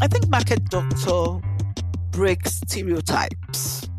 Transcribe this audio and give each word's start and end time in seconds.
I 0.00 0.06
think 0.06 0.28
market 0.28 0.64
doctor 0.66 1.40
breaks 2.12 2.54
stereotypes, 2.54 3.90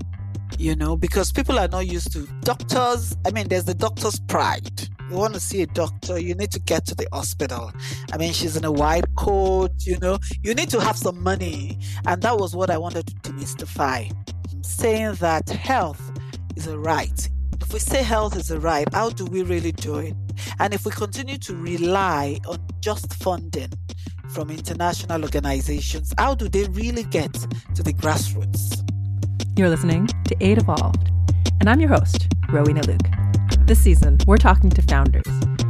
you 0.57 0.73
know, 0.73 0.95
because 0.95 1.33
people 1.33 1.59
are 1.59 1.67
not 1.67 1.87
used 1.87 2.13
to 2.13 2.25
doctors. 2.39 3.17
I 3.25 3.31
mean, 3.31 3.49
there's 3.49 3.65
the 3.65 3.73
doctor's 3.73 4.17
pride. 4.17 4.87
You 5.09 5.17
want 5.17 5.33
to 5.33 5.41
see 5.41 5.61
a 5.61 5.67
doctor, 5.67 6.17
you 6.17 6.35
need 6.35 6.51
to 6.51 6.59
get 6.61 6.85
to 6.85 6.95
the 6.95 7.05
hospital. 7.11 7.73
I 8.13 8.17
mean, 8.17 8.31
she's 8.31 8.55
in 8.55 8.63
a 8.63 8.71
white 8.71 9.13
coat, 9.17 9.71
you 9.79 9.97
know, 9.99 10.19
you 10.41 10.53
need 10.53 10.69
to 10.69 10.79
have 10.79 10.95
some 10.95 11.21
money. 11.21 11.77
And 12.07 12.21
that 12.21 12.37
was 12.37 12.55
what 12.55 12.69
I 12.69 12.77
wanted 12.77 13.07
to 13.07 13.15
demystify. 13.15 14.09
Saying 14.65 15.15
that 15.15 15.49
health 15.49 16.01
is 16.55 16.67
a 16.67 16.79
right. 16.79 17.29
If 17.59 17.73
we 17.73 17.79
say 17.79 18.03
health 18.03 18.37
is 18.37 18.51
a 18.51 18.59
right, 18.59 18.87
how 18.93 19.09
do 19.09 19.25
we 19.25 19.43
really 19.43 19.73
do 19.73 19.97
it? 19.97 20.15
And 20.59 20.73
if 20.73 20.85
we 20.85 20.91
continue 20.91 21.37
to 21.39 21.55
rely 21.55 22.39
on 22.47 22.59
just 22.79 23.13
funding 23.15 23.73
from 24.29 24.51
international 24.51 25.23
organizations, 25.23 26.13
how 26.17 26.35
do 26.35 26.47
they 26.47 26.65
really 26.65 27.03
get 27.03 27.33
to 27.73 27.81
the 27.81 27.93
grassroots? 27.93 28.77
You're 29.57 29.69
listening 29.69 30.07
to 30.25 30.35
Aid 30.39 30.59
Evolved, 30.59 31.09
and 31.59 31.67
I'm 31.67 31.79
your 31.79 31.89
host, 31.89 32.27
Rowena 32.49 32.83
Luke. 32.83 33.07
This 33.61 33.79
season, 33.79 34.19
we're 34.27 34.37
talking 34.37 34.69
to 34.69 34.81
founders, 34.83 35.25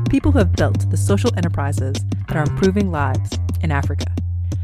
people 0.10 0.32
who 0.32 0.40
have 0.40 0.54
built 0.54 0.90
the 0.92 0.98
social 0.98 1.34
enterprises 1.38 1.96
that 2.28 2.36
are 2.36 2.44
improving 2.44 2.92
lives 2.92 3.32
in 3.62 3.72
Africa. 3.72 4.06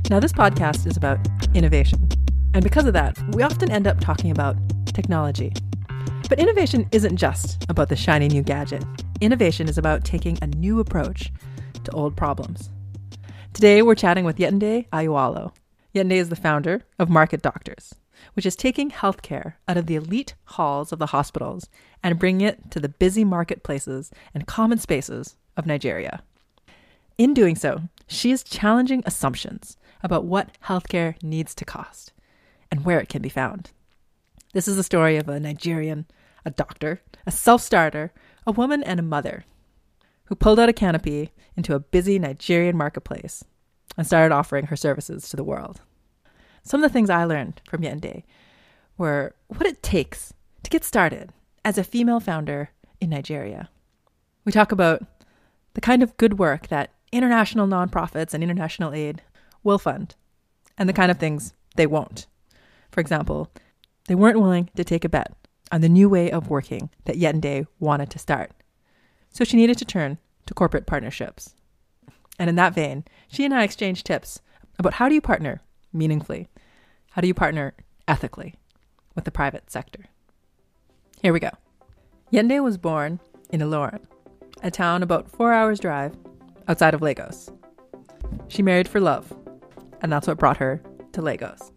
Now, 0.10 0.20
this 0.20 0.34
podcast 0.34 0.86
is 0.86 0.98
about 0.98 1.20
innovation, 1.54 2.10
and 2.54 2.64
because 2.64 2.86
of 2.86 2.94
that, 2.94 3.18
we 3.34 3.44
often 3.44 3.72
end 3.72 3.88
up 3.88 4.02
talking 4.02 4.30
about 4.30 4.58
technology. 4.88 5.54
But 6.28 6.40
innovation 6.40 6.88
isn't 6.92 7.16
just 7.16 7.66
about 7.70 7.88
the 7.88 7.96
shiny 7.96 8.28
new 8.28 8.42
gadget. 8.42 8.84
Innovation 9.22 9.70
is 9.70 9.78
about 9.78 10.04
taking 10.04 10.38
a 10.42 10.48
new 10.48 10.80
approach 10.82 11.32
to 11.86 11.92
old 11.92 12.18
problems. 12.18 12.72
Today, 13.56 13.82
we're 13.82 13.96
chatting 13.96 14.26
with 14.26 14.36
Yetunde 14.38 14.86
Ayewalo. 14.90 15.54
Yetunde 15.96 16.12
is 16.12 16.28
the 16.28 16.36
founder 16.36 16.82
of 17.00 17.10
Market 17.10 17.42
Doctors, 17.42 17.96
which 18.34 18.46
is 18.46 18.54
taking 18.54 18.92
healthcare 18.92 19.54
out 19.66 19.78
of 19.78 19.86
the 19.86 19.96
elite 19.96 20.36
halls 20.44 20.92
of 20.92 21.00
the 21.00 21.06
hospitals 21.06 21.70
and 22.04 22.20
bringing 22.20 22.46
it 22.46 22.70
to 22.72 22.82
the 22.82 22.90
busy 22.90 23.24
marketplaces 23.24 24.12
and 24.34 24.46
common 24.46 24.78
spaces 24.78 25.38
of 25.56 25.66
Nigeria. 25.66 26.22
In 27.18 27.34
doing 27.34 27.56
so, 27.56 27.84
she 28.08 28.30
is 28.30 28.44
challenging 28.44 29.02
assumptions 29.06 29.78
about 30.04 30.26
what 30.26 30.50
healthcare 30.66 31.16
needs 31.24 31.56
to 31.56 31.64
cost 31.64 32.12
and 32.70 32.84
where 32.84 33.00
it 33.00 33.08
can 33.08 33.22
be 33.22 33.30
found. 33.30 33.72
This 34.52 34.68
is 34.68 34.76
the 34.76 34.84
story 34.84 35.16
of 35.16 35.30
a 35.30 35.40
Nigerian, 35.40 36.08
a 36.44 36.52
doctor, 36.52 37.00
a 37.26 37.32
self 37.32 37.62
starter, 37.62 38.12
a 38.46 38.52
woman, 38.52 38.84
and 38.84 39.00
a 39.00 39.04
mother 39.04 39.46
who 40.26 40.36
pulled 40.36 40.60
out 40.60 40.70
a 40.70 40.74
canopy 40.74 41.32
into 41.56 41.76
a 41.76 41.80
busy 41.80 42.20
Nigerian 42.20 42.78
marketplace 42.78 43.44
and 43.98 44.06
started 44.06 44.34
offering 44.34 44.68
her 44.68 44.76
services 44.76 45.30
to 45.30 45.38
the 45.38 45.44
world. 45.44 45.82
Some 46.64 46.84
of 46.84 46.90
the 46.90 46.94
things 46.94 47.10
I 47.10 47.24
learned 47.26 47.62
from 47.70 47.82
Yetunde 47.82 48.24
were 48.98 49.36
what 49.48 49.66
it 49.66 49.84
takes 49.84 50.34
to 50.64 50.70
get 50.70 50.84
started 50.84 51.32
as 51.64 51.78
a 51.78 51.84
female 51.84 52.20
founder 52.20 52.72
in 53.00 53.10
Nigeria. 53.10 53.70
We 54.46 54.52
talk 54.52 54.72
about 54.72 55.04
the 55.74 55.82
kind 55.82 56.02
of 56.02 56.18
good 56.18 56.40
work 56.40 56.68
that 56.68 56.92
international 57.12 57.68
nonprofits 57.68 58.34
and 58.34 58.44
international 58.44 58.94
aid 58.94 59.22
will 59.64 59.78
fund 59.78 60.16
and 60.78 60.90
the 60.90 60.94
kind 60.94 61.12
of 61.12 61.18
things 61.18 61.54
they 61.76 61.88
won't. 61.88 62.28
For 62.92 63.00
example, 63.00 63.52
they 64.08 64.16
weren't 64.16 64.40
willing 64.40 64.70
to 64.76 64.84
take 64.84 65.06
a 65.06 65.10
bet 65.10 65.34
on 65.72 65.82
the 65.82 65.90
new 65.90 66.08
way 66.10 66.32
of 66.32 66.50
working 66.50 66.90
that 67.06 67.18
Yetunde 67.18 67.68
wanted 67.80 68.10
to 68.12 68.20
start. 68.20 68.52
So 69.36 69.44
she 69.44 69.58
needed 69.58 69.78
to 69.80 69.86
turn 69.86 70.18
to 70.46 70.54
corporate 70.54 70.86
partnerships. 70.86 71.56
And 72.40 72.50
in 72.50 72.56
that 72.56 72.74
vein, 72.74 73.04
she 73.28 73.44
and 73.44 73.54
I 73.54 73.64
exchanged 73.64 74.06
tips 74.06 74.40
about 74.80 74.94
how 74.94 75.10
do 75.10 75.14
you 75.14 75.20
partner 75.20 75.60
meaningfully? 75.92 76.48
How 77.12 77.22
do 77.22 77.28
you 77.28 77.34
partner 77.34 77.74
ethically 78.08 78.56
with 79.14 79.26
the 79.26 79.32
private 79.32 79.70
sector? 79.70 80.06
Here 81.22 81.34
we 81.34 81.42
go. 81.42 81.50
Yetunde 82.32 82.64
was 82.64 82.78
born 82.78 83.20
in 83.50 83.60
Ilorin, 83.60 84.06
a 84.64 84.72
town 84.72 85.04
about 85.04 85.30
four 85.30 85.52
hours' 85.52 85.82
drive 85.82 86.16
outside 86.70 86.94
of 86.94 87.02
Lagos. 87.02 87.50
She 88.48 88.64
married 88.64 88.88
for 88.88 89.02
love, 89.02 89.38
and 90.02 90.14
that's 90.14 90.28
what 90.28 90.38
brought 90.38 90.58
her 90.58 90.82
to 91.12 91.22
Lagos. 91.22 91.74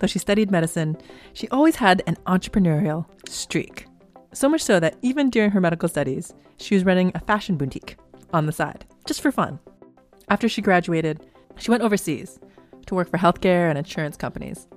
Though 0.00 0.06
she 0.06 0.18
studied 0.18 0.50
medicine, 0.50 0.98
she 1.32 1.48
always 1.48 1.76
had 1.76 2.02
an 2.06 2.16
entrepreneurial 2.26 3.06
streak. 3.26 3.86
So 4.32 4.48
much 4.48 4.62
so 4.62 4.78
that 4.78 4.96
even 5.02 5.30
during 5.30 5.50
her 5.50 5.60
medical 5.60 5.88
studies, 5.88 6.32
she 6.56 6.74
was 6.74 6.84
running 6.84 7.10
a 7.14 7.20
fashion 7.20 7.56
boutique 7.56 7.96
on 8.32 8.46
the 8.46 8.52
side, 8.52 8.84
just 9.06 9.20
for 9.20 9.32
fun. 9.32 9.58
After 10.28 10.48
she 10.48 10.62
graduated, 10.62 11.26
she 11.56 11.70
went 11.70 11.82
overseas 11.82 12.38
to 12.86 12.94
work 12.94 13.10
for 13.10 13.18
healthcare 13.18 13.68
and 13.68 13.76
insurance 13.76 14.16
companies, 14.16 14.68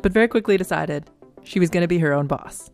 but 0.00 0.12
very 0.12 0.28
quickly 0.28 0.56
decided 0.56 1.10
she 1.44 1.60
was 1.60 1.70
going 1.70 1.82
to 1.82 1.88
be 1.88 1.98
her 1.98 2.12
own 2.12 2.26
boss. 2.26 2.70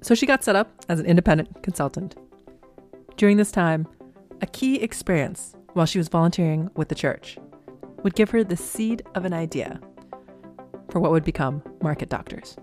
So 0.00 0.14
she 0.14 0.26
got 0.26 0.42
set 0.42 0.56
up 0.56 0.84
as 0.88 0.98
an 0.98 1.06
independent 1.06 1.62
consultant. 1.62 2.16
During 3.16 3.36
this 3.36 3.52
time, 3.52 3.86
a 4.40 4.46
key 4.46 4.76
experience 4.80 5.54
while 5.74 5.86
she 5.86 5.98
was 5.98 6.08
volunteering 6.08 6.70
with 6.74 6.88
the 6.88 6.94
church 6.94 7.38
would 8.02 8.14
give 8.14 8.30
her 8.30 8.44
the 8.44 8.56
seed 8.56 9.02
of 9.14 9.24
an 9.24 9.32
idea 9.32 9.80
for 10.90 11.00
what 11.00 11.10
would 11.10 11.24
become 11.24 11.62
Market 11.82 12.08
Doctors. 12.08 12.56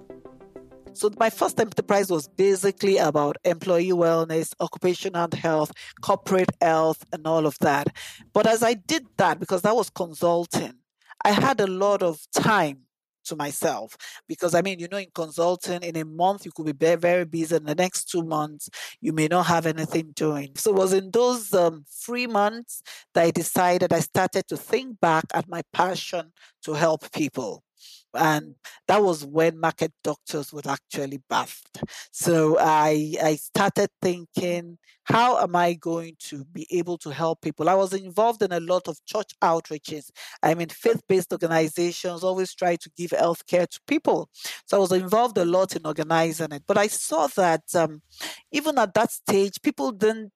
So 0.96 1.12
my 1.20 1.30
first 1.30 1.60
enterprise 1.60 2.10
was 2.10 2.30
basically 2.30 2.98
about 2.98 3.36
employee 3.44 3.90
wellness, 3.90 4.54
occupational 4.62 5.28
health, 5.34 5.74
corporate 6.02 6.52
health, 6.62 7.04
and 7.12 7.28
all 7.28 7.46
of 7.46 7.58
that. 7.60 7.88
But 8.32 8.48
as 8.48 8.64
I 8.64 8.76
did 8.76 9.06
that, 9.18 9.38
because 9.38 9.62
that 9.64 9.76
was 9.76 9.90
consulting, 9.90 10.74
I 11.26 11.32
had 11.32 11.60
a 11.60 11.68
lot 11.68 12.02
of 12.02 12.20
time 12.34 12.86
to 13.26 13.36
myself 13.36 13.98
because 14.28 14.56
I 14.56 14.62
mean, 14.62 14.80
you 14.80 14.88
know, 14.88 14.98
in 14.98 15.10
consulting, 15.14 15.84
in 15.84 15.98
a 15.98 16.06
month 16.06 16.46
you 16.46 16.52
could 16.56 16.66
be 16.66 16.72
very, 16.72 16.96
very 16.96 17.26
busy. 17.26 17.58
In 17.58 17.66
the 17.66 17.76
next 17.76 18.06
two 18.06 18.24
months, 18.24 18.70
you 19.02 19.12
may 19.12 19.28
not 19.28 19.48
have 19.48 19.66
anything 19.66 20.14
doing. 20.16 20.52
So 20.56 20.72
it 20.72 20.78
was 20.78 20.94
in 20.94 21.12
those 21.12 21.54
um, 21.54 21.84
three 21.90 22.28
months 22.28 22.82
that 23.14 23.24
I 23.24 23.32
decided 23.32 23.92
I 23.92 24.00
started 24.00 24.48
to 24.48 24.56
think 24.56 25.02
back 25.02 25.26
at 25.34 25.50
my 25.50 25.62
passion 25.74 26.32
to 26.64 26.74
help 26.74 27.12
people 27.12 27.65
and 28.18 28.56
that 28.88 29.02
was 29.02 29.26
when 29.26 29.60
market 29.60 29.92
doctors 30.04 30.52
was 30.54 30.66
actually 30.66 31.20
birthed 31.30 31.84
so 32.12 32.58
i 32.60 33.14
i 33.24 33.36
started 33.36 33.90
thinking 34.02 34.78
how 35.06 35.38
am 35.40 35.56
i 35.56 35.74
going 35.74 36.16
to 36.20 36.44
be 36.46 36.68
able 36.72 36.98
to 36.98 37.12
help 37.12 37.42
people? 37.42 37.70
I 37.70 37.76
was 37.76 37.94
involved 37.94 38.42
in 38.42 38.52
a 38.52 38.60
lot 38.60 38.88
of 38.88 38.98
church 39.06 39.32
outreaches. 39.42 40.10
I 40.42 40.56
mean 40.56 40.70
faith-based 40.70 41.32
organizations 41.32 42.24
always 42.24 42.54
try 42.54 42.76
to 42.76 42.90
give 42.98 43.12
health 43.12 43.46
care 43.46 43.68
to 43.68 43.80
people. 43.88 44.30
So 44.66 44.78
i 44.78 44.80
was 44.80 44.92
involved 44.92 45.38
a 45.38 45.46
lot 45.46 45.76
in 45.76 45.86
organizing 45.86 46.52
it. 46.52 46.64
But 46.68 46.78
i 46.78 46.88
saw 46.88 47.28
that 47.28 47.64
um, 47.76 48.02
even 48.52 48.78
at 48.80 48.94
that 48.96 49.12
stage 49.12 49.62
people 49.62 49.92
didn't 49.92 50.34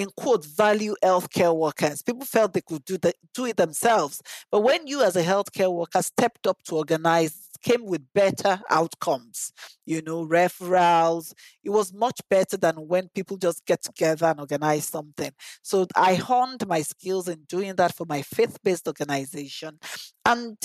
in 0.00 0.08
quote 0.16 0.44
value 0.44 0.94
healthcare 1.04 1.54
workers. 1.54 2.02
People 2.02 2.24
felt 2.24 2.52
they 2.52 2.60
could 2.60 2.84
do 2.84 2.98
the, 2.98 3.12
do 3.34 3.46
it 3.46 3.56
themselves. 3.56 4.20
But 4.50 4.60
when 4.60 4.86
you 4.86 5.02
as 5.02 5.16
a 5.16 5.22
healthcare 5.22 5.72
worker 5.72 6.02
stepped 6.02 6.46
up 6.46 6.62
to 6.64 6.76
organize 6.76 7.50
came 7.62 7.84
with 7.84 8.02
better 8.14 8.60
outcomes, 8.70 9.52
you 9.84 10.02
know, 10.02 10.26
referrals. 10.26 11.32
It 11.62 11.70
was 11.70 11.92
much 11.92 12.20
better 12.28 12.56
than 12.56 12.88
when 12.88 13.08
people 13.14 13.36
just 13.36 13.64
get 13.66 13.82
together 13.82 14.26
and 14.26 14.40
organize 14.40 14.86
something. 14.86 15.30
So 15.62 15.86
I 15.94 16.14
honed 16.14 16.66
my 16.66 16.82
skills 16.82 17.28
in 17.28 17.44
doing 17.48 17.76
that 17.76 17.94
for 17.94 18.06
my 18.06 18.22
faith 18.22 18.58
based 18.62 18.86
organization. 18.86 19.78
And 20.24 20.56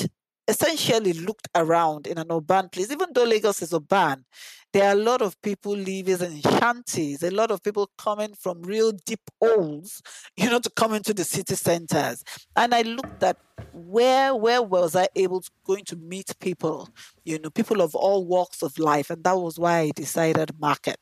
essentially 0.48 1.14
looked 1.14 1.48
around 1.56 2.08
in 2.08 2.18
an 2.18 2.28
urban 2.32 2.70
place, 2.70 2.92
even 2.92 3.10
though 3.14 3.24
Lagos 3.24 3.62
is 3.62 3.74
urban, 3.74 4.26
there 4.74 4.88
are 4.90 4.92
a 4.94 5.02
lot 5.02 5.22
of 5.22 5.42
people 5.42 5.76
living 5.76 6.20
in 6.22 6.42
shanties, 6.42 7.24
a 7.24 7.32
lot 7.32 7.52
of 7.52 7.64
people 7.64 7.90
coming 7.98 8.34
from 8.34 8.62
real 8.62 8.92
deep 9.06 9.22
holes, 9.42 10.02
you 10.36 10.50
know, 10.50 10.60
to 10.60 10.70
come 10.76 10.94
into 10.94 11.14
the 11.14 11.24
city 11.24 11.56
centers. 11.56 12.24
And 12.56 12.76
I 12.76 12.82
looked 12.82 13.24
at 13.24 13.38
where 13.72 14.34
where 14.34 14.62
was 14.62 14.96
I 14.96 15.08
able 15.18 15.42
to 15.42 15.50
going 15.66 15.84
to 15.86 15.98
meet 15.98 16.32
people, 16.40 16.88
you 17.26 17.38
know, 17.40 17.50
people 17.50 17.82
of 17.82 17.94
all 17.94 18.26
walks 18.26 18.62
of 18.62 18.78
life. 18.80 19.10
And 19.10 19.24
that 19.26 19.38
was 19.38 19.60
why 19.60 19.80
I 19.80 19.92
decided 19.94 20.52
market. 20.60 21.00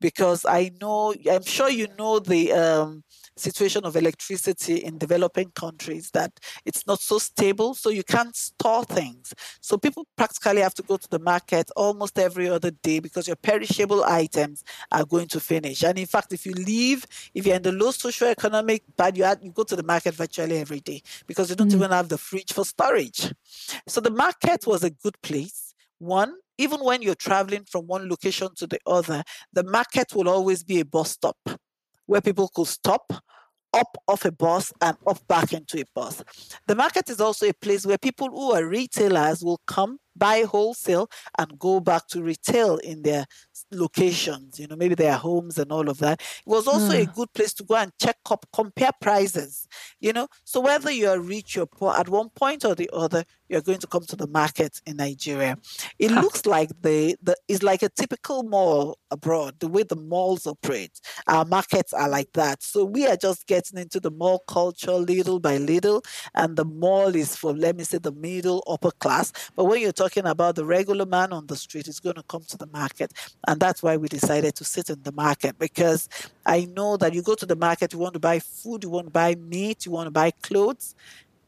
Because 0.00 0.44
I 0.44 0.70
know 0.80 1.14
I'm 1.30 1.42
sure 1.44 1.70
you 1.70 1.88
know 1.98 2.18
the 2.18 2.52
um 2.52 3.02
situation 3.38 3.84
of 3.84 3.96
electricity 3.96 4.76
in 4.76 4.98
developing 4.98 5.50
countries 5.54 6.10
that 6.12 6.38
it's 6.64 6.86
not 6.86 7.00
so 7.00 7.18
stable, 7.18 7.74
so 7.74 7.90
you 7.90 8.02
can't 8.02 8.34
store 8.34 8.84
things. 8.84 9.34
So 9.60 9.78
people 9.78 10.06
practically 10.16 10.60
have 10.60 10.74
to 10.74 10.82
go 10.82 10.96
to 10.96 11.08
the 11.08 11.18
market 11.18 11.70
almost 11.76 12.18
every 12.18 12.48
other 12.48 12.70
day 12.70 13.00
because 13.00 13.26
your 13.26 13.36
perishable 13.36 14.04
items 14.04 14.64
are 14.90 15.04
going 15.04 15.28
to 15.28 15.40
finish. 15.40 15.82
And 15.82 15.98
in 15.98 16.06
fact, 16.06 16.32
if 16.32 16.46
you 16.46 16.52
leave, 16.52 17.06
if 17.34 17.46
you're 17.46 17.56
in 17.56 17.62
the 17.62 17.72
low 17.72 17.90
socio-economic 17.90 18.82
bad, 18.96 19.16
you, 19.16 19.26
you 19.42 19.52
go 19.52 19.64
to 19.64 19.76
the 19.76 19.82
market 19.82 20.14
virtually 20.14 20.58
every 20.58 20.80
day 20.80 21.02
because 21.26 21.50
you 21.50 21.56
don't 21.56 21.68
mm-hmm. 21.68 21.78
even 21.78 21.90
have 21.90 22.08
the 22.08 22.18
fridge 22.18 22.52
for 22.52 22.64
storage. 22.64 23.32
So 23.86 24.00
the 24.00 24.10
market 24.10 24.66
was 24.66 24.82
a 24.84 24.90
good 24.90 25.20
place. 25.22 25.74
One, 25.98 26.34
even 26.58 26.80
when 26.80 27.02
you're 27.02 27.14
traveling 27.14 27.64
from 27.64 27.86
one 27.86 28.08
location 28.08 28.48
to 28.56 28.66
the 28.66 28.80
other, 28.86 29.22
the 29.52 29.64
market 29.64 30.14
will 30.14 30.28
always 30.28 30.64
be 30.64 30.80
a 30.80 30.84
bus 30.84 31.12
stop 31.12 31.36
where 32.08 32.20
people 32.22 32.48
could 32.48 32.66
stop, 32.66 33.12
up 33.74 33.96
off 34.08 34.24
a 34.24 34.32
bus 34.32 34.72
and 34.80 34.96
up 35.06 35.20
back 35.28 35.52
into 35.52 35.78
a 35.78 35.84
bus. 35.94 36.24
The 36.66 36.74
market 36.74 37.10
is 37.10 37.20
also 37.20 37.46
a 37.48 37.52
place 37.52 37.84
where 37.84 37.98
people 37.98 38.28
who 38.30 38.52
are 38.52 38.66
retailers 38.66 39.44
will 39.44 39.60
come 39.66 39.98
buy 40.16 40.42
wholesale 40.42 41.08
and 41.38 41.58
go 41.58 41.78
back 41.78 42.08
to 42.08 42.22
retail 42.22 42.78
in 42.78 43.02
their 43.02 43.26
locations, 43.70 44.58
you 44.58 44.66
know, 44.66 44.76
maybe 44.76 44.94
their 44.94 45.16
homes 45.16 45.58
and 45.58 45.70
all 45.72 45.88
of 45.88 45.98
that. 45.98 46.20
It 46.20 46.46
was 46.46 46.66
also 46.66 46.92
mm. 46.92 47.02
a 47.02 47.06
good 47.06 47.32
place 47.32 47.54
to 47.54 47.64
go 47.64 47.76
and 47.76 47.92
check 48.00 48.16
up, 48.30 48.46
compare 48.52 48.90
prices, 49.00 49.68
you 50.00 50.12
know. 50.12 50.28
So 50.44 50.60
whether 50.60 50.90
you're 50.90 51.20
rich 51.20 51.56
or 51.56 51.66
poor, 51.66 51.94
at 51.94 52.08
one 52.08 52.30
point 52.30 52.64
or 52.64 52.74
the 52.74 52.90
other, 52.92 53.24
you're 53.48 53.62
going 53.62 53.78
to 53.78 53.86
come 53.86 54.04
to 54.04 54.16
the 54.16 54.26
market 54.26 54.80
in 54.86 54.96
Nigeria. 54.96 55.56
It 55.98 56.10
looks 56.10 56.44
like 56.46 56.70
the, 56.82 57.16
the 57.22 57.34
is 57.48 57.62
like 57.62 57.82
a 57.82 57.88
typical 57.88 58.42
mall 58.42 58.98
abroad, 59.10 59.54
the 59.60 59.68
way 59.68 59.82
the 59.82 59.96
malls 59.96 60.46
operate. 60.46 61.00
Our 61.26 61.44
markets 61.44 61.92
are 61.92 62.08
like 62.08 62.32
that. 62.34 62.62
So 62.62 62.84
we 62.84 63.06
are 63.06 63.16
just 63.16 63.46
getting 63.46 63.78
into 63.78 64.00
the 64.00 64.10
mall 64.10 64.40
culture 64.46 64.92
little 64.92 65.40
by 65.40 65.56
little, 65.56 66.02
and 66.34 66.56
the 66.56 66.64
mall 66.64 67.14
is 67.14 67.36
for 67.36 67.52
let 67.54 67.76
me 67.76 67.84
say 67.84 67.98
the 67.98 68.12
middle 68.12 68.62
upper 68.66 68.90
class. 68.90 69.32
But 69.56 69.64
when 69.64 69.80
you're 69.80 69.92
talking 69.92 70.26
about 70.26 70.56
the 70.56 70.64
regular 70.64 71.06
man 71.06 71.32
on 71.32 71.46
the 71.46 71.56
street, 71.56 71.88
is 71.88 72.00
going 72.00 72.16
to 72.16 72.22
come 72.24 72.42
to 72.48 72.56
the 72.56 72.66
market. 72.66 73.12
And 73.48 73.58
that's 73.58 73.82
why 73.82 73.96
we 73.96 74.08
decided 74.08 74.54
to 74.56 74.64
sit 74.64 74.90
in 74.90 75.02
the 75.04 75.12
market 75.12 75.58
because 75.58 76.06
I 76.44 76.66
know 76.66 76.98
that 76.98 77.14
you 77.14 77.22
go 77.22 77.34
to 77.34 77.46
the 77.46 77.56
market, 77.56 77.94
you 77.94 77.98
want 77.98 78.12
to 78.12 78.20
buy 78.20 78.40
food, 78.40 78.84
you 78.84 78.90
want 78.90 79.06
to 79.06 79.10
buy 79.10 79.36
meat, 79.36 79.86
you 79.86 79.90
want 79.90 80.06
to 80.06 80.10
buy 80.10 80.32
clothes, 80.42 80.94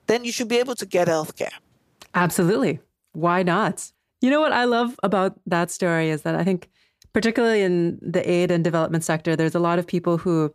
then 0.06 0.24
you 0.24 0.32
should 0.32 0.48
be 0.48 0.56
able 0.56 0.74
to 0.76 0.86
get 0.86 1.08
healthcare. 1.08 1.52
Absolutely. 2.14 2.80
Why 3.12 3.42
not? 3.42 3.92
You 4.22 4.30
know 4.30 4.40
what 4.40 4.54
I 4.54 4.64
love 4.64 4.98
about 5.02 5.38
that 5.44 5.70
story 5.70 6.08
is 6.08 6.22
that 6.22 6.34
I 6.34 6.42
think, 6.42 6.70
particularly 7.12 7.60
in 7.60 7.98
the 8.00 8.28
aid 8.28 8.50
and 8.50 8.64
development 8.64 9.04
sector, 9.04 9.36
there's 9.36 9.54
a 9.54 9.60
lot 9.60 9.78
of 9.78 9.86
people 9.86 10.16
who 10.16 10.54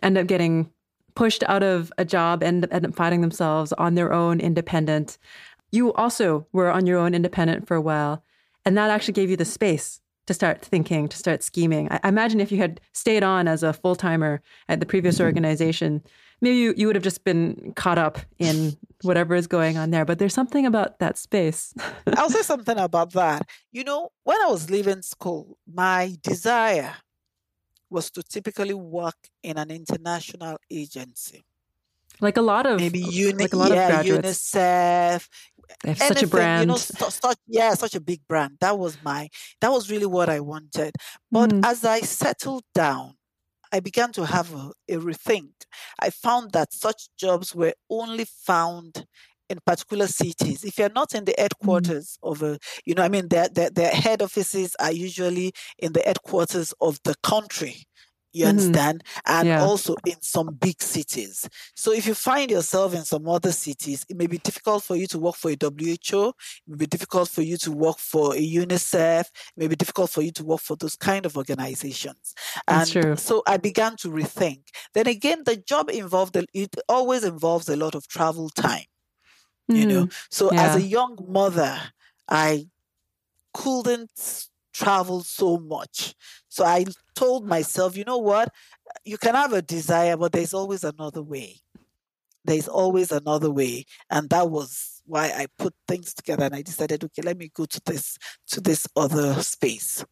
end 0.00 0.16
up 0.16 0.28
getting 0.28 0.70
pushed 1.16 1.42
out 1.48 1.64
of 1.64 1.92
a 1.98 2.04
job 2.04 2.40
and 2.40 2.68
end 2.70 2.86
up 2.86 2.94
finding 2.94 3.20
themselves 3.20 3.72
on 3.72 3.96
their 3.96 4.12
own 4.12 4.38
independent. 4.38 5.18
You 5.72 5.92
also 5.94 6.46
were 6.52 6.70
on 6.70 6.86
your 6.86 6.98
own 6.98 7.14
independent 7.14 7.66
for 7.66 7.74
a 7.74 7.80
while, 7.80 8.22
and 8.64 8.78
that 8.78 8.90
actually 8.90 9.14
gave 9.14 9.28
you 9.28 9.36
the 9.36 9.44
space 9.44 10.00
to 10.26 10.34
start 10.34 10.62
thinking, 10.62 11.08
to 11.08 11.16
start 11.16 11.42
scheming. 11.42 11.88
I, 11.90 12.08
imagine 12.08 12.40
if 12.40 12.50
you 12.50 12.58
had 12.58 12.80
stayed 12.92 13.22
on 13.22 13.48
as 13.48 13.62
a 13.62 13.72
full 13.72 13.94
timer 13.94 14.42
at 14.68 14.80
the 14.80 14.86
previous 14.86 15.20
organization, 15.20 16.02
maybe 16.40 16.56
you, 16.56 16.74
you 16.76 16.86
would 16.86 16.96
have 16.96 17.02
just 17.02 17.24
been 17.24 17.72
caught 17.76 17.98
up 17.98 18.18
in 18.38 18.76
whatever 19.02 19.34
is 19.34 19.46
going 19.46 19.76
on 19.76 19.90
there. 19.90 20.04
But 20.04 20.18
there's 20.18 20.34
something 20.34 20.66
about 20.66 20.98
that 20.98 21.18
space. 21.18 21.74
I'll 22.16 22.30
say 22.30 22.42
something 22.52 22.78
about 22.78 23.12
that. 23.12 23.48
You 23.72 23.84
know, 23.84 24.10
when 24.24 24.40
I 24.40 24.46
was 24.46 24.70
leaving 24.70 25.02
school, 25.02 25.58
my 25.72 26.16
desire 26.22 26.94
was 27.90 28.10
to 28.10 28.22
typically 28.22 28.74
work 28.74 29.16
in 29.42 29.58
an 29.58 29.70
international 29.70 30.58
agency. 30.70 31.44
Like 32.20 32.36
a 32.36 32.42
lot 32.42 32.66
of 32.66 32.78
maybe 32.78 33.00
uni- 33.00 33.42
like 33.42 33.52
a 33.52 33.56
lot 33.56 33.72
yeah, 33.72 33.88
of 33.88 34.06
graduates. 34.06 34.54
UNICEF, 34.54 35.28
they 35.82 35.90
have 35.90 36.00
anything, 36.00 36.16
such 36.16 36.22
a 36.22 36.26
brand. 36.26 36.60
You 36.62 36.66
know, 36.66 36.76
such, 36.76 37.36
yeah, 37.46 37.74
such 37.74 37.94
a 37.94 38.00
big 38.00 38.20
brand. 38.28 38.58
That 38.60 38.78
was 38.78 38.98
my, 39.02 39.28
that 39.60 39.70
was 39.70 39.90
really 39.90 40.06
what 40.06 40.28
I 40.28 40.40
wanted. 40.40 40.94
But 41.30 41.50
mm. 41.50 41.64
as 41.64 41.84
I 41.84 42.00
settled 42.00 42.64
down, 42.74 43.14
I 43.72 43.80
began 43.80 44.12
to 44.12 44.26
have 44.26 44.54
a, 44.54 44.72
a 44.88 44.96
rethink. 44.96 45.50
I 46.00 46.10
found 46.10 46.52
that 46.52 46.72
such 46.72 47.08
jobs 47.18 47.54
were 47.54 47.74
only 47.90 48.24
found 48.24 49.06
in 49.50 49.58
particular 49.66 50.06
cities. 50.06 50.64
If 50.64 50.78
you're 50.78 50.88
not 50.90 51.14
in 51.14 51.24
the 51.24 51.32
mm. 51.32 51.40
headquarters 51.40 52.18
mm. 52.22 52.30
of 52.30 52.42
a, 52.42 52.58
you 52.84 52.94
know, 52.94 53.02
I 53.02 53.08
mean, 53.08 53.28
their, 53.28 53.48
their, 53.48 53.70
their 53.70 53.90
head 53.90 54.22
offices 54.22 54.76
are 54.80 54.92
usually 54.92 55.52
in 55.78 55.92
the 55.92 56.02
headquarters 56.04 56.72
of 56.80 56.98
the 57.04 57.14
country. 57.22 57.84
You 58.34 58.46
mm-hmm. 58.46 58.50
understand? 58.50 59.04
And 59.24 59.48
yeah. 59.48 59.62
also 59.62 59.94
in 60.04 60.20
some 60.20 60.54
big 60.60 60.82
cities. 60.82 61.48
So 61.74 61.92
if 61.92 62.06
you 62.06 62.14
find 62.14 62.50
yourself 62.50 62.94
in 62.94 63.04
some 63.04 63.28
other 63.28 63.52
cities, 63.52 64.04
it 64.08 64.16
may 64.16 64.26
be 64.26 64.38
difficult 64.38 64.82
for 64.82 64.96
you 64.96 65.06
to 65.06 65.18
work 65.18 65.36
for 65.36 65.50
a 65.52 65.56
WHO. 65.56 66.28
It 66.28 66.34
may 66.66 66.76
be 66.76 66.86
difficult 66.86 67.28
for 67.28 67.42
you 67.42 67.56
to 67.58 67.70
work 67.70 67.98
for 67.98 68.34
a 68.34 68.40
UNICEF. 68.40 69.20
It 69.20 69.30
may 69.56 69.68
be 69.68 69.76
difficult 69.76 70.10
for 70.10 70.20
you 70.22 70.32
to 70.32 70.44
work 70.44 70.60
for 70.60 70.76
those 70.76 70.96
kind 70.96 71.24
of 71.24 71.36
organizations. 71.36 72.34
And 72.66 72.90
true. 72.90 73.16
so 73.16 73.42
I 73.46 73.56
began 73.56 73.96
to 73.98 74.08
rethink. 74.08 74.62
Then 74.94 75.06
again, 75.06 75.42
the 75.44 75.56
job 75.56 75.88
involved, 75.88 76.36
it 76.36 76.74
always 76.88 77.22
involves 77.22 77.68
a 77.68 77.76
lot 77.76 77.94
of 77.94 78.08
travel 78.08 78.48
time. 78.50 78.86
Mm-hmm. 79.70 79.80
You 79.80 79.86
know, 79.86 80.08
so 80.30 80.52
yeah. 80.52 80.62
as 80.64 80.76
a 80.76 80.82
young 80.82 81.16
mother, 81.26 81.80
I 82.28 82.66
couldn't 83.54 84.48
travel 84.74 85.22
so 85.22 85.58
much. 85.58 86.14
So 86.54 86.64
I 86.64 86.84
told 87.16 87.48
myself, 87.48 87.96
you 87.96 88.04
know 88.04 88.18
what? 88.18 88.48
You 89.04 89.18
can 89.18 89.34
have 89.34 89.52
a 89.52 89.60
desire, 89.60 90.16
but 90.16 90.30
there's 90.30 90.54
always 90.54 90.84
another 90.84 91.20
way. 91.20 91.56
There's 92.44 92.68
always 92.68 93.10
another 93.10 93.50
way. 93.50 93.86
And 94.08 94.30
that 94.30 94.48
was 94.48 95.02
why 95.04 95.32
I 95.34 95.48
put 95.58 95.74
things 95.88 96.14
together 96.14 96.44
and 96.44 96.54
I 96.54 96.62
decided, 96.62 97.02
okay, 97.02 97.22
let 97.22 97.38
me 97.38 97.50
go 97.52 97.64
to 97.64 97.80
this 97.84 98.18
to 98.52 98.60
this 98.60 98.86
other 98.94 99.42
space. 99.42 100.04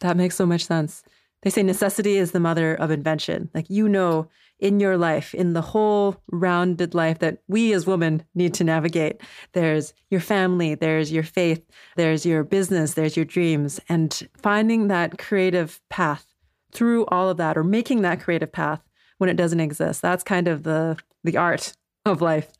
That 0.00 0.16
makes 0.16 0.34
so 0.34 0.46
much 0.46 0.64
sense. 0.64 1.02
They 1.42 1.50
say 1.50 1.62
necessity 1.62 2.16
is 2.16 2.32
the 2.32 2.40
mother 2.40 2.74
of 2.74 2.90
invention. 2.90 3.50
Like 3.52 3.68
you 3.68 3.86
know 3.86 4.30
in 4.62 4.78
your 4.78 4.96
life, 4.96 5.34
in 5.34 5.54
the 5.54 5.60
whole 5.60 6.16
rounded 6.30 6.94
life 6.94 7.18
that 7.18 7.38
we 7.48 7.72
as 7.72 7.84
women 7.84 8.22
need 8.34 8.54
to 8.54 8.64
navigate. 8.64 9.20
There's 9.54 9.92
your 10.08 10.20
family, 10.20 10.76
there's 10.76 11.10
your 11.10 11.24
faith, 11.24 11.62
there's 11.96 12.24
your 12.24 12.44
business, 12.44 12.94
there's 12.94 13.16
your 13.16 13.24
dreams, 13.24 13.80
and 13.88 14.28
finding 14.40 14.86
that 14.86 15.18
creative 15.18 15.80
path 15.90 16.24
through 16.72 17.06
all 17.06 17.28
of 17.28 17.38
that 17.38 17.58
or 17.58 17.64
making 17.64 18.02
that 18.02 18.20
creative 18.20 18.52
path 18.52 18.80
when 19.18 19.28
it 19.28 19.36
doesn't 19.36 19.60
exist. 19.60 20.00
That's 20.00 20.22
kind 20.22 20.46
of 20.46 20.62
the 20.62 20.96
the 21.24 21.36
art 21.36 21.74
of 22.06 22.22
life 22.22 22.52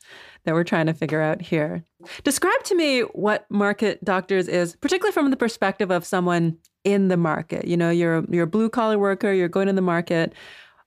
that 0.44 0.54
we're 0.54 0.64
trying 0.64 0.86
to 0.86 0.94
figure 0.94 1.20
out 1.20 1.40
here. 1.40 1.84
Describe 2.24 2.64
to 2.64 2.74
me 2.74 3.00
what 3.00 3.48
market 3.48 4.04
doctors 4.04 4.48
is, 4.48 4.74
particularly 4.76 5.12
from 5.12 5.30
the 5.30 5.36
perspective 5.36 5.92
of 5.92 6.04
someone 6.04 6.58
in 6.82 7.06
the 7.06 7.16
market. 7.16 7.66
You 7.66 7.76
know, 7.76 7.90
you're 7.90 8.24
you're 8.28 8.44
a 8.44 8.48
blue 8.48 8.68
collar 8.68 8.98
worker, 8.98 9.32
you're 9.32 9.48
going 9.48 9.68
in 9.68 9.76
the 9.76 9.82
market. 9.82 10.34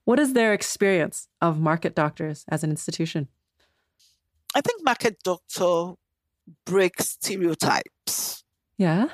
What 0.06 0.20
is 0.20 0.34
their 0.34 0.54
experience 0.54 1.26
of 1.42 1.58
market 1.58 1.96
doctors 1.96 2.44
as 2.48 2.62
an 2.62 2.70
institution? 2.70 3.26
I 4.54 4.60
think 4.60 4.84
market 4.84 5.16
doctor 5.24 5.94
breaks 6.64 7.08
stereotypes. 7.10 8.44
Yeah. 8.78 9.08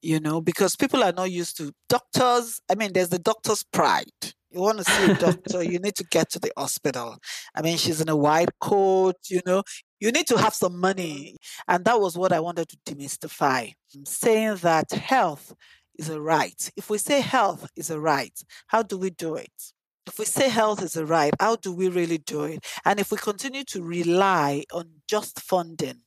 You 0.00 0.20
know, 0.20 0.40
because 0.40 0.76
people 0.76 1.04
are 1.04 1.12
not 1.12 1.30
used 1.30 1.58
to 1.58 1.74
doctors. 1.90 2.62
I 2.70 2.74
mean, 2.74 2.94
there's 2.94 3.10
the 3.10 3.18
doctor's 3.18 3.64
pride. 3.64 4.08
You 4.50 4.60
want 4.60 4.78
to 4.78 4.84
see 4.84 5.10
a 5.10 5.14
doctor, 5.14 5.62
you 5.62 5.78
need 5.78 5.96
to 5.96 6.04
get 6.04 6.30
to 6.30 6.38
the 6.38 6.52
hospital. 6.56 7.18
I 7.54 7.60
mean, 7.60 7.76
she's 7.76 8.00
in 8.00 8.08
a 8.08 8.16
white 8.16 8.58
coat, 8.60 9.16
you 9.28 9.42
know, 9.44 9.62
you 10.00 10.10
need 10.10 10.26
to 10.28 10.38
have 10.38 10.54
some 10.54 10.80
money. 10.80 11.36
And 11.68 11.84
that 11.84 12.00
was 12.00 12.16
what 12.16 12.32
I 12.32 12.40
wanted 12.40 12.70
to 12.70 12.78
demystify, 12.86 13.74
saying 14.06 14.56
that 14.62 14.90
health 14.92 15.54
is 15.98 16.08
a 16.08 16.18
right. 16.18 16.70
If 16.76 16.88
we 16.88 16.96
say 16.96 17.20
health 17.20 17.68
is 17.76 17.90
a 17.90 18.00
right, 18.00 18.32
how 18.68 18.82
do 18.82 18.96
we 18.96 19.10
do 19.10 19.34
it? 19.34 19.73
If 20.06 20.18
we 20.18 20.24
say 20.24 20.48
health 20.48 20.82
is 20.82 20.96
a 20.96 21.06
right, 21.06 21.32
how 21.40 21.56
do 21.56 21.72
we 21.72 21.88
really 21.88 22.18
do 22.18 22.44
it? 22.44 22.64
And 22.84 23.00
if 23.00 23.10
we 23.10 23.16
continue 23.16 23.64
to 23.64 23.82
rely 23.82 24.64
on 24.72 24.86
just 25.08 25.40
funding 25.40 26.00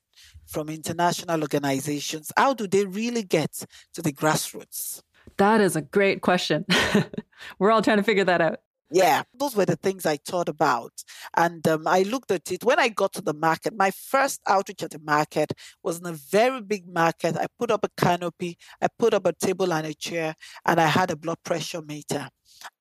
from 0.45 0.69
international 0.69 1.41
organizations, 1.41 2.31
how 2.37 2.53
do 2.53 2.67
they 2.67 2.85
really 2.85 3.23
get 3.23 3.65
to 3.93 4.01
the 4.01 4.13
grassroots? 4.13 5.01
That 5.37 5.61
is 5.61 5.75
a 5.75 5.81
great 5.81 6.21
question. 6.21 6.65
We're 7.59 7.71
all 7.71 7.81
trying 7.81 7.97
to 7.97 8.03
figure 8.03 8.23
that 8.23 8.41
out. 8.41 8.59
Yeah, 8.89 9.23
those 9.37 9.55
were 9.55 9.65
the 9.65 9.75
things 9.75 10.05
I 10.05 10.17
thought 10.17 10.47
about. 10.47 10.93
And 11.35 11.67
um, 11.67 11.87
I 11.87 12.03
looked 12.03 12.31
at 12.31 12.51
it 12.51 12.63
when 12.63 12.79
I 12.79 12.87
got 12.87 13.13
to 13.13 13.21
the 13.21 13.33
market. 13.33 13.75
My 13.75 13.91
first 13.91 14.39
outreach 14.47 14.83
at 14.83 14.91
the 14.91 15.01
market 15.03 15.51
was 15.83 15.99
in 15.99 16.05
a 16.05 16.13
very 16.13 16.61
big 16.61 16.87
market. 16.87 17.35
I 17.37 17.47
put 17.59 17.69
up 17.69 17.83
a 17.83 18.01
canopy, 18.01 18.57
I 18.81 18.87
put 18.97 19.13
up 19.13 19.25
a 19.25 19.33
table 19.33 19.73
and 19.73 19.85
a 19.85 19.93
chair, 19.93 20.35
and 20.65 20.79
I 20.79 20.87
had 20.87 21.11
a 21.11 21.15
blood 21.15 21.39
pressure 21.43 21.81
meter. 21.81 22.29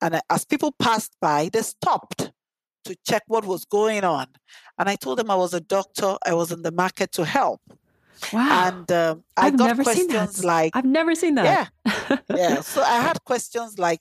And 0.00 0.20
as 0.30 0.44
people 0.44 0.72
passed 0.72 1.16
by, 1.20 1.50
they 1.52 1.62
stopped 1.62 2.30
to 2.84 2.96
check 3.06 3.24
what 3.26 3.44
was 3.44 3.64
going 3.64 4.04
on. 4.04 4.26
And 4.78 4.88
I 4.88 4.96
told 4.96 5.18
them 5.18 5.30
I 5.30 5.34
was 5.34 5.54
a 5.54 5.60
doctor, 5.60 6.16
I 6.24 6.34
was 6.34 6.52
in 6.52 6.62
the 6.62 6.72
market 6.72 7.12
to 7.12 7.24
help. 7.24 7.60
Wow. 8.32 8.68
And 8.68 8.92
um, 8.92 9.24
I 9.36 9.48
I've 9.48 9.58
got 9.58 9.76
questions 9.76 10.44
like 10.44 10.74
I've 10.74 10.84
never 10.84 11.14
seen 11.14 11.34
that. 11.34 11.70
Yeah. 11.84 12.18
yeah. 12.34 12.60
So 12.60 12.82
I 12.82 13.00
had 13.00 13.22
questions 13.24 13.78
like, 13.78 14.00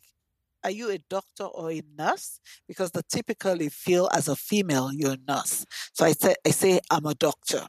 are 0.65 0.71
you 0.71 0.89
a 0.89 0.97
doctor 0.97 1.43
or 1.43 1.71
a 1.71 1.83
nurse? 1.95 2.39
Because 2.67 2.89
they 2.89 3.01
typically 3.07 3.69
feel 3.69 4.09
as 4.11 4.27
a 4.27 4.35
female 4.35 4.91
you're 4.91 5.13
a 5.13 5.31
nurse. 5.31 5.63
So 5.93 6.05
I 6.05 6.13
say 6.13 6.33
I 6.43 6.49
say 6.49 6.79
I'm 6.89 7.05
a 7.05 7.13
doctor. 7.13 7.67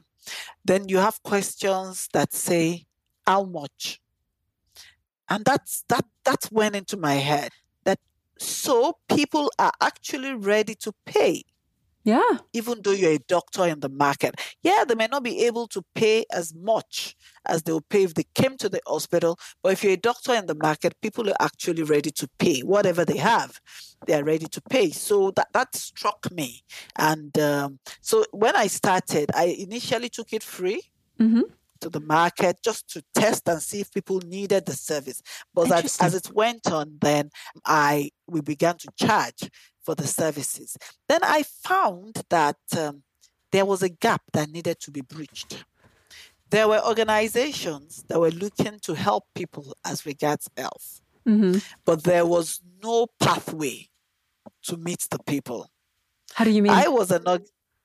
Then 0.65 0.89
you 0.89 0.97
have 0.97 1.21
questions 1.21 2.09
that 2.13 2.33
say, 2.33 2.87
how 3.27 3.43
much? 3.43 4.01
And 5.29 5.45
that's 5.45 5.83
that 5.89 6.05
that 6.25 6.49
went 6.51 6.75
into 6.75 6.97
my 6.97 7.13
head. 7.15 7.51
That 7.83 7.99
so 8.39 8.97
people 9.07 9.51
are 9.59 9.73
actually 9.79 10.33
ready 10.33 10.73
to 10.75 10.91
pay 11.05 11.43
Yeah. 12.07 12.37
Even 12.53 12.81
though 12.81 12.93
you're 12.93 13.11
a 13.11 13.27
doctor 13.27 13.65
in 13.65 13.81
the 13.81 13.89
market. 13.89 14.35
Yeah, 14.63 14.85
they 14.87 14.95
may 14.95 15.07
not 15.07 15.23
be 15.23 15.43
able 15.45 15.67
to 15.67 15.83
pay 15.93 16.23
as 16.31 16.55
much 16.55 17.17
as 17.45 17.63
they 17.63 17.73
would 17.73 17.89
pay 17.89 18.03
if 18.03 18.13
they 18.13 18.23
came 18.33 18.55
to 18.59 18.69
the 18.69 18.79
hospital. 18.87 19.37
But 19.61 19.73
if 19.73 19.83
you're 19.83 19.91
a 19.91 19.97
doctor 19.97 20.33
in 20.33 20.45
the 20.45 20.55
market, 20.55 20.95
people 21.01 21.29
are 21.29 21.35
actually 21.41 21.83
ready 21.83 22.11
to 22.11 22.29
pay 22.39 22.61
whatever 22.61 23.03
they 23.03 23.17
have. 23.17 23.59
They 24.05 24.13
are 24.13 24.23
ready 24.23 24.45
to 24.45 24.61
pay. 24.69 24.91
So 24.91 25.31
that, 25.31 25.49
that 25.51 25.75
struck 25.75 26.31
me. 26.31 26.63
And 26.95 27.37
um, 27.39 27.79
so 27.99 28.23
when 28.31 28.55
I 28.55 28.67
started, 28.67 29.29
I 29.35 29.57
initially 29.59 30.07
took 30.07 30.31
it 30.31 30.43
free. 30.43 30.83
Mm-hmm 31.19 31.41
to 31.79 31.89
the 31.89 31.99
market 31.99 32.57
just 32.63 32.89
to 32.89 33.03
test 33.13 33.47
and 33.47 33.61
see 33.61 33.81
if 33.81 33.91
people 33.91 34.19
needed 34.25 34.65
the 34.65 34.73
service. 34.73 35.21
But 35.53 35.71
as, 35.71 35.95
as 36.01 36.15
it 36.15 36.33
went 36.33 36.71
on, 36.71 36.97
then 36.99 37.29
I 37.65 38.09
we 38.25 38.41
began 38.41 38.77
to 38.77 38.87
charge 38.99 39.47
for 39.87 39.95
the 39.95 40.05
services. 40.05 40.77
Then 41.07 41.21
I 41.23 41.43
found 41.43 42.21
that 42.29 42.57
um, 42.77 43.03
there 43.53 43.65
was 43.65 43.81
a 43.81 43.87
gap 43.87 44.21
that 44.33 44.49
needed 44.49 44.81
to 44.81 44.91
be 44.91 44.99
breached. 44.99 45.63
There 46.49 46.67
were 46.67 46.81
organizations 46.85 48.03
that 48.09 48.19
were 48.19 48.31
looking 48.31 48.79
to 48.81 48.93
help 48.95 49.23
people 49.33 49.65
as 49.85 50.05
regards 50.05 50.49
health, 50.57 50.99
mm-hmm. 51.25 51.59
but 51.85 52.03
there 52.03 52.25
was 52.25 52.59
no 52.83 53.07
pathway 53.21 53.87
to 54.63 54.75
meet 54.75 55.07
the 55.09 55.19
people. 55.25 55.71
How 56.33 56.43
do 56.43 56.51
you 56.51 56.61
mean? 56.61 56.73
I 56.73 56.89
was 56.89 57.09
an 57.11 57.23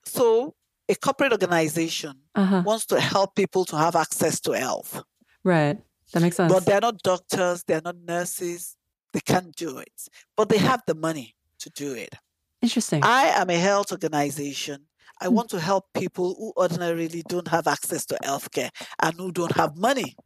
so 0.05 0.57
a 0.89 0.97
corporate 0.97 1.31
organization 1.31 2.15
uh-huh. 2.35 2.65
wants 2.67 2.87
to 2.87 2.99
help 2.99 3.37
people 3.37 3.65
to 3.67 3.77
have 3.77 3.95
access 3.95 4.41
to 4.41 4.51
health. 4.67 5.05
Right. 5.45 5.79
That 6.13 6.23
makes 6.23 6.37
sense. 6.37 6.53
But 6.53 6.67
they're 6.67 6.81
not 6.81 6.99
doctors, 7.03 7.63
they're 7.63 7.87
not 7.89 7.97
nurses, 7.97 8.77
they 9.13 9.21
can't 9.21 9.55
do 9.55 9.79
it. 9.79 10.09
But 10.37 10.49
they 10.49 10.59
have 10.59 10.83
the 10.89 10.97
money 10.97 11.37
to 11.63 11.71
do 11.71 11.95
it. 11.95 12.15
Interesting. 12.61 13.03
I 13.03 13.25
am 13.41 13.51
a 13.51 13.57
health 13.57 13.91
organization. 13.93 14.87
I 15.21 15.27
mm-hmm. 15.27 15.35
want 15.35 15.51
to 15.51 15.61
help 15.61 15.87
people 15.95 16.35
who 16.35 16.53
ordinarily 16.57 17.23
don't 17.29 17.49
have 17.49 17.67
access 17.67 18.07
to 18.07 18.19
healthcare 18.25 18.71
and 19.01 19.15
who 19.15 19.33
don't 19.33 19.57
have 19.57 19.77
money. 19.77 20.17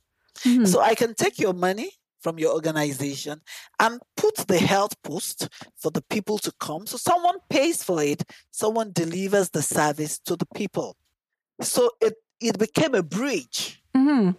Mm-hmm. 0.40 0.66
So 0.66 0.80
I 0.80 0.94
can 0.94 1.14
take 1.14 1.38
your 1.38 1.54
money 1.54 1.90
from 2.20 2.38
your 2.38 2.52
organization 2.52 3.40
and 3.78 4.00
put 4.16 4.34
the 4.48 4.58
health 4.58 5.00
post 5.02 5.48
for 5.76 5.90
the 5.90 6.02
people 6.02 6.38
to 6.38 6.52
come. 6.60 6.86
So 6.86 6.96
someone 6.96 7.36
pays 7.48 7.82
for 7.82 8.02
it, 8.02 8.24
someone 8.50 8.92
delivers 8.92 9.50
the 9.50 9.62
service 9.62 10.18
to 10.20 10.36
the 10.36 10.46
people. 10.54 10.96
So 11.60 11.90
it, 12.00 12.14
it 12.40 12.58
became 12.58 12.94
a 12.94 13.02
bridge. 13.02 13.82
Mm-hmm. 13.96 14.30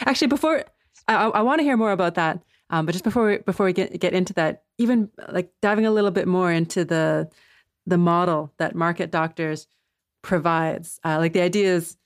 Actually, 0.00 0.28
before 0.28 0.64
I, 1.08 1.14
I 1.14 1.42
want 1.42 1.58
to 1.58 1.64
hear 1.64 1.76
more 1.76 1.92
about 1.92 2.14
that, 2.14 2.40
um, 2.70 2.86
but 2.86 2.92
just 2.92 3.04
before 3.04 3.26
we, 3.26 3.38
before 3.38 3.66
we 3.66 3.72
get 3.72 3.98
get 4.00 4.14
into 4.14 4.32
that, 4.34 4.62
even 4.78 5.10
like 5.30 5.52
diving 5.60 5.86
a 5.86 5.90
little 5.90 6.10
bit 6.10 6.26
more 6.26 6.50
into 6.50 6.84
the 6.84 7.30
the 7.86 7.98
model 7.98 8.52
that 8.58 8.74
Market 8.74 9.10
Doctors 9.10 9.66
provides, 10.22 10.98
uh, 11.04 11.18
like 11.18 11.34
the 11.34 11.42
idea 11.42 11.74
is 11.74 11.96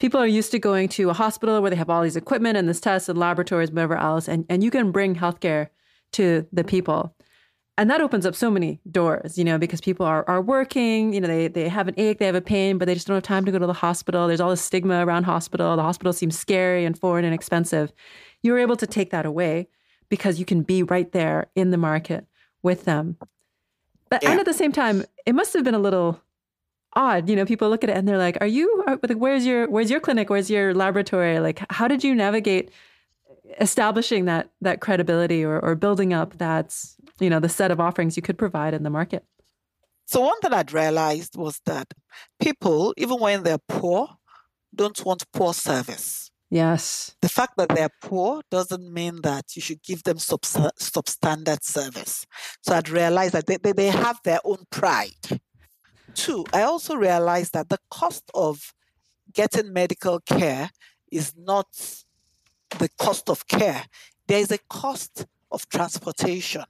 people 0.00 0.20
are 0.20 0.26
used 0.26 0.50
to 0.50 0.58
going 0.58 0.88
to 0.88 1.10
a 1.10 1.12
hospital 1.12 1.60
where 1.60 1.70
they 1.70 1.76
have 1.76 1.90
all 1.90 2.02
these 2.02 2.16
equipment 2.16 2.56
and 2.56 2.68
this 2.68 2.80
tests 2.80 3.08
and 3.08 3.18
laboratories, 3.18 3.70
whatever 3.70 3.96
else, 3.96 4.26
and, 4.26 4.44
and 4.48 4.64
you 4.64 4.70
can 4.70 4.90
bring 4.90 5.14
healthcare 5.14 5.68
to 6.12 6.46
the 6.52 6.64
people. 6.64 7.14
And 7.78 7.88
that 7.88 8.00
opens 8.02 8.26
up 8.26 8.34
so 8.34 8.50
many 8.50 8.80
doors, 8.90 9.38
you 9.38 9.44
know, 9.44 9.56
because 9.56 9.80
people 9.80 10.04
are, 10.04 10.28
are 10.28 10.42
working, 10.42 11.14
you 11.14 11.20
know, 11.20 11.28
they, 11.28 11.48
they 11.48 11.68
have 11.68 11.88
an 11.88 11.94
ache, 11.96 12.18
they 12.18 12.26
have 12.26 12.34
a 12.34 12.42
pain, 12.42 12.76
but 12.76 12.84
they 12.84 12.94
just 12.94 13.06
don't 13.06 13.14
have 13.14 13.22
time 13.22 13.44
to 13.46 13.52
go 13.52 13.58
to 13.58 13.66
the 13.66 13.72
hospital. 13.72 14.26
There's 14.26 14.40
all 14.40 14.50
this 14.50 14.60
stigma 14.60 15.06
around 15.06 15.24
hospital. 15.24 15.76
The 15.76 15.82
hospital 15.82 16.12
seems 16.12 16.38
scary 16.38 16.84
and 16.84 16.98
foreign 16.98 17.24
and 17.24 17.32
expensive. 17.32 17.92
You're 18.42 18.58
able 18.58 18.76
to 18.76 18.86
take 18.86 19.10
that 19.10 19.24
away 19.24 19.68
because 20.10 20.38
you 20.38 20.44
can 20.44 20.62
be 20.62 20.82
right 20.82 21.10
there 21.12 21.46
in 21.54 21.70
the 21.70 21.78
market 21.78 22.26
with 22.62 22.84
them. 22.84 23.16
But 24.10 24.22
yeah. 24.22 24.32
and 24.32 24.40
at 24.40 24.44
the 24.44 24.52
same 24.52 24.72
time, 24.72 25.04
it 25.24 25.34
must 25.34 25.54
have 25.54 25.64
been 25.64 25.74
a 25.74 25.78
little 25.78 26.20
odd. 26.94 27.28
You 27.28 27.36
know, 27.36 27.46
people 27.46 27.70
look 27.70 27.84
at 27.84 27.90
it 27.90 27.96
and 27.96 28.06
they're 28.06 28.18
like, 28.18 28.36
"Are 28.40 28.46
you? 28.46 28.84
Are, 28.86 28.98
like, 29.02 29.16
where's 29.16 29.46
your 29.46 29.70
Where's 29.70 29.90
your 29.90 30.00
clinic? 30.00 30.28
Where's 30.28 30.50
your 30.50 30.74
laboratory? 30.74 31.38
Like, 31.38 31.64
how 31.70 31.88
did 31.88 32.04
you 32.04 32.14
navigate 32.14 32.70
establishing 33.60 34.26
that 34.26 34.50
that 34.60 34.80
credibility 34.80 35.44
or, 35.44 35.58
or 35.60 35.74
building 35.74 36.12
up 36.12 36.38
that 36.38 36.76
you 37.20 37.30
know 37.30 37.40
the 37.40 37.48
set 37.48 37.70
of 37.70 37.80
offerings 37.80 38.16
you 38.16 38.22
could 38.22 38.36
provide 38.36 38.74
in 38.74 38.82
the 38.82 38.90
market?" 38.90 39.24
So 40.06 40.20
one 40.22 40.40
thing 40.40 40.52
I'd 40.52 40.72
realized 40.72 41.36
was 41.36 41.60
that 41.66 41.94
people, 42.40 42.92
even 42.96 43.20
when 43.20 43.44
they're 43.44 43.58
poor, 43.68 44.08
don't 44.74 45.04
want 45.04 45.24
poor 45.32 45.54
service. 45.54 46.29
Yes. 46.50 47.14
The 47.22 47.28
fact 47.28 47.56
that 47.58 47.68
they're 47.68 47.94
poor 48.02 48.42
doesn't 48.50 48.92
mean 48.92 49.22
that 49.22 49.54
you 49.54 49.62
should 49.62 49.82
give 49.84 50.02
them 50.02 50.18
sub- 50.18 50.42
substandard 50.42 51.62
service. 51.62 52.26
So 52.62 52.74
I'd 52.74 52.88
realized 52.88 53.34
that 53.34 53.46
they, 53.46 53.56
they, 53.56 53.72
they 53.72 53.86
have 53.86 54.18
their 54.24 54.40
own 54.44 54.64
pride. 54.70 55.40
Two, 56.14 56.44
I 56.52 56.62
also 56.62 56.96
realized 56.96 57.52
that 57.52 57.68
the 57.68 57.78
cost 57.88 58.24
of 58.34 58.74
getting 59.32 59.72
medical 59.72 60.18
care 60.18 60.70
is 61.12 61.34
not 61.36 61.68
the 62.78 62.88
cost 62.98 63.30
of 63.30 63.46
care. 63.46 63.84
There 64.26 64.40
is 64.40 64.50
a 64.50 64.58
cost 64.68 65.26
of 65.52 65.68
transportation 65.68 66.64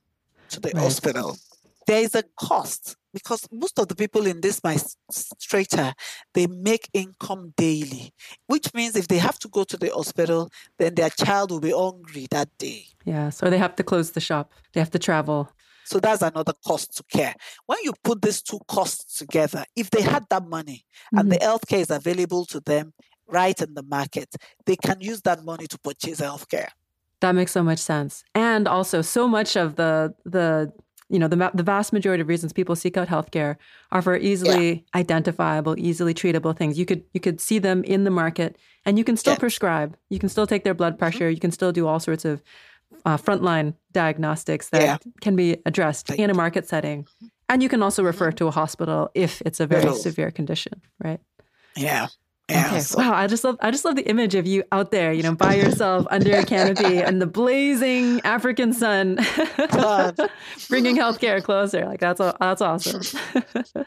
to 0.50 0.60
the 0.60 0.72
right. 0.75 0.82
hospital. 0.82 1.38
There 1.87 2.02
is 2.02 2.14
a 2.14 2.25
cost 2.38 2.96
because 3.12 3.49
most 3.52 3.79
of 3.79 3.88
the 3.88 3.95
people 3.95 4.26
in 4.26 4.40
this 4.40 4.62
my 4.62 4.76
strata 5.11 5.95
they 6.35 6.47
make 6.47 6.88
income 6.93 7.52
daily 7.57 8.12
which 8.47 8.73
means 8.75 8.97
if 8.97 9.09
they 9.09 9.19
have 9.19 9.38
to 9.38 9.49
go 9.49 9.64
to 9.64 9.76
the 9.76 9.88
hospital 9.88 10.50
then 10.79 10.95
their 10.95 11.11
child 11.11 11.50
will 11.50 11.61
be 11.61 11.73
hungry 11.73 12.26
that 12.31 12.49
day 12.59 12.85
yes 13.05 13.43
or 13.43 13.50
they 13.50 13.59
have 13.59 13.76
to 13.76 13.83
close 13.83 14.12
the 14.12 14.21
shop 14.21 14.52
they 14.73 14.81
have 14.81 14.90
to 14.90 14.99
travel 14.99 15.50
so 15.90 15.99
that's 15.99 16.23
another 16.23 16.52
cost 16.64 16.97
to 16.99 17.02
care. 17.11 17.35
When 17.67 17.79
you 17.83 17.93
put 18.05 18.23
these 18.23 18.43
two 18.43 18.61
costs 18.69 19.19
together, 19.19 19.64
if 19.75 19.90
they 19.90 20.02
had 20.02 20.25
that 20.31 20.47
money 20.47 20.85
mm-hmm. 20.85 21.19
and 21.19 21.33
the 21.33 21.37
mm-hmm. 21.37 21.50
healthcare 21.50 21.81
is 21.81 21.90
available 21.90 22.45
to 22.47 22.61
them 22.61 22.93
right 23.26 23.61
in 23.61 23.75
the 23.75 23.83
market, 23.83 24.29
they 24.67 24.76
can 24.76 25.00
use 25.00 25.21
that 25.23 25.45
money 25.45 25.67
to 25.67 25.76
purchase 25.81 26.21
healthcare. 26.21 26.69
That 27.21 27.33
makes 27.33 27.50
so 27.50 27.64
much 27.64 27.81
sense. 27.81 28.23
And 28.37 28.69
also, 28.69 29.02
so 29.02 29.26
much 29.26 29.57
of 29.57 29.75
the 29.75 30.14
the 30.25 30.73
you 31.11 31.19
know 31.19 31.29
the 31.29 31.50
the 31.52 31.62
vast 31.62 31.93
majority 31.93 32.23
of 32.23 32.29
reasons 32.29 32.52
people 32.52 32.76
seek 32.76 32.97
out 32.97 33.09
healthcare 33.09 33.57
are 33.90 34.00
for 34.00 34.17
easily 34.17 34.69
yeah. 34.73 35.00
identifiable, 35.00 35.79
easily 35.79 36.14
treatable 36.14 36.57
things. 36.57 36.79
You 36.79 36.87
could 36.87 37.02
you 37.12 37.21
could 37.21 37.40
see 37.40 37.59
them 37.59 37.83
in 37.85 38.05
the 38.05 38.11
market, 38.11 38.57
and 38.87 38.97
you 38.97 39.05
can 39.05 39.17
still 39.17 39.35
yeah. 39.35 39.38
prescribe. 39.38 39.97
You 40.09 40.19
can 40.19 40.29
still 40.29 40.47
take 40.47 40.64
their 40.64 40.75
blood 40.75 40.95
mm-hmm. 40.95 41.00
pressure. 41.00 41.29
You 41.29 41.40
can 41.40 41.50
still 41.50 41.73
do 41.73 41.87
all 41.87 42.00
sorts 42.00 42.25
of 42.25 42.43
uh, 43.05 43.17
frontline 43.17 43.75
diagnostics 43.93 44.69
that 44.71 44.83
yeah. 44.83 44.99
can 45.21 45.37
be 45.37 45.59
addressed 45.67 46.11
in 46.11 46.31
a 46.31 46.35
market 46.35 46.69
setting. 46.69 47.07
And 47.49 47.62
you 47.62 47.69
can 47.69 47.83
also 47.83 48.02
refer 48.02 48.29
mm-hmm. 48.29 48.37
to 48.37 48.47
a 48.47 48.50
hospital 48.52 49.11
if 49.14 49.43
it's 49.45 49.59
a 49.59 49.67
very 49.67 49.93
severe 49.95 50.31
condition, 50.31 50.81
right? 51.02 51.21
Yeah. 51.76 52.09
Yeah, 52.50 52.66
okay. 52.66 52.83
Wow, 52.97 53.14
I 53.14 53.26
just 53.26 53.45
love 53.45 53.57
I 53.61 53.71
just 53.71 53.85
love 53.85 53.97
the 53.97 54.09
image 54.09 54.35
of 54.35 54.47
you 54.47 54.64
out 54.73 54.90
there, 54.90 55.12
you 55.12 55.23
know, 55.23 55.35
by 55.35 55.54
yourself 55.54 56.07
under 56.11 56.37
a 56.37 56.45
canopy 56.45 56.99
and 56.99 57.21
the 57.21 57.26
blazing 57.26 58.21
African 58.23 58.73
sun, 58.73 59.16
bringing 60.69 60.97
healthcare 60.97 61.42
closer. 61.42 61.87
Like 61.87 62.00
that's 62.00 62.21
that's 62.21 62.61
awesome. 62.61 63.02
so 63.02 63.85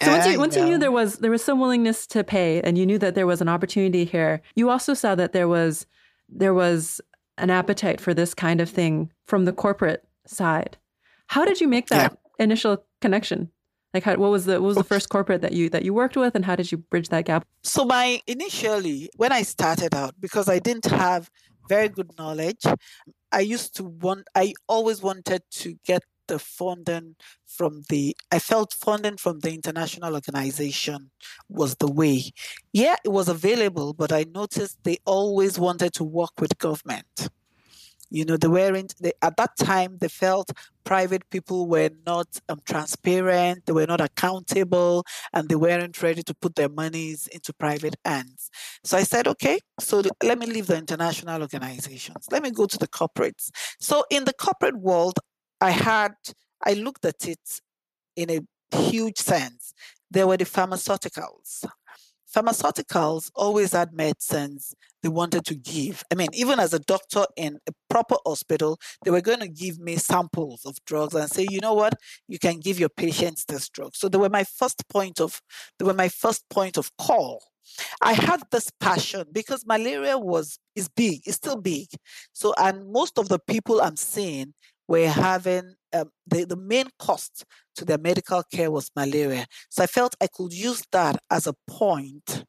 once 0.00 0.26
you 0.26 0.38
once 0.38 0.56
you 0.56 0.64
knew 0.64 0.78
there 0.78 0.92
was 0.92 1.18
there 1.18 1.30
was 1.30 1.44
some 1.44 1.60
willingness 1.60 2.06
to 2.08 2.24
pay, 2.24 2.60
and 2.62 2.76
you 2.76 2.86
knew 2.86 2.98
that 2.98 3.14
there 3.14 3.26
was 3.26 3.40
an 3.40 3.48
opportunity 3.48 4.04
here, 4.04 4.42
you 4.54 4.68
also 4.70 4.94
saw 4.94 5.14
that 5.14 5.32
there 5.32 5.48
was 5.48 5.86
there 6.28 6.54
was 6.54 7.00
an 7.38 7.50
appetite 7.50 8.00
for 8.00 8.14
this 8.14 8.34
kind 8.34 8.60
of 8.60 8.68
thing 8.68 9.10
from 9.26 9.44
the 9.44 9.52
corporate 9.52 10.04
side. 10.26 10.76
How 11.28 11.44
did 11.44 11.60
you 11.60 11.68
make 11.68 11.88
that 11.88 12.12
yeah. 12.38 12.44
initial 12.44 12.84
connection? 13.00 13.50
Like, 13.94 14.04
how, 14.04 14.16
what 14.16 14.30
was 14.30 14.46
the 14.46 14.60
what 14.60 14.68
was 14.68 14.76
the 14.76 14.84
first 14.84 15.08
corporate 15.08 15.42
that 15.42 15.52
you 15.52 15.68
that 15.70 15.84
you 15.84 15.92
worked 15.92 16.16
with, 16.16 16.34
and 16.34 16.44
how 16.44 16.56
did 16.56 16.72
you 16.72 16.78
bridge 16.78 17.08
that 17.10 17.24
gap? 17.26 17.46
So, 17.62 17.84
my 17.84 18.20
initially 18.26 19.10
when 19.16 19.32
I 19.32 19.42
started 19.42 19.94
out, 19.94 20.14
because 20.20 20.48
I 20.48 20.58
didn't 20.58 20.86
have 20.86 21.30
very 21.68 21.88
good 21.88 22.10
knowledge, 22.18 22.64
I 23.30 23.40
used 23.40 23.76
to 23.76 23.84
want. 23.84 24.28
I 24.34 24.54
always 24.68 25.02
wanted 25.02 25.42
to 25.62 25.76
get 25.84 26.02
the 26.28 26.38
funding 26.38 27.16
from 27.46 27.82
the 27.88 28.16
I 28.30 28.38
felt 28.38 28.72
funding 28.72 29.16
from 29.18 29.40
the 29.40 29.52
international 29.52 30.14
organization 30.14 31.10
was 31.48 31.76
the 31.76 31.90
way. 31.90 32.32
Yeah, 32.72 32.96
it 33.04 33.10
was 33.10 33.28
available, 33.28 33.92
but 33.92 34.12
I 34.12 34.24
noticed 34.34 34.78
they 34.84 34.98
always 35.04 35.58
wanted 35.58 35.92
to 35.94 36.04
work 36.04 36.40
with 36.40 36.56
government. 36.58 37.28
You 38.12 38.26
know, 38.26 38.36
they 38.36 38.48
weren't 38.48 38.94
they, 39.00 39.12
at 39.22 39.38
that 39.38 39.56
time. 39.56 39.96
They 39.98 40.08
felt 40.08 40.52
private 40.84 41.28
people 41.30 41.66
were 41.66 41.88
not 42.04 42.28
um, 42.50 42.60
transparent, 42.66 43.64
they 43.64 43.72
were 43.72 43.86
not 43.86 44.02
accountable, 44.02 45.04
and 45.32 45.48
they 45.48 45.54
weren't 45.54 46.02
ready 46.02 46.22
to 46.24 46.34
put 46.34 46.54
their 46.54 46.68
monies 46.68 47.26
into 47.28 47.54
private 47.54 47.96
hands. 48.04 48.50
So 48.84 48.98
I 48.98 49.04
said, 49.04 49.26
okay, 49.28 49.60
so 49.80 50.02
let 50.22 50.38
me 50.38 50.46
leave 50.46 50.66
the 50.66 50.76
international 50.76 51.40
organizations. 51.40 52.26
Let 52.30 52.42
me 52.42 52.50
go 52.50 52.66
to 52.66 52.76
the 52.76 52.88
corporates. 52.88 53.50
So 53.80 54.04
in 54.10 54.24
the 54.24 54.34
corporate 54.34 54.76
world, 54.76 55.18
I 55.60 55.70
had, 55.70 56.12
I 56.62 56.74
looked 56.74 57.06
at 57.06 57.26
it 57.26 57.60
in 58.14 58.28
a 58.30 58.76
huge 58.76 59.18
sense. 59.18 59.72
There 60.10 60.26
were 60.26 60.36
the 60.36 60.44
pharmaceuticals. 60.44 61.64
pharmaceuticals 62.34 63.30
always 63.34 63.72
had 63.72 63.94
medicines 63.94 64.74
they 65.02 65.08
wanted 65.08 65.44
to 65.46 65.54
give. 65.54 66.02
I 66.10 66.14
mean, 66.14 66.28
even 66.32 66.60
as 66.60 66.72
a 66.72 66.78
doctor 66.78 67.26
in 67.36 67.58
a 67.68 67.72
proper 67.90 68.16
hospital, 68.24 68.78
they 69.04 69.10
were 69.10 69.20
going 69.20 69.40
to 69.40 69.48
give 69.48 69.78
me 69.78 69.96
samples 69.96 70.64
of 70.64 70.76
drugs 70.86 71.14
and 71.14 71.30
say, 71.30 71.46
you 71.50 71.60
know 71.60 71.74
what, 71.74 71.94
you 72.28 72.38
can 72.38 72.60
give 72.60 72.78
your 72.78 72.88
patients 72.88 73.44
this 73.44 73.68
drug. 73.68 73.94
So 73.94 74.08
they 74.08 74.18
were 74.18 74.30
my 74.30 74.44
first 74.44 74.88
point 74.88 75.20
of 75.20 75.40
they 75.78 75.84
were 75.84 75.94
my 75.94 76.08
first 76.08 76.48
point 76.50 76.76
of 76.76 76.90
call. 76.96 77.42
I 78.00 78.12
had 78.12 78.42
this 78.50 78.70
passion 78.80 79.26
because 79.32 79.64
malaria 79.66 80.18
was 80.18 80.58
is 80.74 80.88
big, 80.88 81.22
it's 81.26 81.36
still 81.36 81.60
big. 81.60 81.88
So 82.32 82.54
and 82.58 82.90
most 82.92 83.18
of 83.18 83.28
the 83.28 83.38
people 83.38 83.80
I'm 83.80 83.96
seeing 83.96 84.54
were 84.88 85.08
having 85.08 85.74
um, 85.92 86.10
the, 86.26 86.44
the 86.44 86.56
main 86.56 86.86
cost 86.98 87.44
to 87.76 87.84
their 87.84 87.98
medical 87.98 88.42
care 88.52 88.70
was 88.70 88.90
malaria. 88.96 89.46
So 89.70 89.82
I 89.82 89.86
felt 89.86 90.14
I 90.20 90.26
could 90.26 90.52
use 90.52 90.82
that 90.92 91.18
as 91.30 91.46
a 91.46 91.54
point 91.68 92.44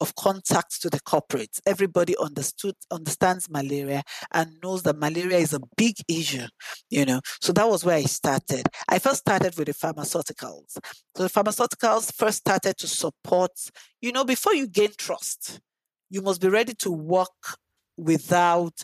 of 0.00 0.14
contact 0.14 0.80
to 0.82 0.90
the 0.90 1.00
corporates. 1.00 1.60
Everybody 1.66 2.16
understood 2.18 2.74
understands 2.90 3.48
malaria 3.50 4.02
and 4.32 4.56
knows 4.62 4.82
that 4.84 4.98
malaria 4.98 5.38
is 5.38 5.52
a 5.52 5.60
big 5.76 5.96
issue, 6.08 6.46
you 6.88 7.04
know. 7.04 7.20
So 7.40 7.52
that 7.52 7.68
was 7.68 7.84
where 7.84 7.96
I 7.96 8.04
started. 8.04 8.66
I 8.88 8.98
first 8.98 9.18
started 9.18 9.56
with 9.56 9.66
the 9.66 9.74
pharmaceuticals. 9.74 10.78
So 11.16 11.22
the 11.22 11.28
pharmaceuticals 11.28 12.12
first 12.14 12.38
started 12.38 12.76
to 12.78 12.86
support, 12.86 13.52
you 14.00 14.12
know, 14.12 14.24
before 14.24 14.54
you 14.54 14.66
gain 14.66 14.90
trust, 14.96 15.60
you 16.08 16.22
must 16.22 16.40
be 16.40 16.48
ready 16.48 16.74
to 16.80 16.90
work 16.90 17.58
without 17.96 18.82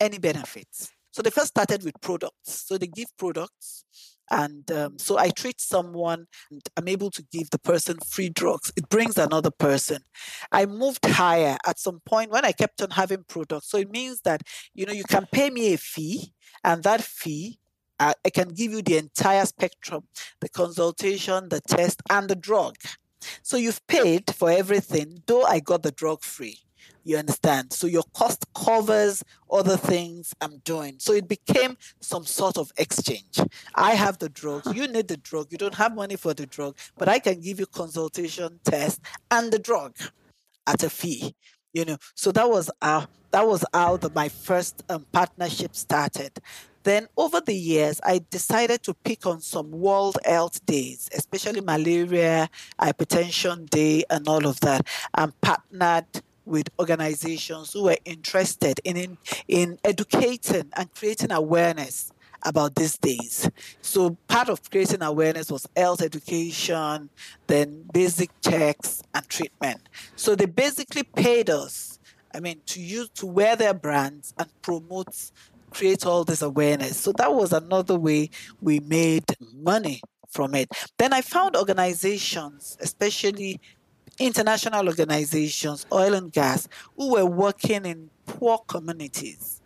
any 0.00 0.18
benefits. 0.18 0.90
So 1.12 1.22
they 1.22 1.30
first 1.30 1.48
started 1.48 1.84
with 1.84 2.00
products. 2.00 2.64
So 2.66 2.76
they 2.76 2.88
give 2.88 3.06
products 3.16 3.84
and 4.30 4.70
um, 4.72 4.98
so 4.98 5.18
I 5.18 5.30
treat 5.30 5.60
someone 5.60 6.26
and 6.50 6.62
I'm 6.76 6.88
able 6.88 7.10
to 7.10 7.22
give 7.30 7.50
the 7.50 7.58
person 7.58 7.98
free 8.06 8.28
drugs. 8.28 8.72
It 8.76 8.88
brings 8.88 9.18
another 9.18 9.50
person. 9.50 10.02
I 10.50 10.66
moved 10.66 11.04
higher 11.04 11.56
at 11.66 11.78
some 11.78 12.00
point 12.06 12.30
when 12.30 12.44
I 12.44 12.52
kept 12.52 12.80
on 12.82 12.90
having 12.90 13.24
products. 13.28 13.68
So 13.68 13.78
it 13.78 13.90
means 13.90 14.20
that, 14.22 14.42
you 14.74 14.86
know, 14.86 14.92
you 14.92 15.04
can 15.04 15.26
pay 15.30 15.50
me 15.50 15.74
a 15.74 15.78
fee 15.78 16.32
and 16.62 16.82
that 16.84 17.02
fee 17.02 17.58
uh, 18.00 18.14
I 18.24 18.30
can 18.30 18.48
give 18.48 18.72
you 18.72 18.82
the 18.82 18.98
entire 18.98 19.46
spectrum 19.46 20.04
the 20.40 20.48
consultation, 20.48 21.48
the 21.48 21.60
test, 21.60 22.02
and 22.10 22.28
the 22.28 22.36
drug. 22.36 22.76
So 23.42 23.56
you've 23.56 23.86
paid 23.86 24.34
for 24.34 24.50
everything, 24.50 25.22
though 25.26 25.44
I 25.44 25.60
got 25.60 25.82
the 25.82 25.92
drug 25.92 26.22
free. 26.22 26.58
You 27.04 27.18
understand? 27.18 27.72
So 27.72 27.86
your 27.86 28.04
cost 28.14 28.46
covers 28.54 29.22
other 29.50 29.76
things 29.76 30.34
I'm 30.40 30.58
doing. 30.64 30.96
So 30.98 31.12
it 31.12 31.28
became 31.28 31.76
some 32.00 32.24
sort 32.24 32.56
of 32.56 32.72
exchange. 32.76 33.38
I 33.74 33.94
have 33.94 34.18
the 34.18 34.28
drug, 34.28 34.74
you 34.74 34.88
need 34.88 35.08
the 35.08 35.16
drug, 35.16 35.48
you 35.50 35.58
don't 35.58 35.74
have 35.74 35.94
money 35.94 36.16
for 36.16 36.34
the 36.34 36.46
drug, 36.46 36.76
but 36.96 37.08
I 37.08 37.18
can 37.18 37.40
give 37.40 37.60
you 37.60 37.66
consultation, 37.66 38.60
test, 38.64 39.00
and 39.30 39.52
the 39.52 39.58
drug 39.58 39.96
at 40.66 40.82
a 40.82 40.90
fee. 40.90 41.34
You 41.72 41.84
know, 41.84 41.96
so 42.14 42.30
that 42.32 42.48
was 42.48 42.70
how 42.80 43.08
that 43.32 43.46
was 43.46 43.64
how 43.74 43.96
the, 43.96 44.10
my 44.10 44.28
first 44.28 44.84
um, 44.88 45.06
partnership 45.10 45.74
started. 45.74 46.38
Then 46.84 47.08
over 47.16 47.40
the 47.40 47.54
years, 47.54 47.98
I 48.04 48.20
decided 48.30 48.82
to 48.84 48.94
pick 48.94 49.26
on 49.26 49.40
some 49.40 49.70
World 49.72 50.18
Health 50.24 50.64
Days, 50.66 51.08
especially 51.12 51.62
malaria, 51.62 52.48
hypertension 52.78 53.68
day, 53.70 54.04
and 54.10 54.28
all 54.28 54.46
of 54.46 54.60
that, 54.60 54.86
and 55.14 55.32
partnered 55.40 56.04
with 56.44 56.68
organizations 56.78 57.72
who 57.72 57.84
were 57.84 57.96
interested 58.04 58.80
in, 58.84 58.96
in, 58.96 59.18
in 59.48 59.78
educating 59.84 60.70
and 60.76 60.92
creating 60.94 61.32
awareness 61.32 62.12
about 62.44 62.74
these 62.74 62.98
days. 62.98 63.48
So 63.80 64.16
part 64.28 64.48
of 64.48 64.70
creating 64.70 65.02
awareness 65.02 65.50
was 65.50 65.66
health 65.76 66.02
education, 66.02 67.08
then 67.46 67.84
basic 67.92 68.30
checks 68.42 69.02
and 69.14 69.26
treatment. 69.28 69.80
So 70.16 70.34
they 70.34 70.46
basically 70.46 71.04
paid 71.04 71.48
us, 71.48 71.98
I 72.34 72.40
mean, 72.40 72.60
to 72.66 72.80
use 72.80 73.08
to 73.14 73.26
wear 73.26 73.56
their 73.56 73.74
brands 73.74 74.34
and 74.38 74.48
promote, 74.62 75.30
create 75.70 76.04
all 76.04 76.24
this 76.24 76.42
awareness. 76.42 76.98
So 76.98 77.12
that 77.12 77.32
was 77.32 77.52
another 77.52 77.98
way 77.98 78.30
we 78.60 78.80
made 78.80 79.24
money 79.54 80.02
from 80.28 80.54
it. 80.54 80.68
Then 80.98 81.12
I 81.12 81.22
found 81.22 81.56
organizations, 81.56 82.76
especially 82.80 83.60
international 84.18 84.88
organizations, 84.88 85.86
oil 85.92 86.14
and 86.14 86.32
gas, 86.32 86.68
who 86.96 87.12
were 87.12 87.26
working 87.26 87.84
in 87.84 88.10
poor 88.26 88.58
communities 88.66 89.60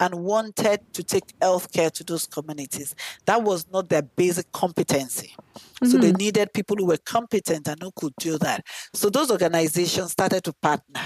and 0.00 0.14
wanted 0.14 0.80
to 0.92 1.02
take 1.02 1.38
healthcare 1.38 1.90
to 1.92 2.02
those 2.02 2.26
communities. 2.26 2.94
That 3.26 3.42
was 3.42 3.66
not 3.70 3.88
their 3.88 4.02
basic 4.02 4.50
competency. 4.52 5.34
Mm-hmm. 5.54 5.86
So 5.86 5.98
they 5.98 6.08
mm-hmm. 6.08 6.16
needed 6.16 6.52
people 6.52 6.76
who 6.76 6.86
were 6.86 6.98
competent 6.98 7.68
and 7.68 7.80
who 7.80 7.92
could 7.94 8.14
do 8.18 8.36
that. 8.38 8.64
So 8.94 9.10
those 9.10 9.30
organizations 9.30 10.12
started 10.12 10.42
to 10.44 10.52
partner 10.54 11.02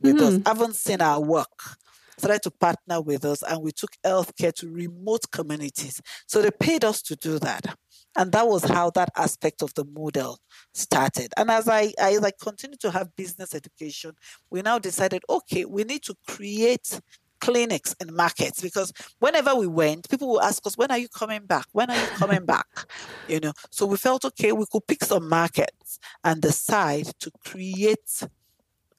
with 0.00 0.16
mm-hmm. 0.16 0.36
us, 0.36 0.42
haven't 0.44 0.76
seen 0.76 1.00
our 1.00 1.20
work, 1.20 1.76
started 2.18 2.42
to 2.42 2.50
partner 2.50 3.00
with 3.00 3.24
us, 3.24 3.42
and 3.42 3.62
we 3.62 3.70
took 3.70 3.90
healthcare 4.04 4.52
to 4.54 4.68
remote 4.68 5.30
communities. 5.30 6.00
So 6.26 6.42
they 6.42 6.50
paid 6.50 6.84
us 6.84 7.02
to 7.02 7.16
do 7.16 7.38
that. 7.38 7.76
And 8.16 8.32
that 8.32 8.46
was 8.46 8.64
how 8.64 8.90
that 8.90 9.10
aspect 9.16 9.62
of 9.62 9.72
the 9.74 9.84
model 9.84 10.38
started. 10.74 11.32
And 11.36 11.50
as 11.50 11.68
I, 11.68 11.92
I 12.00 12.18
like 12.18 12.38
continue 12.38 12.76
to 12.78 12.90
have 12.90 13.16
business 13.16 13.54
education, 13.54 14.12
we 14.50 14.62
now 14.62 14.78
decided, 14.78 15.22
okay, 15.28 15.64
we 15.64 15.84
need 15.84 16.02
to 16.04 16.14
create 16.26 17.00
clinics 17.40 17.94
and 18.00 18.12
markets 18.12 18.60
because 18.60 18.92
whenever 19.18 19.54
we 19.54 19.66
went, 19.66 20.08
people 20.08 20.30
would 20.30 20.44
ask 20.44 20.64
us, 20.66 20.76
when 20.76 20.90
are 20.92 20.98
you 20.98 21.08
coming 21.08 21.44
back? 21.44 21.66
When 21.72 21.90
are 21.90 21.96
you 21.96 22.06
coming 22.16 22.46
back? 22.46 22.66
You 23.28 23.38
know, 23.38 23.52
so 23.70 23.86
we 23.86 23.96
felt 23.96 24.24
okay, 24.24 24.52
we 24.52 24.66
could 24.70 24.86
pick 24.86 25.04
some 25.04 25.28
markets 25.28 25.98
and 26.24 26.42
decide 26.42 27.06
to 27.20 27.30
create 27.46 28.24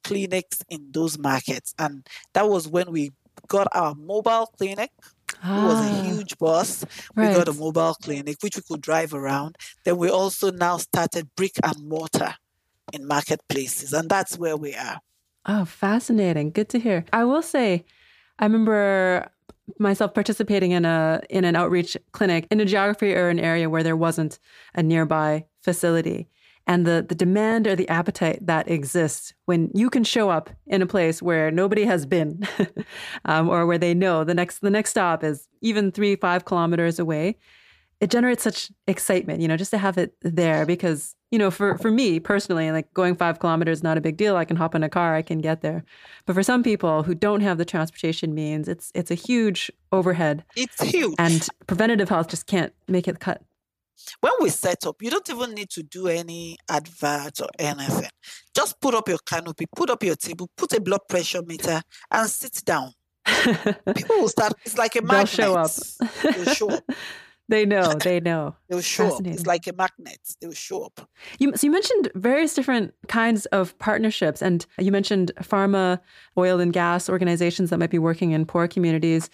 clinics 0.03 0.63
in 0.69 0.87
those 0.91 1.19
markets. 1.19 1.75
And 1.77 2.07
that 2.33 2.47
was 2.47 2.67
when 2.67 2.89
we 2.89 3.11
got 3.47 3.67
our 3.73 3.93
mobile 3.95 4.47
clinic 4.57 4.91
ah, 5.43 5.59
who 5.59 5.67
was 5.67 5.79
a 5.79 5.89
ah. 5.89 6.03
huge 6.03 6.37
boss. 6.37 6.85
Right. 7.15 7.29
We 7.29 7.35
got 7.35 7.47
a 7.47 7.53
mobile 7.53 7.95
clinic 7.95 8.37
which 8.41 8.55
we 8.55 8.61
could 8.61 8.81
drive 8.81 9.13
around. 9.13 9.57
Then 9.83 9.97
we 9.97 10.09
also 10.09 10.51
now 10.51 10.77
started 10.77 11.29
brick 11.35 11.53
and 11.63 11.87
mortar 11.87 12.35
in 12.91 13.07
marketplaces, 13.07 13.93
and 13.93 14.09
that's 14.09 14.37
where 14.37 14.57
we 14.57 14.75
are. 14.75 14.99
Oh, 15.45 15.65
fascinating. 15.65 16.51
Good 16.51 16.69
to 16.69 16.79
hear. 16.79 17.05
I 17.11 17.23
will 17.25 17.41
say, 17.41 17.85
I 18.39 18.45
remember 18.45 19.29
myself 19.79 20.13
participating 20.13 20.71
in 20.71 20.85
a 20.85 21.21
in 21.29 21.45
an 21.45 21.55
outreach 21.55 21.97
clinic 22.11 22.47
in 22.51 22.59
a 22.59 22.65
geography 22.65 23.13
or 23.13 23.29
an 23.29 23.39
area 23.39 23.69
where 23.69 23.83
there 23.83 23.95
wasn't 23.95 24.39
a 24.75 24.83
nearby 24.83 25.45
facility 25.61 26.27
and 26.65 26.85
the, 26.85 27.05
the 27.07 27.15
demand 27.15 27.67
or 27.67 27.75
the 27.75 27.89
appetite 27.89 28.45
that 28.45 28.69
exists 28.69 29.33
when 29.45 29.69
you 29.73 29.89
can 29.89 30.03
show 30.03 30.29
up 30.29 30.49
in 30.67 30.81
a 30.81 30.87
place 30.87 31.21
where 31.21 31.51
nobody 31.51 31.85
has 31.85 32.05
been 32.05 32.47
um, 33.25 33.49
or 33.49 33.65
where 33.65 33.77
they 33.77 33.93
know 33.93 34.23
the 34.23 34.33
next 34.33 34.59
the 34.59 34.69
next 34.69 34.91
stop 34.91 35.23
is 35.23 35.47
even 35.61 35.91
three 35.91 36.15
five 36.15 36.45
kilometers 36.45 36.99
away 36.99 37.37
it 37.99 38.09
generates 38.09 38.43
such 38.43 38.71
excitement 38.87 39.41
you 39.41 39.47
know 39.47 39.57
just 39.57 39.71
to 39.71 39.77
have 39.77 39.97
it 39.97 40.13
there 40.21 40.65
because 40.65 41.15
you 41.31 41.39
know 41.39 41.49
for 41.49 41.77
for 41.77 41.89
me 41.89 42.19
personally 42.19 42.71
like 42.71 42.93
going 42.93 43.15
five 43.15 43.39
kilometers 43.39 43.79
is 43.79 43.83
not 43.83 43.97
a 43.97 44.01
big 44.01 44.17
deal. 44.17 44.35
I 44.35 44.45
can 44.45 44.57
hop 44.57 44.75
in 44.75 44.83
a 44.83 44.89
car 44.89 45.15
i 45.15 45.21
can 45.21 45.39
get 45.39 45.61
there. 45.61 45.83
But 46.25 46.33
for 46.33 46.43
some 46.43 46.61
people 46.61 47.01
who 47.03 47.15
don't 47.15 47.41
have 47.41 47.57
the 47.57 47.65
transportation 47.65 48.35
means 48.35 48.67
it's 48.67 48.91
it's 48.93 49.09
a 49.09 49.15
huge 49.15 49.71
overhead. 49.91 50.43
It's 50.55 50.81
huge. 50.81 51.15
And 51.17 51.47
preventative 51.65 52.09
health 52.09 52.27
just 52.27 52.45
can't 52.45 52.71
make 52.87 53.07
it 53.07 53.19
cut 53.19 53.41
when 54.19 54.33
we 54.41 54.49
set 54.49 54.85
up, 54.85 55.01
you 55.01 55.09
don't 55.09 55.29
even 55.29 55.53
need 55.53 55.69
to 55.71 55.83
do 55.83 56.07
any 56.07 56.57
advert 56.69 57.41
or 57.41 57.49
anything. 57.59 58.09
Just 58.55 58.79
put 58.79 58.93
up 58.93 59.07
your 59.07 59.19
canopy, 59.19 59.65
put 59.75 59.89
up 59.89 60.03
your 60.03 60.15
table, 60.15 60.49
put 60.57 60.73
a 60.73 60.81
blood 60.81 61.01
pressure 61.07 61.41
meter, 61.41 61.81
and 62.11 62.29
sit 62.29 62.61
down. 62.65 62.93
People 63.25 64.17
will 64.17 64.29
start. 64.29 64.53
It's 64.65 64.77
like 64.77 64.95
a 64.95 65.01
magnet. 65.03 65.31
They'll 65.31 65.45
show 65.45 65.55
up. 65.55 65.71
They'll 66.23 66.53
show 66.53 66.69
up. 66.69 66.83
They 67.49 67.65
know. 67.65 67.93
They 68.03 68.19
know. 68.19 68.55
They'll 68.69 68.81
show 68.81 69.15
up. 69.15 69.25
It's 69.25 69.45
like 69.45 69.67
a 69.67 69.73
magnet. 69.73 70.19
They 70.39 70.47
will 70.47 70.53
show 70.53 70.83
up. 70.83 71.09
You, 71.39 71.55
so 71.55 71.67
you 71.67 71.71
mentioned 71.71 72.09
various 72.15 72.53
different 72.53 72.93
kinds 73.07 73.45
of 73.47 73.77
partnerships, 73.79 74.41
and 74.41 74.65
you 74.77 74.91
mentioned 74.91 75.31
pharma, 75.41 75.99
oil 76.37 76.59
and 76.59 76.73
gas 76.73 77.09
organizations 77.09 77.69
that 77.69 77.77
might 77.77 77.91
be 77.91 77.99
working 77.99 78.31
in 78.31 78.45
poor 78.45 78.67
communities. 78.67 79.29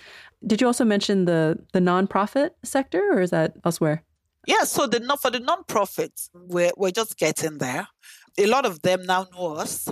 Did 0.45 0.61
you 0.61 0.67
also 0.67 0.85
mention 0.85 1.25
the 1.25 1.59
the 1.73 1.79
nonprofit 1.79 2.51
sector, 2.63 3.01
or 3.11 3.21
is 3.21 3.29
that 3.31 3.53
elsewhere? 3.63 4.03
Yeah, 4.49 4.63
so 4.63 4.87
the 4.87 4.99
for 5.21 5.29
the 5.29 5.39
non-profits, 5.39 6.31
we're 6.33 6.71
we're 6.75 6.89
just 6.89 7.19
getting 7.19 7.59
there. 7.59 7.87
A 8.35 8.47
lot 8.47 8.65
of 8.65 8.81
them 8.81 9.05
now 9.05 9.27
know 9.31 9.57
us 9.57 9.87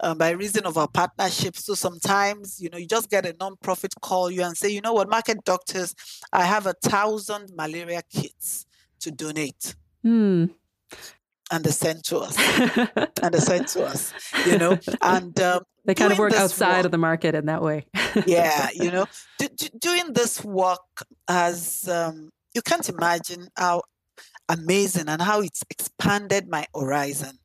um, 0.00 0.18
by 0.18 0.30
reason 0.30 0.66
of 0.66 0.76
our 0.76 0.88
partnerships. 0.88 1.64
So 1.66 1.74
sometimes, 1.74 2.60
you 2.60 2.70
know, 2.70 2.78
you 2.78 2.88
just 2.88 3.08
get 3.08 3.24
a 3.24 3.36
non-profit 3.38 3.94
call 4.02 4.28
you 4.28 4.42
and 4.42 4.56
say, 4.56 4.68
you 4.68 4.80
know 4.80 4.94
what, 4.94 5.08
market 5.08 5.44
doctors, 5.44 5.94
I 6.32 6.44
have 6.44 6.66
a 6.66 6.74
thousand 6.82 7.52
malaria 7.54 8.02
kits 8.12 8.66
to 8.98 9.12
donate. 9.12 9.76
Hmm. 10.02 10.46
And 11.52 11.64
they 11.64 11.70
send 11.70 12.02
to 12.06 12.18
us, 12.18 12.36
and 13.22 13.32
they 13.32 13.38
send 13.38 13.68
to 13.68 13.84
us, 13.84 14.12
you 14.44 14.58
know, 14.58 14.76
and 15.02 15.38
um, 15.40 15.62
they 15.84 15.94
kind 15.94 16.12
of 16.12 16.18
work 16.18 16.32
outside 16.32 16.78
work, 16.78 16.86
of 16.86 16.90
the 16.90 16.98
market 16.98 17.36
in 17.36 17.46
that 17.46 17.62
way. 17.62 17.86
yeah, 18.26 18.70
you 18.72 18.90
know, 18.90 19.06
do, 19.38 19.48
do, 19.56 19.68
doing 19.78 20.12
this 20.14 20.44
work 20.44 21.04
as 21.28 21.88
um, 21.88 22.30
you 22.54 22.62
can't 22.62 22.88
imagine 22.88 23.48
how 23.56 23.82
amazing 24.50 25.08
and 25.08 25.22
how 25.22 25.40
it's 25.40 25.62
expanded 25.70 26.48
my 26.48 26.66
horizon. 26.74 27.38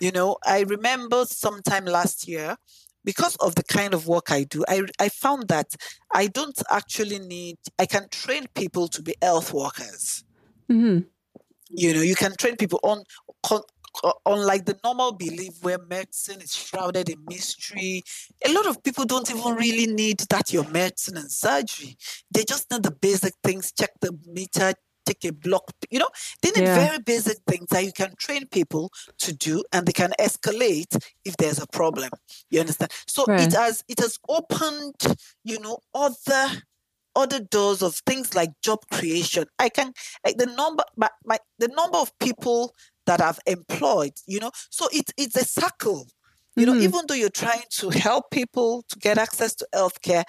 You 0.00 0.12
know, 0.12 0.36
I 0.46 0.60
remember 0.60 1.24
sometime 1.26 1.84
last 1.84 2.26
year, 2.26 2.56
because 3.04 3.34
of 3.36 3.56
the 3.56 3.64
kind 3.64 3.94
of 3.94 4.06
work 4.06 4.30
I 4.30 4.44
do, 4.44 4.64
I, 4.68 4.82
I 5.00 5.08
found 5.08 5.48
that 5.48 5.74
I 6.14 6.28
don't 6.28 6.60
actually 6.70 7.18
need, 7.18 7.58
I 7.78 7.86
can 7.86 8.08
train 8.10 8.46
people 8.54 8.86
to 8.88 9.02
be 9.02 9.14
health 9.20 9.52
workers. 9.52 10.24
Mm-hmm. 10.70 11.00
You 11.70 11.94
know, 11.94 12.00
you 12.00 12.14
can 12.14 12.36
train 12.36 12.56
people 12.56 12.78
on, 12.84 13.02
unlike 14.24 14.66
the 14.66 14.78
normal 14.84 15.12
belief 15.12 15.54
where 15.62 15.78
medicine 15.78 16.40
is 16.40 16.54
shrouded 16.54 17.08
in 17.08 17.18
mystery, 17.28 18.02
a 18.46 18.52
lot 18.52 18.66
of 18.66 18.82
people 18.84 19.04
don't 19.04 19.30
even 19.30 19.56
really 19.56 19.92
need 19.92 20.20
that 20.30 20.52
your 20.52 20.68
medicine 20.68 21.16
and 21.16 21.30
surgery. 21.30 21.96
They 22.30 22.44
just 22.44 22.70
need 22.70 22.84
the 22.84 22.92
basic 22.92 23.34
things, 23.42 23.72
check 23.72 23.90
the 24.00 24.16
meter, 24.26 24.74
take 25.04 25.24
a 25.24 25.32
block. 25.32 25.72
You 25.90 26.00
know, 26.00 26.08
they 26.42 26.50
need 26.50 26.64
yeah. 26.64 26.86
very 26.86 26.98
basic 26.98 27.38
things 27.46 27.66
that 27.70 27.84
you 27.84 27.92
can 27.92 28.14
train 28.16 28.46
people 28.46 28.92
to 29.18 29.32
do 29.32 29.62
and 29.72 29.86
they 29.86 29.92
can 29.92 30.12
escalate 30.18 30.96
if 31.24 31.36
there's 31.36 31.60
a 31.60 31.66
problem. 31.66 32.10
You 32.50 32.60
understand? 32.60 32.90
So 33.06 33.24
right. 33.26 33.40
it 33.40 33.52
has 33.52 33.84
it 33.88 34.00
has 34.00 34.18
opened, 34.28 35.16
you 35.44 35.60
know, 35.60 35.78
other 35.94 36.62
other 37.14 37.40
doors 37.40 37.82
of 37.82 37.94
things 38.06 38.34
like 38.34 38.50
job 38.62 38.80
creation. 38.90 39.44
I 39.58 39.68
can 39.68 39.92
like 40.24 40.38
the 40.38 40.46
number 40.46 40.84
my, 40.96 41.08
my 41.24 41.38
the 41.58 41.68
number 41.68 41.98
of 41.98 42.16
people 42.18 42.74
that 43.06 43.20
I've 43.20 43.40
employed, 43.46 44.12
you 44.26 44.40
know. 44.40 44.50
So 44.70 44.88
it, 44.92 45.12
it's 45.16 45.36
a 45.36 45.44
circle. 45.44 46.06
You 46.54 46.66
mm-hmm. 46.66 46.74
know, 46.74 46.82
even 46.82 47.00
though 47.08 47.14
you're 47.14 47.30
trying 47.30 47.64
to 47.70 47.90
help 47.90 48.30
people 48.30 48.84
to 48.90 48.98
get 48.98 49.18
access 49.18 49.54
to 49.56 49.66
healthcare, 49.74 50.24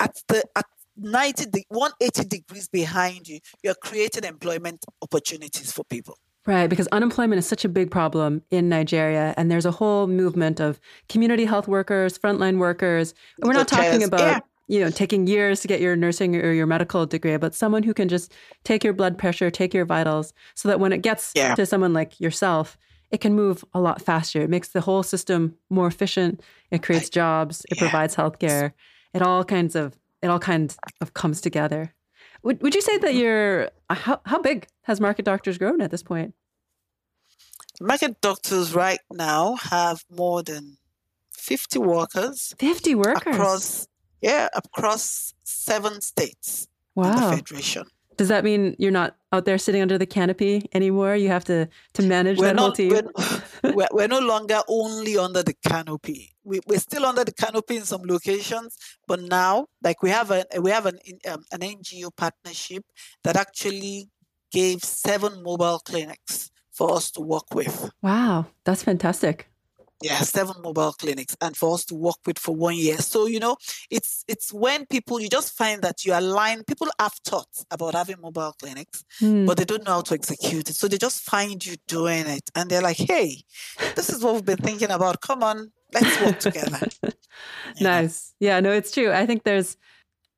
at 0.00 0.16
the 0.28 0.42
at 0.56 0.66
90 1.00 1.46
de- 1.46 1.64
180 1.68 2.28
degrees 2.28 2.68
behind 2.68 3.28
you, 3.28 3.40
you're 3.62 3.74
creating 3.74 4.24
employment 4.24 4.84
opportunities 5.02 5.72
for 5.72 5.84
people. 5.84 6.18
Right, 6.46 6.68
because 6.68 6.88
unemployment 6.88 7.38
is 7.38 7.46
such 7.46 7.64
a 7.64 7.68
big 7.68 7.90
problem 7.90 8.42
in 8.50 8.68
Nigeria, 8.68 9.34
and 9.36 9.50
there's 9.50 9.66
a 9.66 9.70
whole 9.70 10.06
movement 10.06 10.58
of 10.58 10.80
community 11.08 11.44
health 11.44 11.68
workers, 11.68 12.18
frontline 12.18 12.58
workers. 12.58 13.14
We're 13.40 13.52
not 13.52 13.68
talking 13.68 14.02
about 14.02 14.20
yeah 14.20 14.40
you 14.70 14.78
know, 14.78 14.88
taking 14.88 15.26
years 15.26 15.58
to 15.58 15.66
get 15.66 15.80
your 15.80 15.96
nursing 15.96 16.36
or 16.36 16.52
your 16.52 16.64
medical 16.64 17.04
degree, 17.04 17.36
but 17.38 17.56
someone 17.56 17.82
who 17.82 17.92
can 17.92 18.08
just 18.08 18.32
take 18.62 18.84
your 18.84 18.92
blood 18.92 19.18
pressure, 19.18 19.50
take 19.50 19.74
your 19.74 19.84
vitals, 19.84 20.32
so 20.54 20.68
that 20.68 20.78
when 20.78 20.92
it 20.92 21.02
gets 21.02 21.32
yeah. 21.34 21.56
to 21.56 21.66
someone 21.66 21.92
like 21.92 22.20
yourself, 22.20 22.78
it 23.10 23.20
can 23.20 23.34
move 23.34 23.64
a 23.74 23.80
lot 23.80 24.00
faster. 24.00 24.42
It 24.42 24.48
makes 24.48 24.68
the 24.68 24.80
whole 24.80 25.02
system 25.02 25.56
more 25.70 25.88
efficient. 25.88 26.40
It 26.70 26.84
creates 26.84 27.08
jobs. 27.10 27.66
It 27.68 27.78
yeah. 27.78 27.88
provides 27.88 28.14
healthcare. 28.14 28.70
It 29.12 29.22
all 29.22 29.42
kinds 29.42 29.74
of 29.74 29.98
it 30.22 30.28
all 30.28 30.38
kind 30.38 30.74
of 31.00 31.14
comes 31.14 31.40
together. 31.40 31.94
Would 32.42 32.62
Would 32.62 32.74
you 32.74 32.80
say 32.82 32.98
that 32.98 33.10
mm-hmm. 33.10 33.18
you're 33.18 33.70
uh, 33.88 33.94
how 33.94 34.20
how 34.26 34.40
big 34.40 34.66
has 34.82 35.00
Market 35.00 35.24
Doctors 35.24 35.58
grown 35.58 35.80
at 35.80 35.90
this 35.90 36.02
point? 36.02 36.34
Market 37.80 38.20
Doctors 38.20 38.74
right 38.74 39.00
now 39.10 39.56
have 39.56 40.04
more 40.10 40.42
than 40.42 40.78
fifty 41.32 41.78
workers. 41.78 42.54
Fifty 42.58 42.94
workers 42.94 43.34
across 43.34 43.88
yeah, 44.20 44.48
across 44.54 45.34
seven 45.44 46.00
states 46.00 46.68
wow. 46.94 47.30
federation. 47.30 47.84
Does 48.16 48.28
that 48.28 48.44
mean 48.44 48.76
you're 48.78 48.90
not 48.90 49.16
out 49.32 49.46
there 49.46 49.56
sitting 49.56 49.80
under 49.80 49.96
the 49.96 50.04
canopy 50.04 50.68
anymore? 50.74 51.16
You 51.16 51.28
have 51.28 51.44
to 51.46 51.68
to 51.94 52.02
manage 52.02 52.38
we're 52.38 52.46
that 52.46 52.56
not, 52.56 52.62
whole 52.62 52.72
team. 52.72 52.90
We're, 52.90 53.39
we're, 53.64 53.88
we're, 53.92 54.08
no 54.08 54.20
longer 54.20 54.60
only 54.68 55.16
under 55.18 55.42
the 55.42 55.54
canopy. 55.66 56.32
We, 56.44 56.60
we're 56.66 56.78
still 56.78 57.04
under 57.04 57.24
the 57.24 57.32
canopy 57.32 57.76
in 57.76 57.84
some 57.84 58.02
locations, 58.04 58.76
but 59.06 59.20
now, 59.20 59.66
like 59.82 60.02
we 60.02 60.10
have 60.10 60.30
a 60.30 60.44
we 60.60 60.70
have 60.70 60.86
an 60.86 60.98
um, 61.28 61.44
an 61.52 61.60
NGO 61.60 62.10
partnership 62.16 62.84
that 63.24 63.36
actually 63.36 64.08
gave 64.52 64.82
seven 64.82 65.42
mobile 65.42 65.80
clinics 65.80 66.50
for 66.72 66.94
us 66.94 67.10
to 67.12 67.20
work 67.20 67.54
with. 67.54 67.90
Wow, 68.02 68.46
that's 68.64 68.82
fantastic 68.82 69.49
yeah 70.02 70.20
seven 70.20 70.54
mobile 70.62 70.92
clinics 70.92 71.36
and 71.40 71.56
for 71.56 71.74
us 71.74 71.84
to 71.84 71.94
work 71.94 72.16
with 72.26 72.38
for 72.38 72.54
one 72.54 72.74
year. 72.74 72.98
So 72.98 73.26
you 73.26 73.40
know 73.40 73.56
it's 73.90 74.24
it's 74.28 74.52
when 74.52 74.86
people 74.86 75.20
you 75.20 75.28
just 75.28 75.56
find 75.56 75.82
that 75.82 76.04
you 76.04 76.14
align 76.14 76.64
people 76.64 76.88
have 76.98 77.12
thoughts 77.24 77.64
about 77.70 77.94
having 77.94 78.16
mobile 78.20 78.54
clinics 78.58 79.04
mm. 79.20 79.46
but 79.46 79.56
they 79.56 79.64
don't 79.64 79.84
know 79.84 79.92
how 79.92 80.00
to 80.02 80.14
execute 80.14 80.70
it. 80.70 80.74
So 80.74 80.88
they 80.88 80.98
just 80.98 81.22
find 81.22 81.64
you 81.64 81.76
doing 81.86 82.26
it 82.26 82.50
and 82.54 82.70
they're 82.70 82.82
like 82.82 82.96
hey 82.96 83.42
this 83.94 84.08
is 84.10 84.22
what 84.22 84.34
we've 84.34 84.44
been 84.44 84.56
thinking 84.56 84.90
about. 84.90 85.20
Come 85.20 85.42
on 85.42 85.72
let's 85.92 86.20
work 86.20 86.38
together. 86.38 86.86
Nice. 87.80 88.34
Yeah 88.40 88.60
no 88.60 88.72
it's 88.72 88.90
true. 88.90 89.12
I 89.12 89.24
think 89.26 89.44
there's 89.44 89.76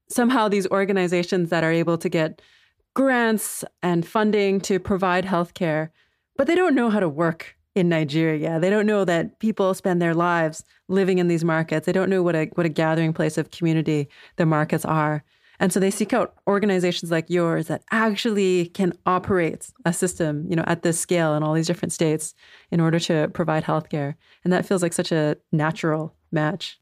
somehow 0.09 0.48
these 0.48 0.68
organizations 0.68 1.51
that 1.51 1.64
are 1.64 1.72
able 1.72 1.98
to 1.98 2.09
get 2.09 2.42
grants 2.94 3.64
and 3.83 4.07
funding 4.07 4.61
to 4.61 4.79
provide 4.79 5.25
healthcare 5.25 5.88
but 6.37 6.46
they 6.46 6.55
don't 6.55 6.75
know 6.75 6.90
how 6.90 7.01
to 7.01 7.09
work 7.09 7.57
in 7.75 7.89
Nigeria. 7.89 8.61
They 8.61 8.71
don't 8.71 8.87
know 8.87 9.05
that 9.05 9.39
people 9.39 9.73
spend 9.75 10.01
their 10.03 10.15
lives 10.15 10.65
living 10.89 11.19
in 11.19 11.29
these 11.29 11.45
markets. 11.45 11.87
They 11.87 11.93
don't 11.93 12.11
know 12.11 12.23
what 12.23 12.37
a 12.37 12.47
what 12.55 12.67
a 12.67 12.71
gathering 12.71 13.13
place 13.13 13.39
of 13.39 13.51
community 13.51 14.09
the 14.37 14.47
markets 14.47 14.85
are. 14.85 15.25
And 15.59 15.73
so 15.73 15.79
they 15.79 15.93
seek 15.93 16.13
out 16.13 16.35
organizations 16.49 17.11
like 17.11 17.31
yours 17.31 17.69
that 17.69 17.85
actually 17.93 18.67
can 18.67 18.95
operate 19.07 19.71
a 19.85 19.93
system, 19.93 20.45
you 20.49 20.57
know, 20.57 20.65
at 20.67 20.83
this 20.83 20.99
scale 20.99 21.35
in 21.35 21.43
all 21.43 21.55
these 21.55 21.69
different 21.69 21.93
states 21.93 22.35
in 22.71 22.81
order 22.81 22.99
to 22.99 23.31
provide 23.33 23.65
healthcare. 23.65 24.15
And 24.43 24.53
that 24.53 24.67
feels 24.67 24.83
like 24.83 24.93
such 24.93 25.13
a 25.13 25.37
natural 25.53 26.17
match. 26.33 26.81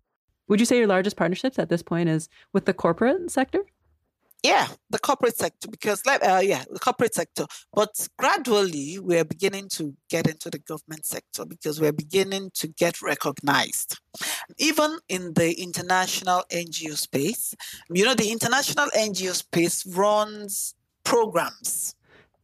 Would 0.49 0.61
you 0.61 0.67
say 0.67 0.79
your 0.79 0.87
largest 0.87 1.17
partnerships 1.17 1.59
at 1.59 1.69
this 1.69 1.83
point 1.83 2.09
is 2.09 2.29
with 2.53 2.65
the 2.65 2.73
corporate 2.73 3.31
sector? 3.31 3.65
Yeah, 4.43 4.69
the 4.89 4.99
corporate 4.99 5.37
sector, 5.37 5.69
because 5.69 6.05
like 6.07 6.25
uh, 6.27 6.41
yeah, 6.43 6.65
the 6.71 6.79
corporate 6.79 7.15
sector. 7.15 7.45
But 7.75 8.09
gradually, 8.19 8.99
we're 8.99 9.25
beginning 9.25 9.69
to 9.75 9.95
get 10.09 10.27
into 10.27 10.49
the 10.49 10.59
government 10.59 11.05
sector 11.05 11.45
because 11.45 11.81
we're 11.81 11.93
beginning 11.93 12.51
to 12.55 12.69
get 12.69 13.03
recognized, 13.03 13.99
even 14.59 14.99
in 15.09 15.35
the 15.35 15.61
international 15.61 16.45
NGO 16.51 16.97
space. 16.97 17.55
You 17.91 18.05
know, 18.05 18.15
the 18.15 18.31
international 18.31 18.89
NGO 18.97 19.35
space 19.35 19.85
runs 19.87 20.75
programs 21.05 21.95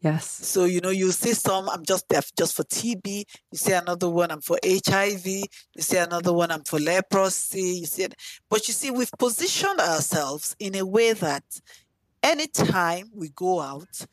Yes. 0.06 0.30
So 0.30 0.66
you 0.66 0.80
know, 0.80 0.90
you 0.90 1.10
see 1.10 1.32
some 1.32 1.68
I'm 1.68 1.84
just 1.84 2.08
there 2.08 2.20
just 2.38 2.54
for 2.54 2.64
TB. 2.64 3.24
You 3.50 3.58
see 3.58 3.72
another 3.72 4.10
one 4.10 4.30
I'm 4.30 4.40
for 4.40 4.58
HIV. 4.64 5.26
You 5.26 5.44
see 5.80 5.96
another 5.96 6.32
one 6.32 6.50
I'm 6.52 6.62
for 6.64 6.78
leprosy. 6.78 7.78
You 7.80 7.86
see, 7.86 8.04
it. 8.04 8.14
but 8.50 8.68
you 8.68 8.74
see, 8.74 8.90
we've 8.90 9.10
positioned 9.18 9.80
ourselves 9.80 10.54
in 10.58 10.76
a 10.76 10.84
way 10.84 11.12
that 11.14 11.44
anytime 12.26 13.10
we 13.14 13.28
go 13.30 13.60
out, 13.60 14.06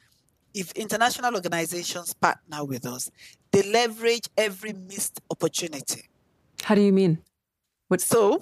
if 0.53 0.71
international 0.73 1.33
organizations 1.33 2.13
partner 2.13 2.63
with 2.63 2.85
us, 2.85 3.09
they 3.51 3.63
leverage 3.63 4.29
every 4.37 4.73
missed 4.73 5.19
opportunity. 5.31 6.03
How 6.61 6.75
do 6.75 6.81
you 6.81 6.93
mean? 6.93 7.19
What? 7.87 8.01
So, 8.01 8.41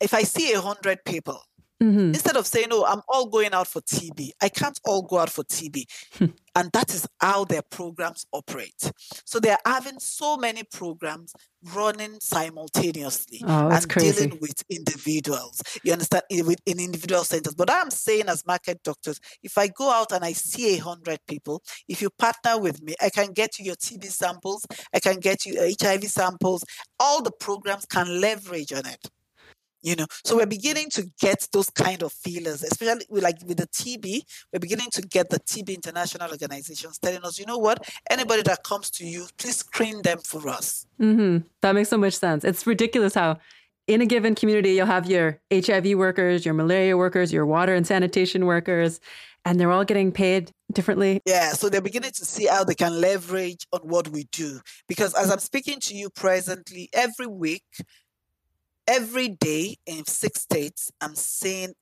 if 0.00 0.12
I 0.12 0.24
see 0.24 0.52
a 0.52 0.60
hundred 0.60 1.04
people 1.04 1.40
Mm-hmm. 1.82 2.08
Instead 2.14 2.36
of 2.36 2.46
saying, 2.46 2.68
oh, 2.70 2.84
I'm 2.86 3.02
all 3.08 3.26
going 3.26 3.52
out 3.52 3.66
for 3.66 3.80
TB, 3.80 4.30
I 4.40 4.48
can't 4.48 4.78
all 4.84 5.02
go 5.02 5.18
out 5.18 5.30
for 5.30 5.42
TB. 5.42 5.84
Hmm. 6.14 6.26
and 6.54 6.70
that 6.72 6.94
is 6.94 7.08
how 7.20 7.44
their 7.44 7.62
programs 7.62 8.24
operate. 8.32 8.92
So 9.24 9.40
they're 9.40 9.58
having 9.66 9.98
so 9.98 10.36
many 10.36 10.62
programs 10.62 11.34
running 11.74 12.20
simultaneously 12.20 13.42
oh, 13.46 13.68
and 13.70 13.88
crazy. 13.88 14.26
dealing 14.26 14.38
with 14.40 14.62
individuals. 14.68 15.60
You 15.82 15.92
understand? 15.92 16.22
In, 16.30 16.54
in 16.66 16.78
individual 16.78 17.24
centers. 17.24 17.54
But 17.54 17.70
I'm 17.70 17.90
saying, 17.90 18.28
as 18.28 18.46
market 18.46 18.82
doctors, 18.84 19.18
if 19.42 19.58
I 19.58 19.68
go 19.68 19.90
out 19.90 20.12
and 20.12 20.24
I 20.24 20.32
see 20.34 20.76
a 20.76 20.78
hundred 20.78 21.18
people, 21.26 21.62
if 21.88 22.00
you 22.00 22.10
partner 22.10 22.60
with 22.60 22.82
me, 22.82 22.94
I 23.00 23.10
can 23.10 23.32
get 23.32 23.58
you 23.58 23.64
your 23.64 23.76
TB 23.76 24.04
samples, 24.04 24.64
I 24.94 25.00
can 25.00 25.18
get 25.18 25.46
you 25.46 25.74
HIV 25.80 26.04
samples. 26.04 26.64
All 27.00 27.22
the 27.22 27.32
programs 27.32 27.86
can 27.86 28.20
leverage 28.20 28.72
on 28.72 28.86
it 28.86 29.08
you 29.82 29.96
know 29.96 30.06
so 30.24 30.36
we're 30.36 30.46
beginning 30.46 30.88
to 30.90 31.04
get 31.20 31.46
those 31.52 31.70
kind 31.70 32.02
of 32.02 32.12
feelers 32.12 32.62
especially 32.62 33.04
with 33.08 33.22
like 33.22 33.36
with 33.46 33.58
the 33.58 33.66
tb 33.68 34.22
we're 34.52 34.60
beginning 34.60 34.88
to 34.90 35.02
get 35.02 35.28
the 35.30 35.40
tb 35.40 35.74
international 35.74 36.30
organizations 36.30 36.98
telling 36.98 37.22
us 37.22 37.38
you 37.38 37.46
know 37.46 37.58
what 37.58 37.84
anybody 38.10 38.42
that 38.42 38.62
comes 38.62 38.90
to 38.90 39.04
you 39.04 39.26
please 39.38 39.56
screen 39.56 40.00
them 40.02 40.18
for 40.18 40.48
us 40.48 40.86
mm-hmm. 41.00 41.44
that 41.60 41.74
makes 41.74 41.88
so 41.88 41.98
much 41.98 42.14
sense 42.14 42.44
it's 42.44 42.66
ridiculous 42.66 43.14
how 43.14 43.36
in 43.88 44.00
a 44.00 44.06
given 44.06 44.34
community 44.34 44.72
you'll 44.72 44.86
have 44.86 45.08
your 45.08 45.40
hiv 45.52 45.86
workers 45.94 46.44
your 46.44 46.54
malaria 46.54 46.96
workers 46.96 47.32
your 47.32 47.46
water 47.46 47.74
and 47.74 47.86
sanitation 47.86 48.46
workers 48.46 49.00
and 49.44 49.58
they're 49.58 49.70
all 49.70 49.84
getting 49.84 50.12
paid 50.12 50.52
differently. 50.72 51.20
Yeah, 51.26 51.50
so 51.52 51.68
they're 51.68 51.80
beginning 51.80 52.12
to 52.12 52.24
see 52.24 52.46
how 52.46 52.64
they 52.64 52.74
can 52.74 53.00
leverage 53.00 53.66
on 53.72 53.80
what 53.80 54.08
we 54.08 54.24
do. 54.32 54.60
Because 54.88 55.14
as 55.14 55.30
I'm 55.30 55.40
speaking 55.40 55.80
to 55.80 55.94
you 55.94 56.10
presently, 56.10 56.88
every 56.92 57.26
week 57.26 57.64
every 58.86 59.28
day 59.28 59.76
in 59.86 60.04
six 60.06 60.40
states, 60.42 60.90
I'm 61.00 61.14
seeing 61.14 61.74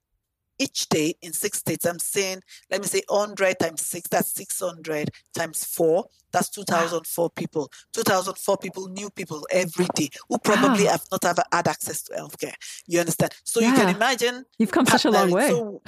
each 0.60 0.88
day 0.90 1.14
in 1.22 1.32
six 1.32 1.58
states, 1.58 1.86
I'm 1.86 1.98
saying, 1.98 2.42
let 2.70 2.80
me 2.80 2.86
say 2.86 3.02
100 3.08 3.58
times 3.58 3.84
six, 3.84 4.08
that's 4.08 4.32
600 4.34 5.10
times 5.34 5.64
four, 5.64 6.04
that's 6.32 6.48
2004 6.50 7.30
people. 7.30 7.70
2004 7.92 8.56
people, 8.58 8.88
new 8.88 9.10
people 9.10 9.46
every 9.50 9.86
day 9.94 10.10
who 10.28 10.38
probably 10.38 10.84
wow. 10.84 10.92
have 10.92 11.04
not 11.10 11.24
ever 11.24 11.42
had 11.50 11.66
access 11.66 12.02
to 12.02 12.12
healthcare. 12.12 12.54
You 12.86 13.00
understand? 13.00 13.32
So 13.44 13.60
yeah. 13.60 13.70
you 13.70 13.76
can 13.76 13.94
imagine. 13.94 14.44
You've 14.58 14.70
come 14.70 14.86
such 14.86 15.06
a 15.06 15.10
long 15.10 15.30
way. 15.30 15.48
So, 15.48 15.82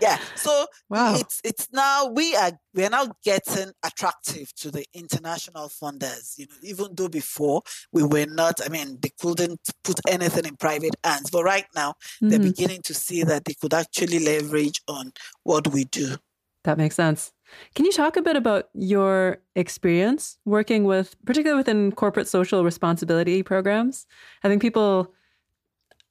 yeah. 0.00 0.18
So 0.36 0.66
wow. 0.88 1.16
it's, 1.16 1.40
it's 1.42 1.68
now, 1.72 2.06
we 2.06 2.36
are 2.36 2.52
we 2.74 2.84
are 2.84 2.90
now 2.90 3.12
getting 3.24 3.72
attractive 3.84 4.54
to 4.54 4.70
the 4.70 4.84
international 4.94 5.68
funders. 5.68 6.38
You 6.38 6.46
know, 6.46 6.56
even 6.62 6.94
though 6.94 7.08
before 7.08 7.62
we 7.92 8.02
were 8.02 8.26
not, 8.26 8.60
I 8.64 8.68
mean, 8.68 8.98
they 9.00 9.10
couldn't 9.20 9.60
put 9.82 9.98
anything 10.08 10.44
in 10.44 10.56
private 10.56 10.94
hands, 11.02 11.30
but 11.30 11.44
right 11.44 11.66
now 11.74 11.90
mm-hmm. 11.90 12.28
they're 12.28 12.38
beginning 12.38 12.82
to 12.82 12.94
see 12.94 13.24
that 13.24 13.44
they 13.44 13.54
could 13.54 13.74
actually 13.74 14.09
leverage 14.18 14.82
on 14.88 15.12
what 15.44 15.68
we 15.68 15.84
do. 15.84 16.16
That 16.64 16.78
makes 16.78 16.94
sense. 16.94 17.32
Can 17.74 17.84
you 17.84 17.92
talk 17.92 18.16
a 18.16 18.22
bit 18.22 18.36
about 18.36 18.68
your 18.74 19.38
experience 19.56 20.38
working 20.44 20.84
with, 20.84 21.16
particularly 21.24 21.58
within 21.58 21.92
corporate 21.92 22.28
social 22.28 22.64
responsibility 22.64 23.42
programs? 23.42 24.06
I 24.44 24.48
think 24.48 24.62
people 24.62 25.14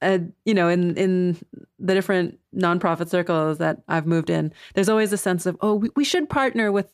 uh, 0.02 0.18
you 0.44 0.54
know, 0.54 0.68
in 0.68 0.96
in 0.96 1.36
the 1.78 1.94
different 1.94 2.38
nonprofit 2.56 3.08
circles 3.08 3.58
that 3.58 3.82
I've 3.88 4.06
moved 4.06 4.30
in, 4.30 4.52
there's 4.74 4.88
always 4.88 5.12
a 5.12 5.18
sense 5.18 5.46
of, 5.46 5.56
oh, 5.60 5.74
we, 5.74 5.90
we 5.94 6.04
should 6.04 6.28
partner 6.28 6.72
with 6.72 6.90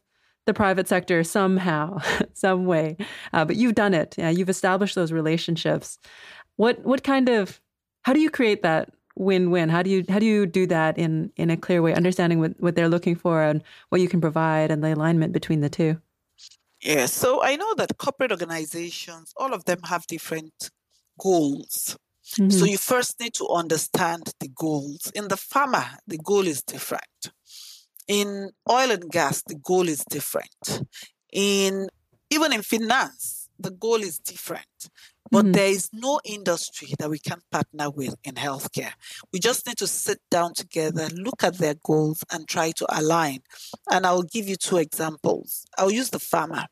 the 0.46 0.54
private 0.54 0.88
sector 0.88 1.22
somehow, 1.22 1.98
some 2.32 2.66
way. 2.66 2.96
Uh, 3.32 3.44
but 3.44 3.56
you've 3.56 3.74
done 3.74 3.94
it. 3.94 4.14
Yeah, 4.18 4.30
you've 4.30 4.48
established 4.48 4.94
those 4.94 5.12
relationships. 5.12 5.98
What 6.56 6.84
what 6.84 7.04
kind 7.04 7.28
of 7.28 7.60
how 8.02 8.12
do 8.12 8.20
you 8.20 8.30
create 8.30 8.62
that 8.62 8.90
win-win? 9.16 9.68
How 9.68 9.83
do 9.83 9.90
you 9.90 10.05
how 10.09 10.18
do 10.18 10.26
you 10.26 10.46
do 10.46 10.66
that 10.66 10.98
in 10.98 11.33
in 11.37 11.50
a 11.50 11.57
clear 11.57 11.83
way, 11.83 11.94
understanding 11.94 12.40
what, 12.40 12.61
what 12.61 12.76
they're 12.76 12.88
looking 12.88 13.16
for 13.16 13.42
and 13.42 13.62
what 13.88 14.00
you 14.00 14.09
can 14.09 14.20
provide 14.20 14.70
and 14.70 14.83
the 14.83 14.94
alignment 14.94 15.33
between 15.33 15.61
the 15.61 15.68
two? 15.68 16.00
Yeah, 16.83 17.07
so 17.07 17.42
I 17.42 17.57
know 17.57 17.74
that 17.76 17.98
corporate 17.98 18.31
organizations, 18.31 19.33
all 19.37 19.52
of 19.55 19.64
them 19.64 19.81
have 19.85 20.07
different 20.07 20.70
goals 21.18 21.96
Mm-hmm. 22.35 22.50
So 22.50 22.64
you 22.64 22.76
first 22.76 23.20
need 23.20 23.35
to 23.35 23.48
understand 23.48 24.33
the 24.40 24.48
goals. 24.48 25.12
In 25.14 25.29
the 25.29 25.37
pharma, 25.37 25.96
the 26.07 26.18
goal 26.18 26.46
is 26.46 26.62
different. 26.62 27.02
In 28.09 28.50
oil 28.70 28.90
and 28.90 29.11
gas, 29.11 29.42
the 29.46 29.55
goal 29.55 29.88
is 29.88 30.05
different. 30.05 30.83
In 31.33 31.88
even 32.31 32.52
in 32.52 32.62
finance, 32.62 33.48
the 33.59 33.70
goal 33.70 34.02
is 34.02 34.18
different. 34.18 34.90
But 35.30 35.44
mm-hmm. 35.44 35.52
there 35.52 35.68
is 35.68 35.90
no 35.92 36.20
industry 36.24 36.94
that 36.98 37.10
we 37.10 37.18
can 37.18 37.40
partner 37.50 37.90
with 37.90 38.14
in 38.24 38.34
healthcare. 38.34 38.92
We 39.32 39.40
just 39.40 39.66
need 39.66 39.78
to 39.78 39.86
sit 39.86 40.20
down 40.30 40.54
together, 40.54 41.08
look 41.14 41.42
at 41.42 41.58
their 41.58 41.74
goals, 41.74 42.22
and 42.32 42.46
try 42.46 42.70
to 42.72 42.86
align. 42.88 43.40
And 43.90 44.06
I'll 44.06 44.22
give 44.22 44.48
you 44.48 44.56
two 44.56 44.78
examples. 44.78 45.66
I'll 45.76 45.92
use 45.92 46.10
the 46.10 46.18
pharma. 46.18 46.66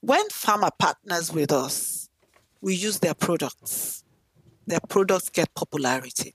When 0.00 0.28
pharma 0.28 0.70
partners 0.78 1.32
with 1.32 1.52
us, 1.52 2.08
we 2.60 2.74
use 2.74 2.98
their 2.98 3.14
products. 3.14 4.04
Their 4.66 4.80
products 4.88 5.28
get 5.28 5.54
popularity. 5.54 6.34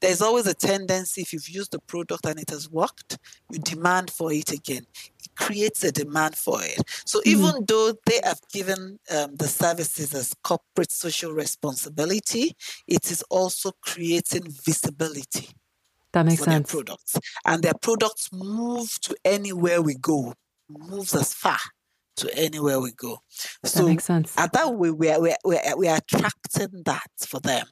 There's 0.00 0.20
always 0.20 0.46
a 0.46 0.54
tendency, 0.54 1.22
if 1.22 1.32
you've 1.32 1.48
used 1.48 1.72
the 1.72 1.78
product 1.78 2.26
and 2.26 2.38
it 2.38 2.50
has 2.50 2.70
worked, 2.70 3.18
you 3.50 3.58
demand 3.58 4.10
for 4.10 4.32
it 4.32 4.52
again. 4.52 4.86
Creates 5.36 5.84
a 5.84 5.92
demand 5.92 6.36
for 6.36 6.62
it. 6.62 6.82
So 7.04 7.20
mm-hmm. 7.20 7.30
even 7.30 7.64
though 7.66 7.94
they 8.06 8.20
have 8.24 8.40
given 8.52 8.98
um, 9.10 9.34
the 9.36 9.48
services 9.48 10.14
as 10.14 10.34
corporate 10.42 10.92
social 10.92 11.32
responsibility, 11.32 12.56
it 12.86 13.10
is 13.10 13.22
also 13.30 13.72
creating 13.80 14.44
visibility. 14.64 15.48
That 16.12 16.26
makes 16.26 16.42
sense. 16.42 16.70
Their 16.70 16.82
products. 16.82 17.18
And 17.44 17.62
their 17.62 17.74
products 17.74 18.32
move 18.32 18.88
to 19.02 19.16
anywhere 19.24 19.82
we 19.82 19.96
go, 19.96 20.34
moves 20.68 21.14
as 21.14 21.34
far 21.34 21.58
to 22.16 22.38
anywhere 22.38 22.80
we 22.80 22.92
go. 22.92 23.18
So 23.64 23.82
that 23.82 23.88
makes 23.88 24.04
sense. 24.04 24.32
At 24.36 24.52
that 24.52 24.72
way, 24.74 24.90
we 24.90 25.10
are, 25.10 25.20
we 25.20 25.30
are, 25.30 25.36
we 25.44 25.56
are, 25.56 25.76
we 25.76 25.88
are 25.88 25.96
attracting 25.96 26.82
that 26.84 27.10
for 27.18 27.40
them. 27.40 27.66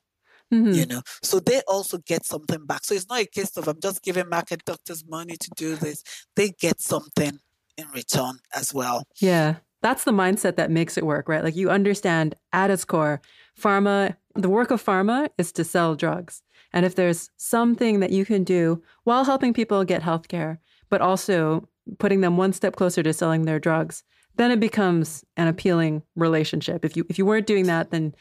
Mm-hmm. 0.52 0.72
You 0.72 0.86
know, 0.86 1.02
so 1.22 1.40
they 1.40 1.62
also 1.66 1.96
get 1.96 2.26
something 2.26 2.66
back. 2.66 2.84
So 2.84 2.94
it's 2.94 3.08
not 3.08 3.20
a 3.20 3.26
case 3.26 3.56
of 3.56 3.68
I'm 3.68 3.80
just 3.80 4.02
giving 4.02 4.28
market 4.28 4.62
doctors 4.66 5.02
money 5.08 5.36
to 5.36 5.50
do 5.56 5.76
this. 5.76 6.02
They 6.36 6.50
get 6.50 6.78
something 6.78 7.38
in 7.76 7.86
return 7.94 8.38
as 8.54 8.72
well. 8.72 9.04
Yeah. 9.18 9.56
That's 9.82 10.04
the 10.04 10.12
mindset 10.12 10.56
that 10.56 10.70
makes 10.70 10.96
it 10.96 11.04
work, 11.04 11.28
right? 11.28 11.42
Like 11.42 11.56
you 11.56 11.68
understand 11.68 12.36
at 12.52 12.70
its 12.70 12.84
core, 12.84 13.20
pharma, 13.60 14.16
the 14.34 14.48
work 14.48 14.70
of 14.70 14.84
pharma 14.84 15.28
is 15.38 15.52
to 15.52 15.64
sell 15.64 15.96
drugs. 15.96 16.42
And 16.72 16.86
if 16.86 16.94
there's 16.94 17.30
something 17.36 18.00
that 18.00 18.10
you 18.10 18.24
can 18.24 18.44
do 18.44 18.82
while 19.04 19.24
helping 19.24 19.52
people 19.52 19.84
get 19.84 20.02
healthcare, 20.02 20.58
but 20.88 21.00
also 21.00 21.68
putting 21.98 22.20
them 22.20 22.36
one 22.36 22.52
step 22.52 22.76
closer 22.76 23.02
to 23.02 23.12
selling 23.12 23.44
their 23.44 23.58
drugs, 23.58 24.04
then 24.36 24.50
it 24.50 24.60
becomes 24.60 25.24
an 25.36 25.48
appealing 25.48 26.02
relationship. 26.16 26.84
If 26.84 26.96
you 26.96 27.04
if 27.08 27.18
you 27.18 27.26
weren't 27.26 27.46
doing 27.46 27.66
that, 27.66 27.90
then 27.90 28.14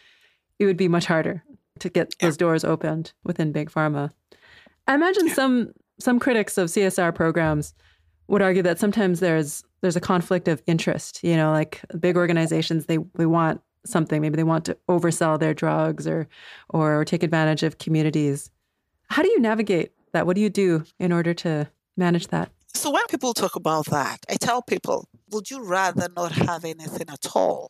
it 0.60 0.66
would 0.66 0.78
be 0.78 0.88
much 0.88 1.06
harder 1.06 1.44
to 1.80 1.90
get 1.90 2.16
those 2.20 2.38
doors 2.38 2.64
opened 2.64 3.14
within 3.24 3.52
big 3.52 3.72
pharma. 3.72 4.12
I 4.88 4.96
imagine 4.96 5.30
some 5.30 5.74
some 6.00 6.20
critics 6.20 6.58
of 6.58 6.70
CSR 6.70 7.14
programs 7.16 7.74
would 8.32 8.42
argue 8.42 8.64
that 8.64 8.80
sometimes 8.80 9.20
there's 9.20 9.64
there's 9.82 9.98
a 9.98 10.02
conflict 10.02 10.48
of 10.48 10.64
interest. 10.66 11.24
You 11.24 11.36
know, 11.36 11.52
like 11.52 11.82
big 12.00 12.16
organizations, 12.16 12.86
they 12.86 12.98
they 13.16 13.26
want 13.26 13.62
something. 13.86 14.22
Maybe 14.22 14.38
they 14.38 14.44
want 14.44 14.66
to 14.66 14.78
oversell 14.90 15.38
their 15.38 15.54
drugs 15.54 16.08
or 16.08 16.28
or 16.70 17.06
take 17.06 17.24
advantage 17.24 17.62
of 17.62 17.78
communities. 17.78 18.50
How 19.10 19.22
do 19.22 19.30
you 19.30 19.40
navigate 19.40 19.92
that? 20.14 20.26
What 20.26 20.36
do 20.36 20.42
you 20.42 20.50
do 20.50 20.86
in 20.98 21.12
order 21.12 21.34
to 21.36 21.70
manage 21.98 22.28
that? 22.28 22.52
So 22.74 22.90
when 22.90 23.06
people 23.08 23.34
talk 23.34 23.58
about 23.58 23.88
that, 23.88 24.20
I 24.30 24.36
tell 24.36 24.62
people, 24.62 25.10
would 25.30 25.52
you 25.52 25.62
rather 25.62 26.08
not 26.16 26.32
have 26.32 26.64
anything 26.64 27.08
at 27.10 27.28
all? 27.36 27.70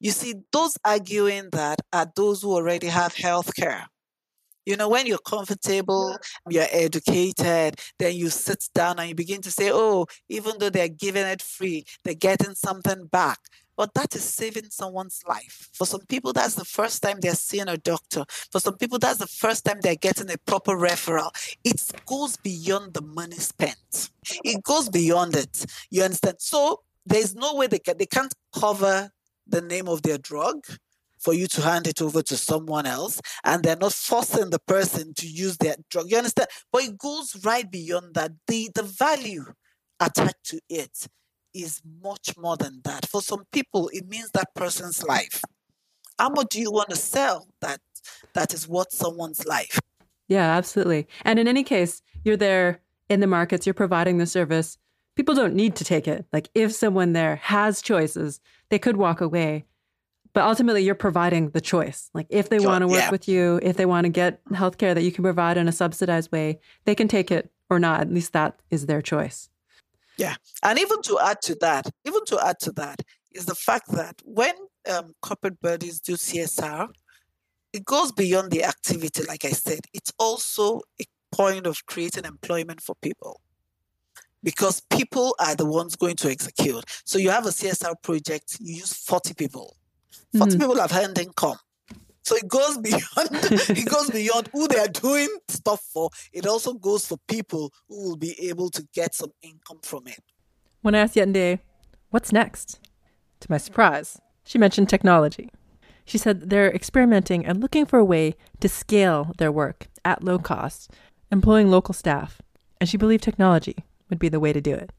You 0.00 0.10
see, 0.10 0.34
those 0.52 0.76
arguing 0.84 1.50
that 1.52 1.80
are 1.92 2.10
those 2.16 2.40
who 2.42 2.54
already 2.54 2.86
have 2.86 3.14
health 3.14 3.54
care. 3.54 3.88
You 4.66 4.76
know, 4.76 4.88
when 4.88 5.06
you're 5.06 5.18
comfortable, 5.18 6.18
you're 6.50 6.66
educated, 6.72 7.80
then 7.98 8.16
you 8.16 8.28
sit 8.28 8.68
down 8.74 8.98
and 8.98 9.08
you 9.08 9.14
begin 9.14 9.40
to 9.42 9.50
say, 9.50 9.70
oh, 9.72 10.06
even 10.28 10.58
though 10.58 10.70
they're 10.70 10.88
giving 10.88 11.24
it 11.24 11.40
free, 11.40 11.86
they're 12.04 12.14
getting 12.14 12.54
something 12.54 13.06
back. 13.06 13.38
But 13.76 13.94
that 13.94 14.16
is 14.16 14.24
saving 14.24 14.70
someone's 14.70 15.22
life. 15.28 15.68
For 15.72 15.86
some 15.86 16.00
people, 16.00 16.32
that's 16.32 16.54
the 16.54 16.64
first 16.64 17.02
time 17.02 17.18
they're 17.20 17.34
seeing 17.34 17.68
a 17.68 17.76
doctor. 17.76 18.24
For 18.50 18.58
some 18.58 18.76
people, 18.76 18.98
that's 18.98 19.18
the 19.18 19.26
first 19.26 19.64
time 19.64 19.80
they're 19.82 19.94
getting 19.94 20.30
a 20.30 20.38
proper 20.38 20.72
referral. 20.72 21.30
It 21.62 21.80
goes 22.06 22.36
beyond 22.38 22.94
the 22.94 23.02
money 23.02 23.36
spent. 23.36 24.10
It 24.44 24.64
goes 24.64 24.88
beyond 24.88 25.36
it. 25.36 25.66
You 25.90 26.02
understand? 26.04 26.36
So 26.38 26.82
there's 27.04 27.34
no 27.34 27.54
way 27.54 27.68
they 27.68 27.78
can 27.78 27.96
they 27.98 28.06
can't 28.06 28.34
cover 28.52 29.10
the 29.46 29.60
name 29.60 29.88
of 29.88 30.02
their 30.02 30.18
drug 30.18 30.66
for 31.26 31.34
you 31.34 31.48
to 31.48 31.60
hand 31.60 31.88
it 31.88 32.00
over 32.00 32.22
to 32.22 32.36
someone 32.36 32.86
else 32.86 33.20
and 33.42 33.64
they're 33.64 33.74
not 33.74 33.92
forcing 33.92 34.50
the 34.50 34.60
person 34.60 35.12
to 35.12 35.26
use 35.26 35.56
their 35.56 35.74
drug. 35.90 36.08
You 36.08 36.18
understand? 36.18 36.46
But 36.72 36.84
it 36.84 36.96
goes 36.96 37.44
right 37.44 37.68
beyond 37.68 38.14
that. 38.14 38.30
The 38.46 38.70
the 38.72 38.84
value 38.84 39.44
attached 39.98 40.44
to 40.44 40.60
it 40.68 41.08
is 41.52 41.82
much 42.00 42.38
more 42.38 42.56
than 42.56 42.80
that. 42.84 43.08
For 43.08 43.20
some 43.20 43.42
people, 43.50 43.90
it 43.92 44.06
means 44.06 44.30
that 44.34 44.54
person's 44.54 45.02
life. 45.02 45.42
How 46.16 46.28
much 46.28 46.50
do 46.50 46.60
you 46.60 46.70
want 46.70 46.90
to 46.90 46.96
sell 46.96 47.48
that 47.60 47.80
that 48.34 48.54
is 48.54 48.68
worth 48.68 48.92
someone's 48.92 49.44
life? 49.44 49.80
Yeah, 50.28 50.56
absolutely. 50.56 51.08
And 51.24 51.40
in 51.40 51.48
any 51.48 51.64
case, 51.64 52.02
you're 52.22 52.36
there 52.36 52.82
in 53.08 53.18
the 53.18 53.26
markets, 53.26 53.66
you're 53.66 53.74
providing 53.74 54.18
the 54.18 54.26
service. 54.26 54.78
People 55.16 55.34
don't 55.34 55.54
need 55.54 55.74
to 55.74 55.84
take 55.84 56.06
it. 56.06 56.24
Like 56.32 56.50
if 56.54 56.72
someone 56.72 57.14
there 57.14 57.34
has 57.36 57.82
choices, 57.82 58.38
they 58.68 58.78
could 58.78 58.96
walk 58.96 59.20
away. 59.20 59.64
But 60.36 60.44
ultimately, 60.44 60.82
you're 60.82 60.94
providing 60.94 61.48
the 61.48 61.62
choice. 61.62 62.10
Like 62.12 62.26
if 62.28 62.50
they 62.50 62.58
sure, 62.58 62.68
want 62.68 62.82
to 62.82 62.88
work 62.88 62.98
yeah. 62.98 63.10
with 63.10 63.26
you, 63.26 63.58
if 63.62 63.78
they 63.78 63.86
want 63.86 64.04
to 64.04 64.10
get 64.10 64.44
healthcare 64.50 64.94
that 64.94 65.02
you 65.02 65.10
can 65.10 65.24
provide 65.24 65.56
in 65.56 65.66
a 65.66 65.72
subsidized 65.72 66.30
way, 66.30 66.60
they 66.84 66.94
can 66.94 67.08
take 67.08 67.30
it 67.30 67.50
or 67.70 67.78
not. 67.78 68.02
At 68.02 68.12
least 68.12 68.34
that 68.34 68.60
is 68.70 68.84
their 68.84 69.00
choice. 69.00 69.48
Yeah. 70.18 70.34
And 70.62 70.78
even 70.78 71.00
to 71.04 71.18
add 71.22 71.40
to 71.44 71.54
that, 71.62 71.88
even 72.04 72.22
to 72.26 72.38
add 72.46 72.58
to 72.60 72.72
that 72.72 73.00
is 73.32 73.46
the 73.46 73.54
fact 73.54 73.90
that 73.92 74.20
when 74.26 74.52
um, 74.92 75.14
corporate 75.22 75.58
bodies 75.62 76.00
do 76.02 76.16
CSR, 76.16 76.90
it 77.72 77.86
goes 77.86 78.12
beyond 78.12 78.50
the 78.50 78.62
activity, 78.64 79.22
like 79.26 79.46
I 79.46 79.52
said. 79.52 79.86
It's 79.94 80.12
also 80.18 80.82
a 81.00 81.06
point 81.32 81.66
of 81.66 81.86
creating 81.86 82.26
employment 82.26 82.82
for 82.82 82.94
people 83.00 83.40
because 84.42 84.82
people 84.90 85.34
are 85.38 85.54
the 85.54 85.64
ones 85.64 85.96
going 85.96 86.16
to 86.16 86.30
execute. 86.30 86.84
So 87.06 87.16
you 87.16 87.30
have 87.30 87.46
a 87.46 87.50
CSR 87.52 87.94
project, 88.02 88.58
you 88.60 88.74
use 88.74 88.92
40 88.92 89.32
people. 89.32 89.78
40 90.36 90.52
mm-hmm. 90.52 90.60
people 90.60 90.80
have 90.80 90.90
hand 90.90 91.18
income. 91.18 91.56
So 92.24 92.34
it 92.34 92.48
goes 92.48 92.78
beyond 92.82 93.28
it 93.32 93.88
goes 93.88 94.10
beyond 94.10 94.50
who 94.52 94.66
they 94.66 94.78
are 94.78 94.88
doing 94.88 95.28
stuff 95.48 95.80
for. 95.92 96.10
It 96.32 96.46
also 96.46 96.74
goes 96.74 97.06
for 97.06 97.18
people 97.28 97.72
who 97.88 98.08
will 98.08 98.16
be 98.16 98.34
able 98.48 98.68
to 98.70 98.86
get 98.92 99.14
some 99.14 99.30
income 99.42 99.78
from 99.82 100.06
it. 100.08 100.18
When 100.82 100.94
I 100.94 101.00
asked 101.00 101.14
Yetunde, 101.14 101.60
what's 102.10 102.32
next? 102.32 102.80
To 103.40 103.50
my 103.50 103.58
surprise, 103.58 104.18
she 104.44 104.58
mentioned 104.58 104.88
technology. 104.88 105.50
She 106.04 106.18
said 106.18 106.50
they're 106.50 106.72
experimenting 106.72 107.44
and 107.44 107.60
looking 107.60 107.84
for 107.84 107.98
a 107.98 108.04
way 108.04 108.34
to 108.60 108.68
scale 108.68 109.32
their 109.38 109.52
work 109.52 109.88
at 110.04 110.22
low 110.22 110.38
cost, 110.38 110.90
employing 111.30 111.70
local 111.70 111.94
staff, 111.94 112.40
and 112.80 112.88
she 112.88 112.96
believed 112.96 113.24
technology 113.24 113.84
would 114.08 114.18
be 114.18 114.28
the 114.28 114.40
way 114.40 114.52
to 114.52 114.60
do 114.60 114.74
it. 114.74 114.90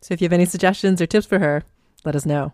So 0.00 0.14
if 0.14 0.20
you 0.20 0.26
have 0.26 0.32
any 0.32 0.46
suggestions 0.46 1.00
or 1.00 1.06
tips 1.06 1.26
for 1.26 1.38
her, 1.38 1.62
let 2.04 2.16
us 2.16 2.26
know. 2.26 2.52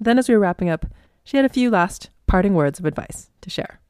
Then, 0.00 0.18
as 0.18 0.28
we 0.28 0.34
were 0.34 0.40
wrapping 0.40 0.68
up, 0.68 0.86
she 1.28 1.36
had 1.36 1.44
a 1.44 1.50
few 1.50 1.68
last 1.68 2.08
parting 2.26 2.54
words 2.54 2.78
of 2.78 2.86
advice 2.86 3.28
to 3.42 3.50
share. 3.50 3.80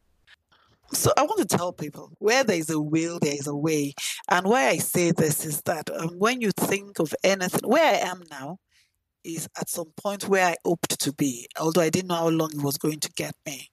So 0.93 1.13
I 1.17 1.23
want 1.23 1.49
to 1.49 1.57
tell 1.57 1.73
people 1.73 2.11
where 2.19 2.43
there 2.43 2.57
is 2.57 2.69
a 2.69 2.81
will, 2.81 3.21
there 3.21 3.35
is 3.35 3.47
a 3.47 3.55
way. 3.55 3.95
And 4.29 4.45
why 4.45 4.67
I 4.67 4.79
say 4.79 5.13
this 5.13 5.47
is 5.47 5.63
that 5.63 5.89
um, 5.89 6.19
when 6.19 6.41
you 6.41 6.51
think 6.51 6.99
of 6.99 7.15
anything, 7.23 7.61
where 7.63 7.95
I 7.95 7.99
am 7.99 8.25
now 8.29 8.59
is 9.23 9.49
at 9.57 9.69
some 9.69 9.93
point 9.97 10.29
where 10.29 10.49
I 10.49 10.57
hoped 10.65 10.99
to 10.99 11.13
be, 11.13 11.47
although 11.61 11.83
I 11.83 11.91
didn't 11.91 12.09
know 12.09 12.17
how 12.17 12.29
long 12.29 12.51
it 12.55 12.63
was 12.63 12.77
going 12.77 12.99
to 12.99 13.11
get 13.13 13.37
me. 13.47 13.69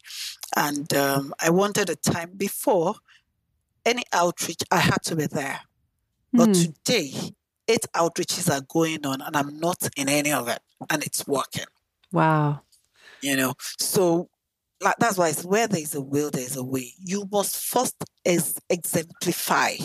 And 0.56 0.94
um, 0.94 1.34
I 1.42 1.50
wanted 1.50 1.90
a 1.90 1.96
time 1.96 2.34
before 2.38 2.94
any 3.84 4.04
outreach, 4.14 4.62
I 4.70 4.78
had 4.78 5.02
to 5.06 5.16
be 5.16 5.26
there. 5.26 5.62
But 6.32 6.54
Hmm. 6.54 6.54
today, 6.54 7.14
eight 7.68 7.88
outreaches 7.96 8.56
are 8.56 8.62
going 8.68 9.08
on, 9.08 9.22
and 9.22 9.36
I'm 9.36 9.60
not 9.60 9.90
in 9.98 10.08
any 10.08 10.32
of 10.32 10.50
it, 10.50 10.60
and 10.88 11.02
it's 11.04 11.26
working. 11.26 11.66
Wow. 12.12 12.62
You 13.26 13.36
know, 13.38 13.54
so 13.80 14.30
like 14.82 14.96
that's 15.00 15.18
why 15.18 15.30
it's 15.30 15.44
where 15.46 15.68
there 15.68 15.82
is 15.82 15.96
a 15.96 16.02
will, 16.02 16.30
there 16.30 16.44
is 16.44 16.56
a 16.56 16.64
way. 16.64 16.94
You 17.00 17.28
must 17.32 17.58
first 17.58 17.96
ex- 18.26 18.60
exemplify 18.70 19.76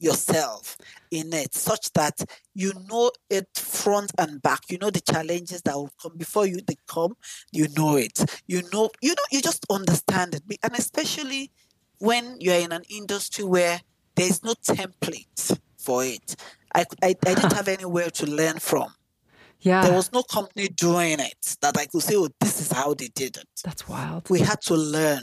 yourself 0.00 0.76
in 1.10 1.32
it, 1.32 1.54
such 1.54 1.92
that 1.92 2.14
you 2.54 2.72
know 2.88 3.10
it 3.30 3.48
front 3.56 4.12
and 4.18 4.42
back. 4.42 4.62
You 4.70 4.78
know 4.78 4.90
the 4.90 5.00
challenges 5.00 5.62
that 5.62 5.74
will 5.76 5.92
come 6.02 6.16
before 6.16 6.46
you 6.46 6.58
they 6.66 6.76
come. 6.88 7.14
You 7.52 7.68
know 7.76 7.96
it. 7.96 8.18
You 8.46 8.62
know. 8.72 8.90
You 9.02 9.10
know. 9.10 9.24
You 9.30 9.42
just 9.42 9.64
understand 9.70 10.34
it, 10.34 10.42
and 10.62 10.74
especially 10.78 11.52
when 11.98 12.36
you're 12.40 12.54
in 12.56 12.72
an 12.72 12.82
industry 12.90 13.44
where 13.44 13.80
there 14.16 14.26
is 14.26 14.42
no 14.42 14.54
template 14.54 15.58
for 15.78 16.04
it. 16.04 16.36
I, 16.74 16.84
I, 17.02 17.14
I 17.26 17.34
didn't 17.34 17.52
have 17.54 17.68
anywhere 17.68 18.10
to 18.10 18.26
learn 18.26 18.58
from. 18.58 18.92
Yeah. 19.60 19.82
There 19.82 19.94
was 19.94 20.12
no 20.12 20.22
company 20.22 20.68
doing 20.68 21.18
it 21.20 21.56
that 21.62 21.76
I 21.76 21.86
could 21.86 22.02
say, 22.02 22.14
oh, 22.16 22.28
this 22.40 22.60
is 22.60 22.70
how 22.70 22.94
they 22.94 23.08
did 23.08 23.36
it. 23.36 23.48
That's 23.64 23.88
wild. 23.88 24.30
We 24.30 24.40
had 24.40 24.60
to 24.62 24.74
learn. 24.74 25.22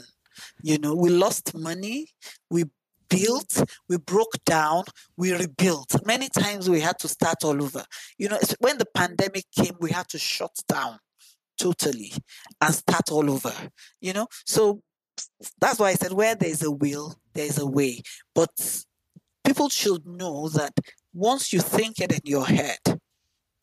You 0.62 0.78
know, 0.78 0.94
we 0.94 1.08
lost 1.08 1.56
money, 1.56 2.08
we 2.50 2.64
built, 3.08 3.62
we 3.88 3.96
broke 3.96 4.36
down, 4.44 4.84
we 5.16 5.32
rebuilt. 5.32 6.04
Many 6.04 6.28
times 6.28 6.68
we 6.68 6.80
had 6.80 6.98
to 6.98 7.08
start 7.08 7.44
all 7.44 7.62
over. 7.62 7.84
You 8.18 8.28
know, 8.28 8.38
when 8.58 8.78
the 8.78 8.86
pandemic 8.94 9.44
came, 9.56 9.76
we 9.80 9.90
had 9.90 10.08
to 10.08 10.18
shut 10.18 10.54
down 10.68 10.98
totally 11.58 12.12
and 12.60 12.74
start 12.74 13.10
all 13.10 13.30
over. 13.30 13.52
You 14.00 14.12
know, 14.12 14.26
so 14.44 14.82
that's 15.60 15.78
why 15.78 15.88
I 15.88 15.94
said, 15.94 16.12
where 16.12 16.34
there's 16.34 16.62
a 16.62 16.70
will, 16.70 17.14
there's 17.32 17.58
a 17.58 17.66
way. 17.66 18.02
But 18.34 18.50
people 19.44 19.70
should 19.70 20.06
know 20.06 20.48
that 20.50 20.72
once 21.14 21.52
you 21.52 21.60
think 21.60 22.00
it 22.00 22.12
in 22.12 22.20
your 22.24 22.46
head 22.46 22.95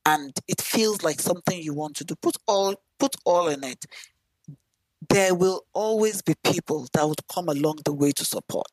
and 0.06 0.34
it 0.48 0.62
feels 0.62 1.04
like 1.04 1.20
something 1.20 1.62
you 1.62 1.74
want 1.74 1.96
to 1.98 2.04
do, 2.04 2.16
put 2.22 2.36
all 2.48 2.76
put 3.00 3.16
all 3.26 3.48
in 3.48 3.64
it. 3.64 3.86
There 5.10 5.36
will 5.36 5.64
always 5.74 6.22
be 6.22 6.34
people 6.44 6.88
that 6.94 7.08
would 7.08 7.28
come 7.28 7.50
along 7.50 7.80
the 7.86 7.94
way 7.94 8.12
to 8.14 8.24
support, 8.26 8.72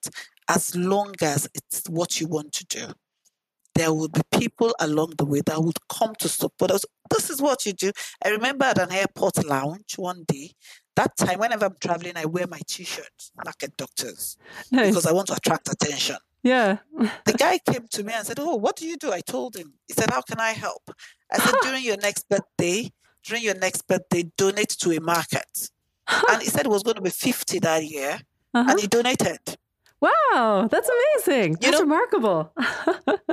as 0.49 0.77
long 0.77 1.15
as 1.21 1.49
it's 1.55 1.89
what 1.89 2.21
you 2.21 2.29
want 2.29 2.53
to 2.53 2.65
do. 2.67 2.87
There 3.75 3.93
would 3.93 4.13
be 4.13 4.21
people 4.33 4.75
along 4.81 5.15
the 5.19 5.25
way 5.25 5.41
that 5.47 5.63
would 5.63 5.79
come 5.89 6.15
to 6.19 6.29
support 6.29 6.71
us. 6.71 6.85
This 7.09 7.31
is 7.31 7.41
what 7.41 7.65
you 7.67 7.73
do. 7.73 7.93
I 8.25 8.29
remember 8.31 8.65
at 8.67 8.79
an 8.79 8.93
airport 8.93 9.45
lounge 9.47 9.95
one 9.97 10.25
day. 10.27 10.53
That 10.97 11.17
time, 11.17 11.39
whenever 11.39 11.67
I'm 11.67 11.77
traveling, 11.81 12.13
I 12.17 12.27
wear 12.27 12.47
my 12.47 12.61
T-shirt, 12.67 13.31
market 13.45 13.77
doctors, 13.77 14.37
Nice. 14.71 14.89
because 14.89 15.07
I 15.07 15.13
want 15.13 15.29
to 15.29 15.35
attract 15.35 15.69
attention. 15.73 16.17
Yeah. 16.43 16.79
The 17.25 17.33
guy 17.37 17.59
came 17.59 17.87
to 17.91 18.05
me 18.05 18.13
and 18.13 18.27
said, 18.27 18.39
Oh, 18.41 18.57
what 18.57 18.77
do 18.77 18.87
you 18.87 18.97
do? 18.97 19.13
I 19.13 19.21
told 19.21 19.57
him. 19.57 19.75
He 19.89 19.95
said, 19.95 20.11
How 20.11 20.23
can 20.23 20.41
I 20.41 20.51
help? 20.53 20.91
I 21.33 21.39
said, 21.39 21.55
During 21.63 21.85
your 21.85 21.97
next 21.99 22.29
birthday, 22.29 22.91
during 23.25 23.43
your 23.45 23.55
next 23.57 23.87
birthday, 23.87 24.25
donate 24.37 24.71
to 24.81 24.93
a 24.93 25.01
market. 25.01 25.71
And 26.31 26.43
he 26.43 26.49
said 26.49 26.67
it 26.67 26.71
was 26.71 26.83
going 26.83 26.97
to 26.97 27.03
be 27.03 27.11
50 27.11 27.59
that 27.61 27.85
year. 27.85 28.19
Uh-huh. 28.55 28.71
And 28.71 28.81
he 28.81 28.87
donated. 28.87 29.39
Wow. 30.01 30.67
That's 30.71 30.89
amazing. 30.89 31.53
You 31.53 31.57
That's 31.61 31.73
know- 31.75 31.81
remarkable. 31.83 32.53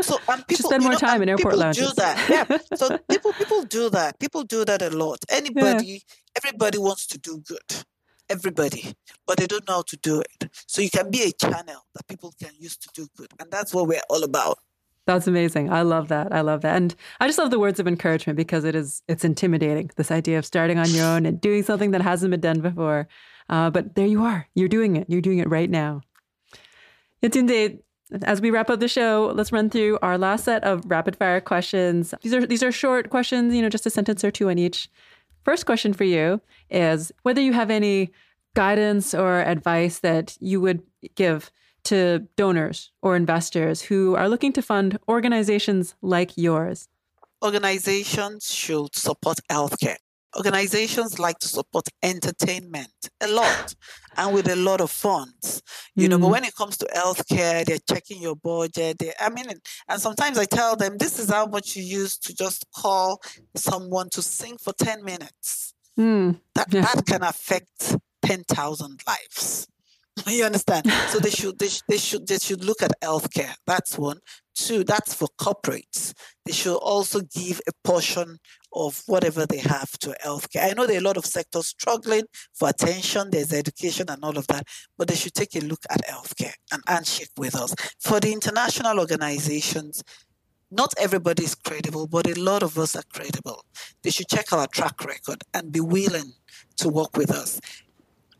So 0.02 0.20
and 0.30 0.46
people 0.48 0.70
spend 0.70 0.84
more 0.84 0.91
know, 0.93 0.98
time 1.00 1.24
in 1.24 1.30
airport 1.30 1.54
people 1.54 1.60
lounges. 1.60 1.88
do 1.89 1.93
that. 1.96 2.30
Yeah. 2.30 2.58
So 2.76 2.98
people 3.10 3.34
people 3.34 3.63
do 3.63 3.89
that. 3.89 4.20
People 4.20 4.43
do 4.43 4.63
that 4.63 4.82
a 4.84 4.91
lot. 4.91 5.17
Anybody, 5.28 6.04
everybody 6.36 6.78
wants 6.78 7.08
to 7.08 7.17
do 7.17 7.41
good. 7.48 7.84
Everybody. 8.30 8.94
But 9.26 9.38
they 9.38 9.48
don't 9.48 9.68
know 9.68 9.76
how 9.76 9.82
to 9.84 9.98
do 9.98 10.22
it. 10.22 10.50
So 10.68 10.82
you 10.82 10.90
can 10.90 11.10
be 11.10 11.24
a 11.24 11.32
channel 11.32 11.86
that 11.96 12.08
people 12.08 12.34
can 12.42 12.52
use 12.60 12.78
to 12.78 12.90
do 12.94 13.08
good. 13.16 13.32
And 13.40 13.50
that's 13.52 13.74
what 13.74 13.88
we're 13.88 14.02
all 14.10 14.24
about. 14.24 14.60
That's 15.06 15.26
amazing. 15.26 15.72
I 15.72 15.84
love 15.84 16.10
that. 16.10 16.34
I 16.34 16.42
love 16.42 16.62
that. 16.62 16.76
And 16.76 16.94
I 17.22 17.28
just 17.28 17.40
love 17.40 17.50
the 17.50 17.60
words 17.60 17.80
of 17.80 17.88
encouragement 17.88 18.36
because 18.36 18.66
it 18.66 18.76
is 18.76 19.02
it's 19.08 19.24
intimidating. 19.24 19.90
This 19.96 20.12
idea 20.12 20.38
of 20.38 20.46
starting 20.46 20.78
on 20.78 20.90
your 20.90 21.06
own 21.06 21.26
and 21.26 21.40
doing 21.40 21.63
something 21.63 21.92
that 21.92 22.02
hasn't 22.02 22.32
been 22.32 22.42
done 22.42 22.60
before. 22.60 23.08
Uh, 23.50 23.70
but 23.70 23.96
there 23.96 24.06
you 24.06 24.24
are. 24.24 24.50
You're 24.54 24.68
doing 24.68 24.98
it. 24.98 25.10
You're 25.10 25.22
doing 25.22 25.40
it 25.40 25.50
right 25.50 25.70
now. 25.70 26.02
Yetunde, 27.24 27.80
as 28.24 28.42
we 28.42 28.52
wrap 28.52 28.70
up 28.70 28.82
the 28.82 28.90
show, 28.90 29.32
let's 29.34 29.54
run 29.54 29.70
through 29.70 29.98
our 30.02 30.18
last 30.18 30.44
set 30.44 30.63
of 30.66 30.84
rapid 30.86 31.16
fire 31.16 31.40
questions. 31.40 32.13
These 32.22 32.34
are 32.34 32.46
these 32.46 32.63
are 32.63 32.72
short 32.72 33.10
questions, 33.10 33.54
you 33.54 33.62
know, 33.62 33.70
just 33.70 33.86
a 33.86 33.90
sentence 33.90 34.26
or 34.26 34.32
two 34.32 34.50
on 34.50 34.58
each. 34.58 34.90
First 35.48 35.66
question 35.66 35.94
for 35.94 36.04
you 36.04 36.42
is 36.70 37.14
whether 37.24 37.40
you 37.40 37.54
have 37.54 37.72
any 37.72 38.12
guidance 38.54 39.14
or 39.14 39.40
advice 39.40 40.00
that 40.00 40.36
you 40.42 40.60
would 40.60 40.82
give 41.16 41.52
to 41.86 42.28
donors 42.36 42.92
or 43.02 43.16
investors 43.16 43.84
who 43.84 44.14
are 44.16 44.28
looking 44.28 44.52
to 44.52 44.62
fund 44.62 45.00
organizations 45.08 45.96
like 46.02 46.32
yours. 46.36 46.90
organizations 47.42 48.54
should 48.54 48.94
support 48.94 49.38
healthcare. 49.50 49.96
Organizations 50.36 51.20
like 51.20 51.40
to 51.40 51.48
support 51.48 51.86
entertainment 52.04 52.92
a 53.22 53.28
lot 53.28 53.74
and 54.18 54.34
with 54.34 54.48
a 54.50 54.56
lot 54.56 54.82
of 54.82 54.92
funds. 54.92 55.62
You 55.96 56.10
know, 56.10 56.18
but 56.20 56.28
Mm. 56.28 56.32
when 56.32 56.44
it 56.44 56.56
comes 56.56 56.78
to 56.78 56.86
healthcare, 56.94 57.66
they're 57.66 57.80
checking 57.90 58.22
your 58.22 58.36
budget. 58.36 59.00
They, 59.00 59.13
I 59.20 59.30
mean, 59.30 59.46
and 59.88 60.02
sometimes 60.02 60.38
I 60.38 60.46
tell 60.46 60.76
them 60.76 60.98
this 60.98 61.18
is 61.20 61.30
how 61.30 61.46
much 61.46 61.76
you 61.76 61.84
use 61.84 62.18
to 62.20 62.36
just 62.36 62.66
call 62.76 63.22
someone 63.56 64.10
to 64.12 64.22
sing 64.22 64.58
for 64.58 64.74
10 64.74 65.04
minutes. 65.04 65.74
Mm, 65.98 66.40
That, 66.56 66.74
Yeah. 66.74 66.82
that 66.82 67.06
can 67.06 67.24
affect 67.24 67.96
10,000 68.22 69.02
lives. 69.08 69.68
You 70.28 70.46
understand? 70.46 70.92
So 71.10 71.20
they 71.20 71.30
should 71.30 71.60
they, 71.60 71.70
they 71.88 71.98
should 72.00 72.28
they 72.28 72.40
should 72.40 72.63
look 72.66 72.82
at 72.82 72.92
healthcare. 73.02 73.54
That's 73.68 73.98
one. 74.00 74.20
Two, 74.58 74.84
that's 74.84 75.13
for 75.13 75.28
corporates. 75.39 76.13
They 76.43 76.52
should 76.52 76.78
also 76.78 77.22
give 77.22 77.62
a 77.67 77.72
portion 77.84 78.39
of 78.74 79.04
whatever 79.06 79.46
they 79.46 79.60
have 79.60 79.91
to 80.00 80.15
healthcare. 80.26 80.63
I 80.63 80.74
know 80.74 80.88
there 80.88 80.98
are 80.98 81.00
a 81.00 81.04
lot 81.04 81.17
of 81.17 81.28
sectors 81.28 81.67
struggling 81.67 82.24
for 82.54 82.67
attention. 82.70 83.30
There's 83.30 83.54
education 83.54 84.08
and 84.10 84.24
all 84.24 84.36
of 84.36 84.48
that, 84.48 84.67
but 84.98 85.10
they 85.10 85.15
should 85.15 85.36
take 85.36 85.56
a 85.56 85.60
look 85.60 85.86
at 85.91 86.06
healthcare 86.08 86.54
and 86.72 86.82
handshake 86.88 87.30
with 87.38 87.56
us. 87.56 87.76
For 88.00 88.20
the 88.20 88.34
international 88.34 89.00
organizations, 89.00 90.04
not 90.72 90.91
everybody 91.00 91.43
is 91.43 91.54
credible, 91.54 92.08
but 92.08 92.28
a 92.28 92.41
lot 92.41 92.63
of 92.63 92.80
us 92.80 92.96
are 92.96 93.04
credible. 93.13 93.63
They 94.02 94.10
should 94.10 94.28
check 94.28 94.52
our 94.52 94.67
track 94.67 95.06
record 95.06 95.43
and 95.54 95.72
be 95.72 95.82
willing 95.82 96.34
to 96.78 96.89
work 96.89 97.15
with 97.15 97.30
us 97.30 97.62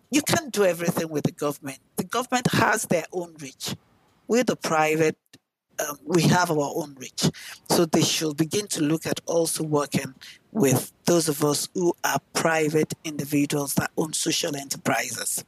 you 0.10 0.21
can't 0.21 0.53
do 0.53 0.63
everything 0.63 1.10
with 1.10 1.25
the 1.25 1.32
government. 1.32 1.80
The 1.97 2.03
government 2.03 2.47
has 2.53 2.84
their 2.84 3.06
own 3.12 3.36
reach. 3.39 3.75
We're 4.27 4.43
the 4.43 4.56
private, 4.56 5.17
um, 5.80 5.98
we 6.06 6.24
have 6.24 6.50
our 6.52 6.72
own 6.76 6.96
reach. 7.00 7.30
So 7.70 7.86
they 7.86 8.02
should 8.04 8.38
begin 8.38 8.68
to 8.70 8.82
look 8.82 9.06
at 9.06 9.20
also 9.26 9.63
working 9.63 10.13
with 10.52 10.92
those 11.06 11.30
of 11.30 11.44
us 11.44 11.70
who 11.74 11.94
are 12.04 12.20
private 12.34 12.94
individuals 13.04 13.76
that 13.76 13.92
own 13.98 14.13
social 14.13 14.56
enterprises. 14.56 15.44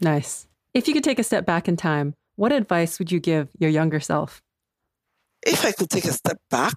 nice. 0.00 0.46
If 0.72 0.86
you 0.86 0.94
could 0.94 1.04
take 1.04 1.18
a 1.18 1.24
step 1.24 1.44
back 1.46 1.66
in 1.68 1.76
time, 1.76 2.14
what 2.36 2.52
advice 2.52 2.98
would 2.98 3.10
you 3.10 3.20
give 3.20 3.48
your 3.58 3.70
younger 3.70 4.00
self? 4.00 4.40
If 5.44 5.64
I 5.64 5.72
could 5.72 5.90
take 5.90 6.04
a 6.04 6.12
step 6.12 6.38
back, 6.48 6.76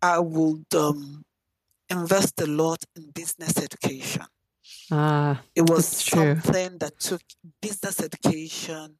I 0.00 0.20
would 0.20 0.66
um, 0.74 1.22
invest 1.90 2.40
a 2.40 2.46
lot 2.46 2.84
in 2.94 3.10
business 3.10 3.58
education. 3.58 4.26
Ah, 4.90 5.42
It 5.54 5.68
was 5.68 5.86
something 5.86 6.78
that 6.78 6.98
took 7.00 7.22
business 7.60 8.00
education. 8.00 8.98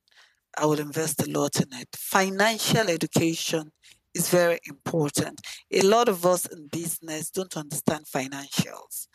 I 0.56 0.64
will 0.66 0.80
invest 0.80 1.26
a 1.26 1.30
lot 1.30 1.60
in 1.60 1.68
it. 1.72 1.88
Financial 1.94 2.88
education 2.88 3.72
is 4.14 4.30
very 4.30 4.58
important. 4.66 5.40
A 5.70 5.82
lot 5.82 6.08
of 6.08 6.24
us 6.24 6.46
in 6.46 6.68
business 6.68 7.30
don't 7.30 7.56
understand 7.56 8.06
financials. 8.06 9.08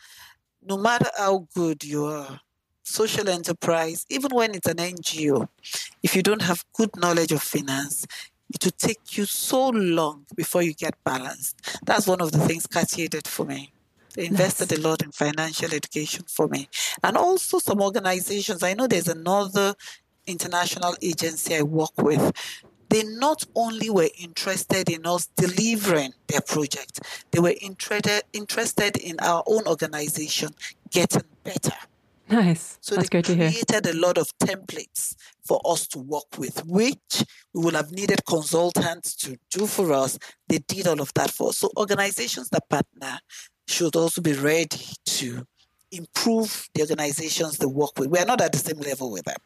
No 0.64 0.76
matter 0.76 1.10
how 1.16 1.48
good 1.54 1.82
you 1.82 2.04
are, 2.04 2.40
social 2.84 3.28
enterprise, 3.28 4.06
even 4.08 4.30
when 4.32 4.54
it's 4.54 4.68
an 4.68 4.76
NGO, 4.76 5.48
if 6.02 6.14
you 6.14 6.22
don't 6.22 6.42
have 6.42 6.64
good 6.72 6.90
knowledge 6.96 7.32
of 7.32 7.42
finance, 7.42 8.06
it 8.54 8.64
will 8.64 8.72
take 8.72 9.16
you 9.16 9.24
so 9.24 9.70
long 9.70 10.26
before 10.36 10.62
you 10.62 10.74
get 10.74 10.94
balanced. 11.04 11.56
That's 11.84 12.06
one 12.06 12.20
of 12.20 12.32
the 12.32 12.38
things 12.38 12.66
Cartier 12.66 13.08
did 13.08 13.26
for 13.26 13.44
me. 13.44 13.72
They 14.14 14.26
invested 14.26 14.70
a 14.72 14.80
lot 14.80 15.02
in 15.02 15.10
financial 15.10 15.72
education 15.72 16.24
for 16.28 16.46
me. 16.48 16.68
And 17.02 17.16
also 17.16 17.58
some 17.58 17.80
organizations. 17.80 18.62
I 18.62 18.74
know 18.74 18.86
there's 18.86 19.08
another 19.08 19.74
international 20.26 20.94
agency 21.02 21.56
I 21.56 21.62
work 21.62 21.96
with. 21.98 22.32
They 22.88 23.04
not 23.04 23.44
only 23.54 23.88
were 23.88 24.08
interested 24.18 24.90
in 24.90 25.06
us 25.06 25.26
delivering 25.36 26.12
their 26.26 26.42
project, 26.42 27.00
they 27.30 27.40
were 27.40 27.54
interested 27.60 28.22
interested 28.34 28.96
in 28.98 29.18
our 29.20 29.42
own 29.46 29.66
organization 29.66 30.50
getting 30.90 31.22
better. 31.42 31.72
Nice. 32.28 32.78
So 32.80 32.94
That's 32.94 33.08
they 33.08 33.14
great 33.14 33.24
to 33.26 33.34
hear. 33.34 33.50
created 33.50 33.86
a 33.86 33.98
lot 33.98 34.16
of 34.18 34.26
templates 34.38 35.14
for 35.44 35.60
us 35.64 35.86
to 35.88 35.98
work 35.98 36.38
with, 36.38 36.64
which 36.66 37.24
we 37.52 37.64
would 37.64 37.74
have 37.74 37.92
needed 37.92 38.24
consultants 38.26 39.14
to 39.16 39.36
do 39.50 39.66
for 39.66 39.92
us. 39.92 40.18
They 40.48 40.58
did 40.58 40.86
all 40.86 41.00
of 41.00 41.12
that 41.14 41.30
for 41.30 41.50
us. 41.50 41.58
So 41.58 41.70
organizations 41.76 42.48
that 42.50 42.68
partner 42.68 43.18
should 43.68 43.96
also 43.96 44.20
be 44.20 44.32
ready 44.34 44.86
to 45.06 45.46
improve 45.92 46.68
the 46.74 46.82
organizations 46.82 47.58
they 47.58 47.66
work 47.66 47.98
with. 47.98 48.08
We 48.08 48.18
are 48.18 48.24
not 48.24 48.40
at 48.40 48.52
the 48.52 48.58
same 48.58 48.80
level 48.80 49.10
with 49.10 49.24
them. 49.24 49.36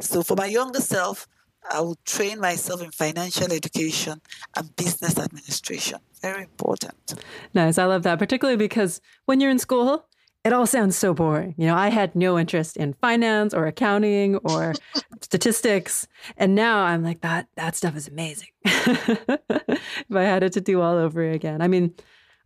So 0.00 0.22
for 0.22 0.36
my 0.36 0.46
younger 0.46 0.80
self, 0.80 1.26
I 1.70 1.80
will 1.80 1.98
train 2.04 2.40
myself 2.40 2.82
in 2.82 2.90
financial 2.90 3.50
education 3.52 4.20
and 4.56 4.76
business 4.76 5.18
administration. 5.18 5.98
Very 6.20 6.42
important. 6.42 7.14
Nice. 7.54 7.78
I 7.78 7.84
love 7.84 8.02
that, 8.02 8.18
particularly 8.18 8.58
because 8.58 9.00
when 9.24 9.40
you're 9.40 9.50
in 9.50 9.58
school, 9.58 10.06
it 10.44 10.52
all 10.52 10.66
sounds 10.66 10.96
so 10.96 11.14
boring. 11.14 11.54
You 11.56 11.68
know, 11.68 11.74
I 11.74 11.88
had 11.88 12.14
no 12.14 12.38
interest 12.38 12.76
in 12.76 12.92
finance 12.94 13.54
or 13.54 13.66
accounting 13.66 14.36
or 14.36 14.74
statistics, 15.22 16.06
and 16.36 16.54
now 16.54 16.84
I'm 16.84 17.02
like 17.02 17.22
that. 17.22 17.48
That 17.56 17.76
stuff 17.76 17.96
is 17.96 18.08
amazing. 18.08 18.48
if 18.64 19.80
I 20.14 20.22
had 20.22 20.42
it 20.42 20.52
to 20.52 20.60
do 20.60 20.82
all 20.82 20.96
over 20.96 21.30
again, 21.30 21.62
I 21.62 21.68
mean, 21.68 21.94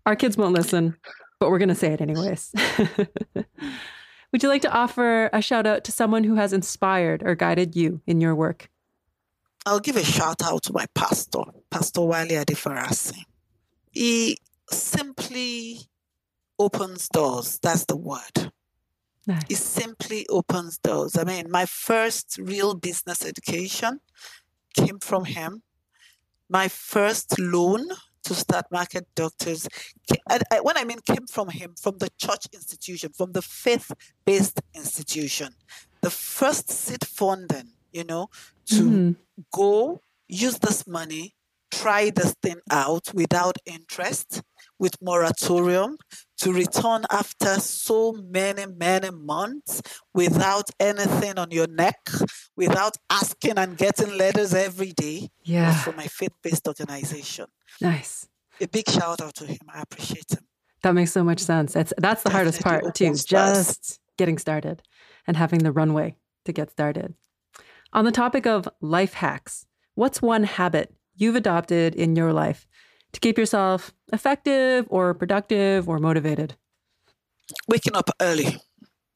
our 0.06 0.14
kids 0.14 0.36
won't 0.36 0.54
listen, 0.54 0.96
but 1.38 1.50
we're 1.50 1.58
going 1.58 1.68
to 1.68 1.74
say 1.74 1.92
it 1.92 2.00
anyways. 2.00 2.52
Would 4.32 4.42
you 4.42 4.48
like 4.48 4.62
to 4.62 4.72
offer 4.72 5.30
a 5.32 5.40
shout 5.40 5.66
out 5.66 5.84
to 5.84 5.92
someone 5.92 6.24
who 6.24 6.34
has 6.34 6.52
inspired 6.52 7.22
or 7.22 7.34
guided 7.34 7.74
you 7.74 8.02
in 8.06 8.20
your 8.20 8.34
work? 8.34 8.70
I'll 9.64 9.80
give 9.80 9.96
a 9.96 10.04
shout 10.04 10.42
out 10.42 10.62
to 10.64 10.72
my 10.72 10.86
pastor, 10.94 11.42
Pastor 11.70 12.02
Wale 12.02 12.44
Adefarasi. 12.44 13.24
He 13.90 14.38
simply 14.70 15.80
opens 16.58 17.08
doors. 17.08 17.58
That's 17.62 17.84
the 17.84 17.96
word. 17.96 18.52
Nice. 19.26 19.44
It 19.48 19.56
simply 19.56 20.26
opens 20.28 20.78
doors. 20.78 21.16
I 21.16 21.24
mean, 21.24 21.50
my 21.50 21.66
first 21.66 22.38
real 22.40 22.74
business 22.74 23.24
education 23.24 24.00
came 24.74 24.98
from 25.00 25.26
him. 25.26 25.62
My 26.48 26.68
first 26.68 27.38
loan 27.38 27.88
to 28.28 28.34
start 28.34 28.66
Market 28.70 29.06
Doctors, 29.14 29.68
I, 30.28 30.38
I, 30.52 30.60
when 30.60 30.76
I 30.76 30.84
mean 30.84 31.00
came 31.12 31.26
from 31.26 31.48
him, 31.48 31.74
from 31.84 31.96
the 31.98 32.10
church 32.24 32.44
institution, 32.52 33.10
from 33.18 33.32
the 33.32 33.42
faith 33.42 33.90
based 34.26 34.60
institution. 34.74 35.50
The 36.02 36.10
first 36.10 36.66
seed 36.70 37.04
funding, 37.06 37.68
you 37.98 38.04
know, 38.04 38.24
to 38.76 38.82
Mhm. 38.82 39.16
go 39.60 40.00
use 40.46 40.58
this 40.66 40.86
money, 40.86 41.24
try 41.70 42.02
this 42.10 42.32
thing 42.44 42.60
out 42.70 43.04
without 43.14 43.56
interest, 43.76 44.42
with 44.78 44.94
moratorium, 45.00 45.96
to 46.38 46.52
return 46.52 47.04
after 47.10 47.54
so 47.60 48.12
many, 48.12 48.66
many 48.66 49.10
months 49.10 49.82
without 50.14 50.68
anything 50.78 51.38
on 51.38 51.50
your 51.50 51.66
neck, 51.66 52.08
without 52.56 52.96
asking 53.10 53.58
and 53.58 53.76
getting 53.76 54.16
letters 54.16 54.54
every 54.54 54.92
day, 54.92 55.28
Yeah. 55.42 55.74
from 55.82 55.96
my 55.96 56.06
faith 56.06 56.32
based 56.42 56.66
organization. 56.68 57.46
Nice. 57.80 58.28
A 58.60 58.66
big 58.66 58.88
shout 58.88 59.20
out 59.20 59.34
to 59.36 59.46
him. 59.46 59.58
I 59.72 59.82
appreciate 59.82 60.30
him. 60.32 60.44
That 60.82 60.92
makes 60.94 61.12
so 61.12 61.24
much 61.24 61.40
sense. 61.40 61.74
It's 61.76 61.92
that's 61.98 62.22
the 62.22 62.30
hardest 62.30 62.60
part 62.62 62.94
too, 62.94 63.14
just 63.14 63.98
getting 64.16 64.38
started 64.38 64.82
and 65.26 65.36
having 65.36 65.60
the 65.60 65.72
runway 65.72 66.16
to 66.44 66.52
get 66.52 66.70
started. 66.70 67.14
On 67.92 68.04
the 68.04 68.12
topic 68.12 68.46
of 68.46 68.68
life 68.80 69.14
hacks, 69.14 69.66
what's 69.94 70.22
one 70.22 70.44
habit 70.44 70.94
you've 71.16 71.36
adopted 71.36 71.94
in 71.96 72.14
your 72.14 72.32
life 72.32 72.66
to 73.12 73.20
keep 73.20 73.38
yourself 73.38 73.92
effective 74.12 74.86
or 74.90 75.14
productive 75.14 75.88
or 75.88 75.98
motivated? 75.98 76.56
Waking 77.68 77.96
up 77.96 78.10
early. 78.20 78.60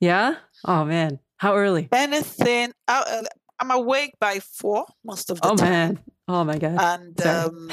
Yeah? 0.01 0.37
Oh 0.65 0.85
man, 0.85 1.21
how 1.37 1.55
early? 1.57 1.89
Anything. 1.93 2.73
I'm 2.89 3.71
awake 3.71 4.15
by 4.19 4.41
four 4.41 4.87
most 5.05 5.31
of 5.31 5.41
the 5.41 5.49
Oh 5.49 5.57
time. 5.57 5.71
man. 5.71 5.99
Oh 6.29 6.43
my 6.45 6.59
god. 6.59 6.77
and 6.81 7.27
um, 7.27 7.71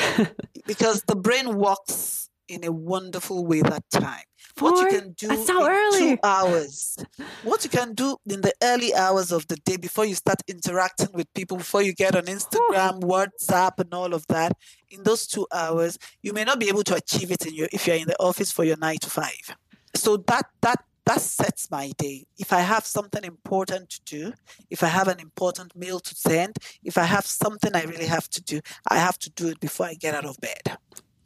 because 0.67 1.03
the 1.07 1.15
brain 1.15 1.55
works 1.57 2.29
in 2.47 2.63
a 2.63 2.71
wonderful 2.71 3.45
way 3.45 3.61
that 3.61 3.83
time. 3.91 4.23
What 4.61 4.91
you 4.91 4.99
can 4.99 5.11
do 5.13 5.27
so 5.45 5.65
in 5.65 5.71
early. 5.71 5.99
two 5.99 6.17
hours, 6.23 6.97
what 7.43 7.63
you 7.63 7.69
can 7.69 7.93
do 7.93 8.17
in 8.25 8.41
the 8.41 8.53
early 8.63 8.93
hours 8.93 9.31
of 9.31 9.47
the 9.47 9.55
day 9.57 9.77
before 9.77 10.05
you 10.05 10.15
start 10.15 10.41
interacting 10.47 11.09
with 11.13 11.33
people, 11.33 11.57
before 11.57 11.81
you 11.81 11.93
get 11.93 12.15
on 12.15 12.23
Instagram, 12.23 13.01
WhatsApp, 13.01 13.79
and 13.79 13.93
all 13.93 14.13
of 14.13 14.25
that, 14.27 14.53
in 14.89 15.03
those 15.03 15.27
two 15.27 15.47
hours, 15.53 15.97
you 16.21 16.33
may 16.33 16.43
not 16.43 16.59
be 16.59 16.67
able 16.67 16.83
to 16.83 16.95
achieve 16.95 17.31
it 17.31 17.45
in 17.45 17.53
your 17.53 17.67
if 17.71 17.87
you're 17.87 17.95
in 17.95 18.07
the 18.07 18.19
office 18.19 18.51
for 18.51 18.63
your 18.63 18.77
nine 18.77 18.97
to 18.99 19.09
five. 19.09 19.55
So 19.95 20.17
that 20.17 20.45
that 20.61 20.83
that 21.05 21.21
sets 21.21 21.71
my 21.71 21.91
day. 21.97 22.27
If 22.37 22.53
I 22.53 22.59
have 22.59 22.85
something 22.85 23.23
important 23.23 23.89
to 23.89 24.01
do, 24.05 24.33
if 24.69 24.83
I 24.83 24.87
have 24.87 25.07
an 25.07 25.19
important 25.19 25.75
mail 25.75 25.99
to 25.99 26.13
send, 26.15 26.57
if 26.83 26.99
I 26.99 27.03
have 27.03 27.25
something 27.25 27.75
I 27.75 27.83
really 27.83 28.05
have 28.05 28.29
to 28.29 28.41
do, 28.43 28.61
I 28.87 28.97
have 28.97 29.17
to 29.19 29.29
do 29.31 29.47
it 29.47 29.59
before 29.59 29.87
I 29.87 29.95
get 29.95 30.13
out 30.13 30.25
of 30.25 30.37
bed. 30.39 30.77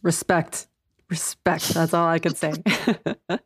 Respect. 0.01 0.67
Respect. 1.14 1.76
That's 1.76 1.93
all 1.93 2.07
I 2.07 2.18
could 2.18 2.38
say. 2.38 2.53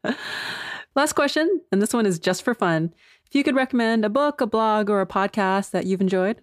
Last 0.96 1.14
question, 1.14 1.60
and 1.70 1.82
this 1.82 1.94
one 1.94 2.06
is 2.06 2.18
just 2.18 2.44
for 2.44 2.54
fun. 2.54 2.94
If 3.26 3.36
you 3.36 3.44
could 3.44 3.56
recommend 3.58 4.06
a 4.06 4.10
book, 4.10 4.40
a 4.40 4.48
blog, 4.48 4.90
or 4.90 5.02
a 5.02 5.06
podcast 5.06 5.72
that 5.72 5.86
you've 5.86 6.00
enjoyed, 6.00 6.42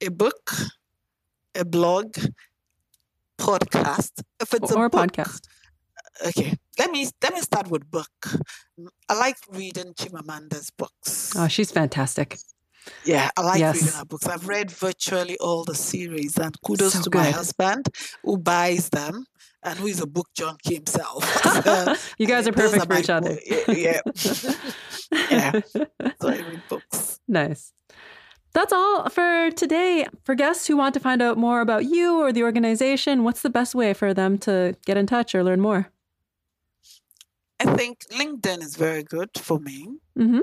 A 0.00 0.10
book, 0.10 0.50
a 1.54 1.64
blog, 1.64 2.16
podcast. 3.38 4.22
If 4.40 4.52
it's 4.52 4.72
or 4.72 4.86
a 4.86 4.90
book, 4.90 5.12
podcast. 5.12 5.46
Uh, 6.24 6.28
okay. 6.30 6.58
Let 6.76 6.90
me 6.90 7.08
let 7.22 7.32
me 7.34 7.40
start 7.40 7.70
with 7.70 7.88
book. 7.88 8.10
I 9.08 9.14
like 9.14 9.36
reading 9.52 9.94
Chimamanda's 9.94 10.70
books. 10.70 11.32
Oh, 11.36 11.46
she's 11.46 11.70
fantastic. 11.70 12.36
Yeah, 13.04 13.30
I 13.36 13.42
like 13.42 13.60
Yes. 13.60 13.74
reading 13.76 13.92
her 13.92 14.04
books. 14.04 14.26
I've 14.26 14.46
read 14.48 14.70
virtually 14.70 15.36
all 15.38 15.64
the 15.64 15.74
series, 15.74 16.38
and 16.38 16.54
kudos 16.62 16.92
So 16.94 17.02
to 17.02 17.10
my 17.16 17.30
husband 17.30 17.88
who 18.24 18.38
buys 18.38 18.88
them 18.90 19.26
and 19.62 19.78
who 19.78 19.86
is 19.86 20.00
a 20.00 20.06
book 20.06 20.28
junkie 20.34 20.74
himself. 20.74 21.24
So, 21.64 21.94
you 22.18 22.26
guys 22.26 22.46
are 22.48 22.52
perfect 22.52 22.86
for 22.86 22.96
each 22.98 23.10
other. 23.10 23.38
Yeah. 23.68 24.00
yeah. 25.30 25.52
so 26.20 26.28
I 26.28 26.38
read 26.40 26.66
books. 26.68 27.20
nice. 27.28 27.72
That's 28.52 28.72
all 28.72 29.08
for 29.10 29.50
today. 29.52 30.06
For 30.24 30.34
guests 30.34 30.66
who 30.66 30.76
want 30.76 30.94
to 30.94 31.00
find 31.00 31.22
out 31.22 31.38
more 31.38 31.60
about 31.60 31.84
you 31.84 32.20
or 32.20 32.32
the 32.32 32.42
organization, 32.42 33.22
what's 33.22 33.42
the 33.42 33.50
best 33.50 33.74
way 33.76 33.94
for 33.94 34.12
them 34.12 34.38
to 34.38 34.74
get 34.86 34.96
in 34.96 35.06
touch 35.06 35.34
or 35.36 35.44
learn 35.44 35.60
more? 35.60 35.92
I 37.60 37.76
think 37.76 38.00
LinkedIn 38.10 38.62
is 38.62 38.74
very 38.76 39.04
good 39.04 39.30
for 39.36 39.60
me. 39.60 39.98
hmm 40.16 40.40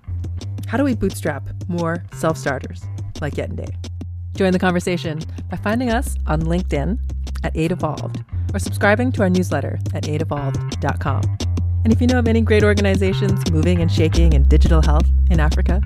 How 0.66 0.76
do 0.76 0.82
we 0.82 0.96
bootstrap 0.96 1.48
more 1.68 2.04
self 2.14 2.36
starters 2.36 2.82
like 3.20 3.34
Yetunde. 3.34 3.93
Join 4.34 4.52
the 4.52 4.58
conversation 4.58 5.20
by 5.48 5.56
finding 5.56 5.90
us 5.90 6.16
on 6.26 6.42
LinkedIn 6.42 6.98
at 7.44 7.54
8evolved 7.54 8.24
or 8.52 8.58
subscribing 8.58 9.12
to 9.12 9.22
our 9.22 9.30
newsletter 9.30 9.78
at 9.94 10.04
8evolved.com. 10.04 11.22
And 11.84 11.92
if 11.92 12.00
you 12.00 12.06
know 12.06 12.18
of 12.18 12.26
any 12.26 12.40
great 12.40 12.64
organizations 12.64 13.50
moving 13.50 13.80
and 13.80 13.92
shaking 13.92 14.32
in 14.32 14.42
digital 14.44 14.82
health 14.82 15.06
in 15.30 15.38
Africa, 15.38 15.82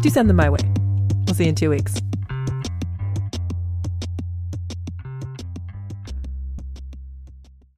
do 0.00 0.08
send 0.08 0.28
them 0.28 0.36
my 0.36 0.50
way. 0.50 0.60
We'll 1.26 1.34
see 1.34 1.44
you 1.44 1.50
in 1.50 1.54
two 1.54 1.70
weeks. 1.70 2.00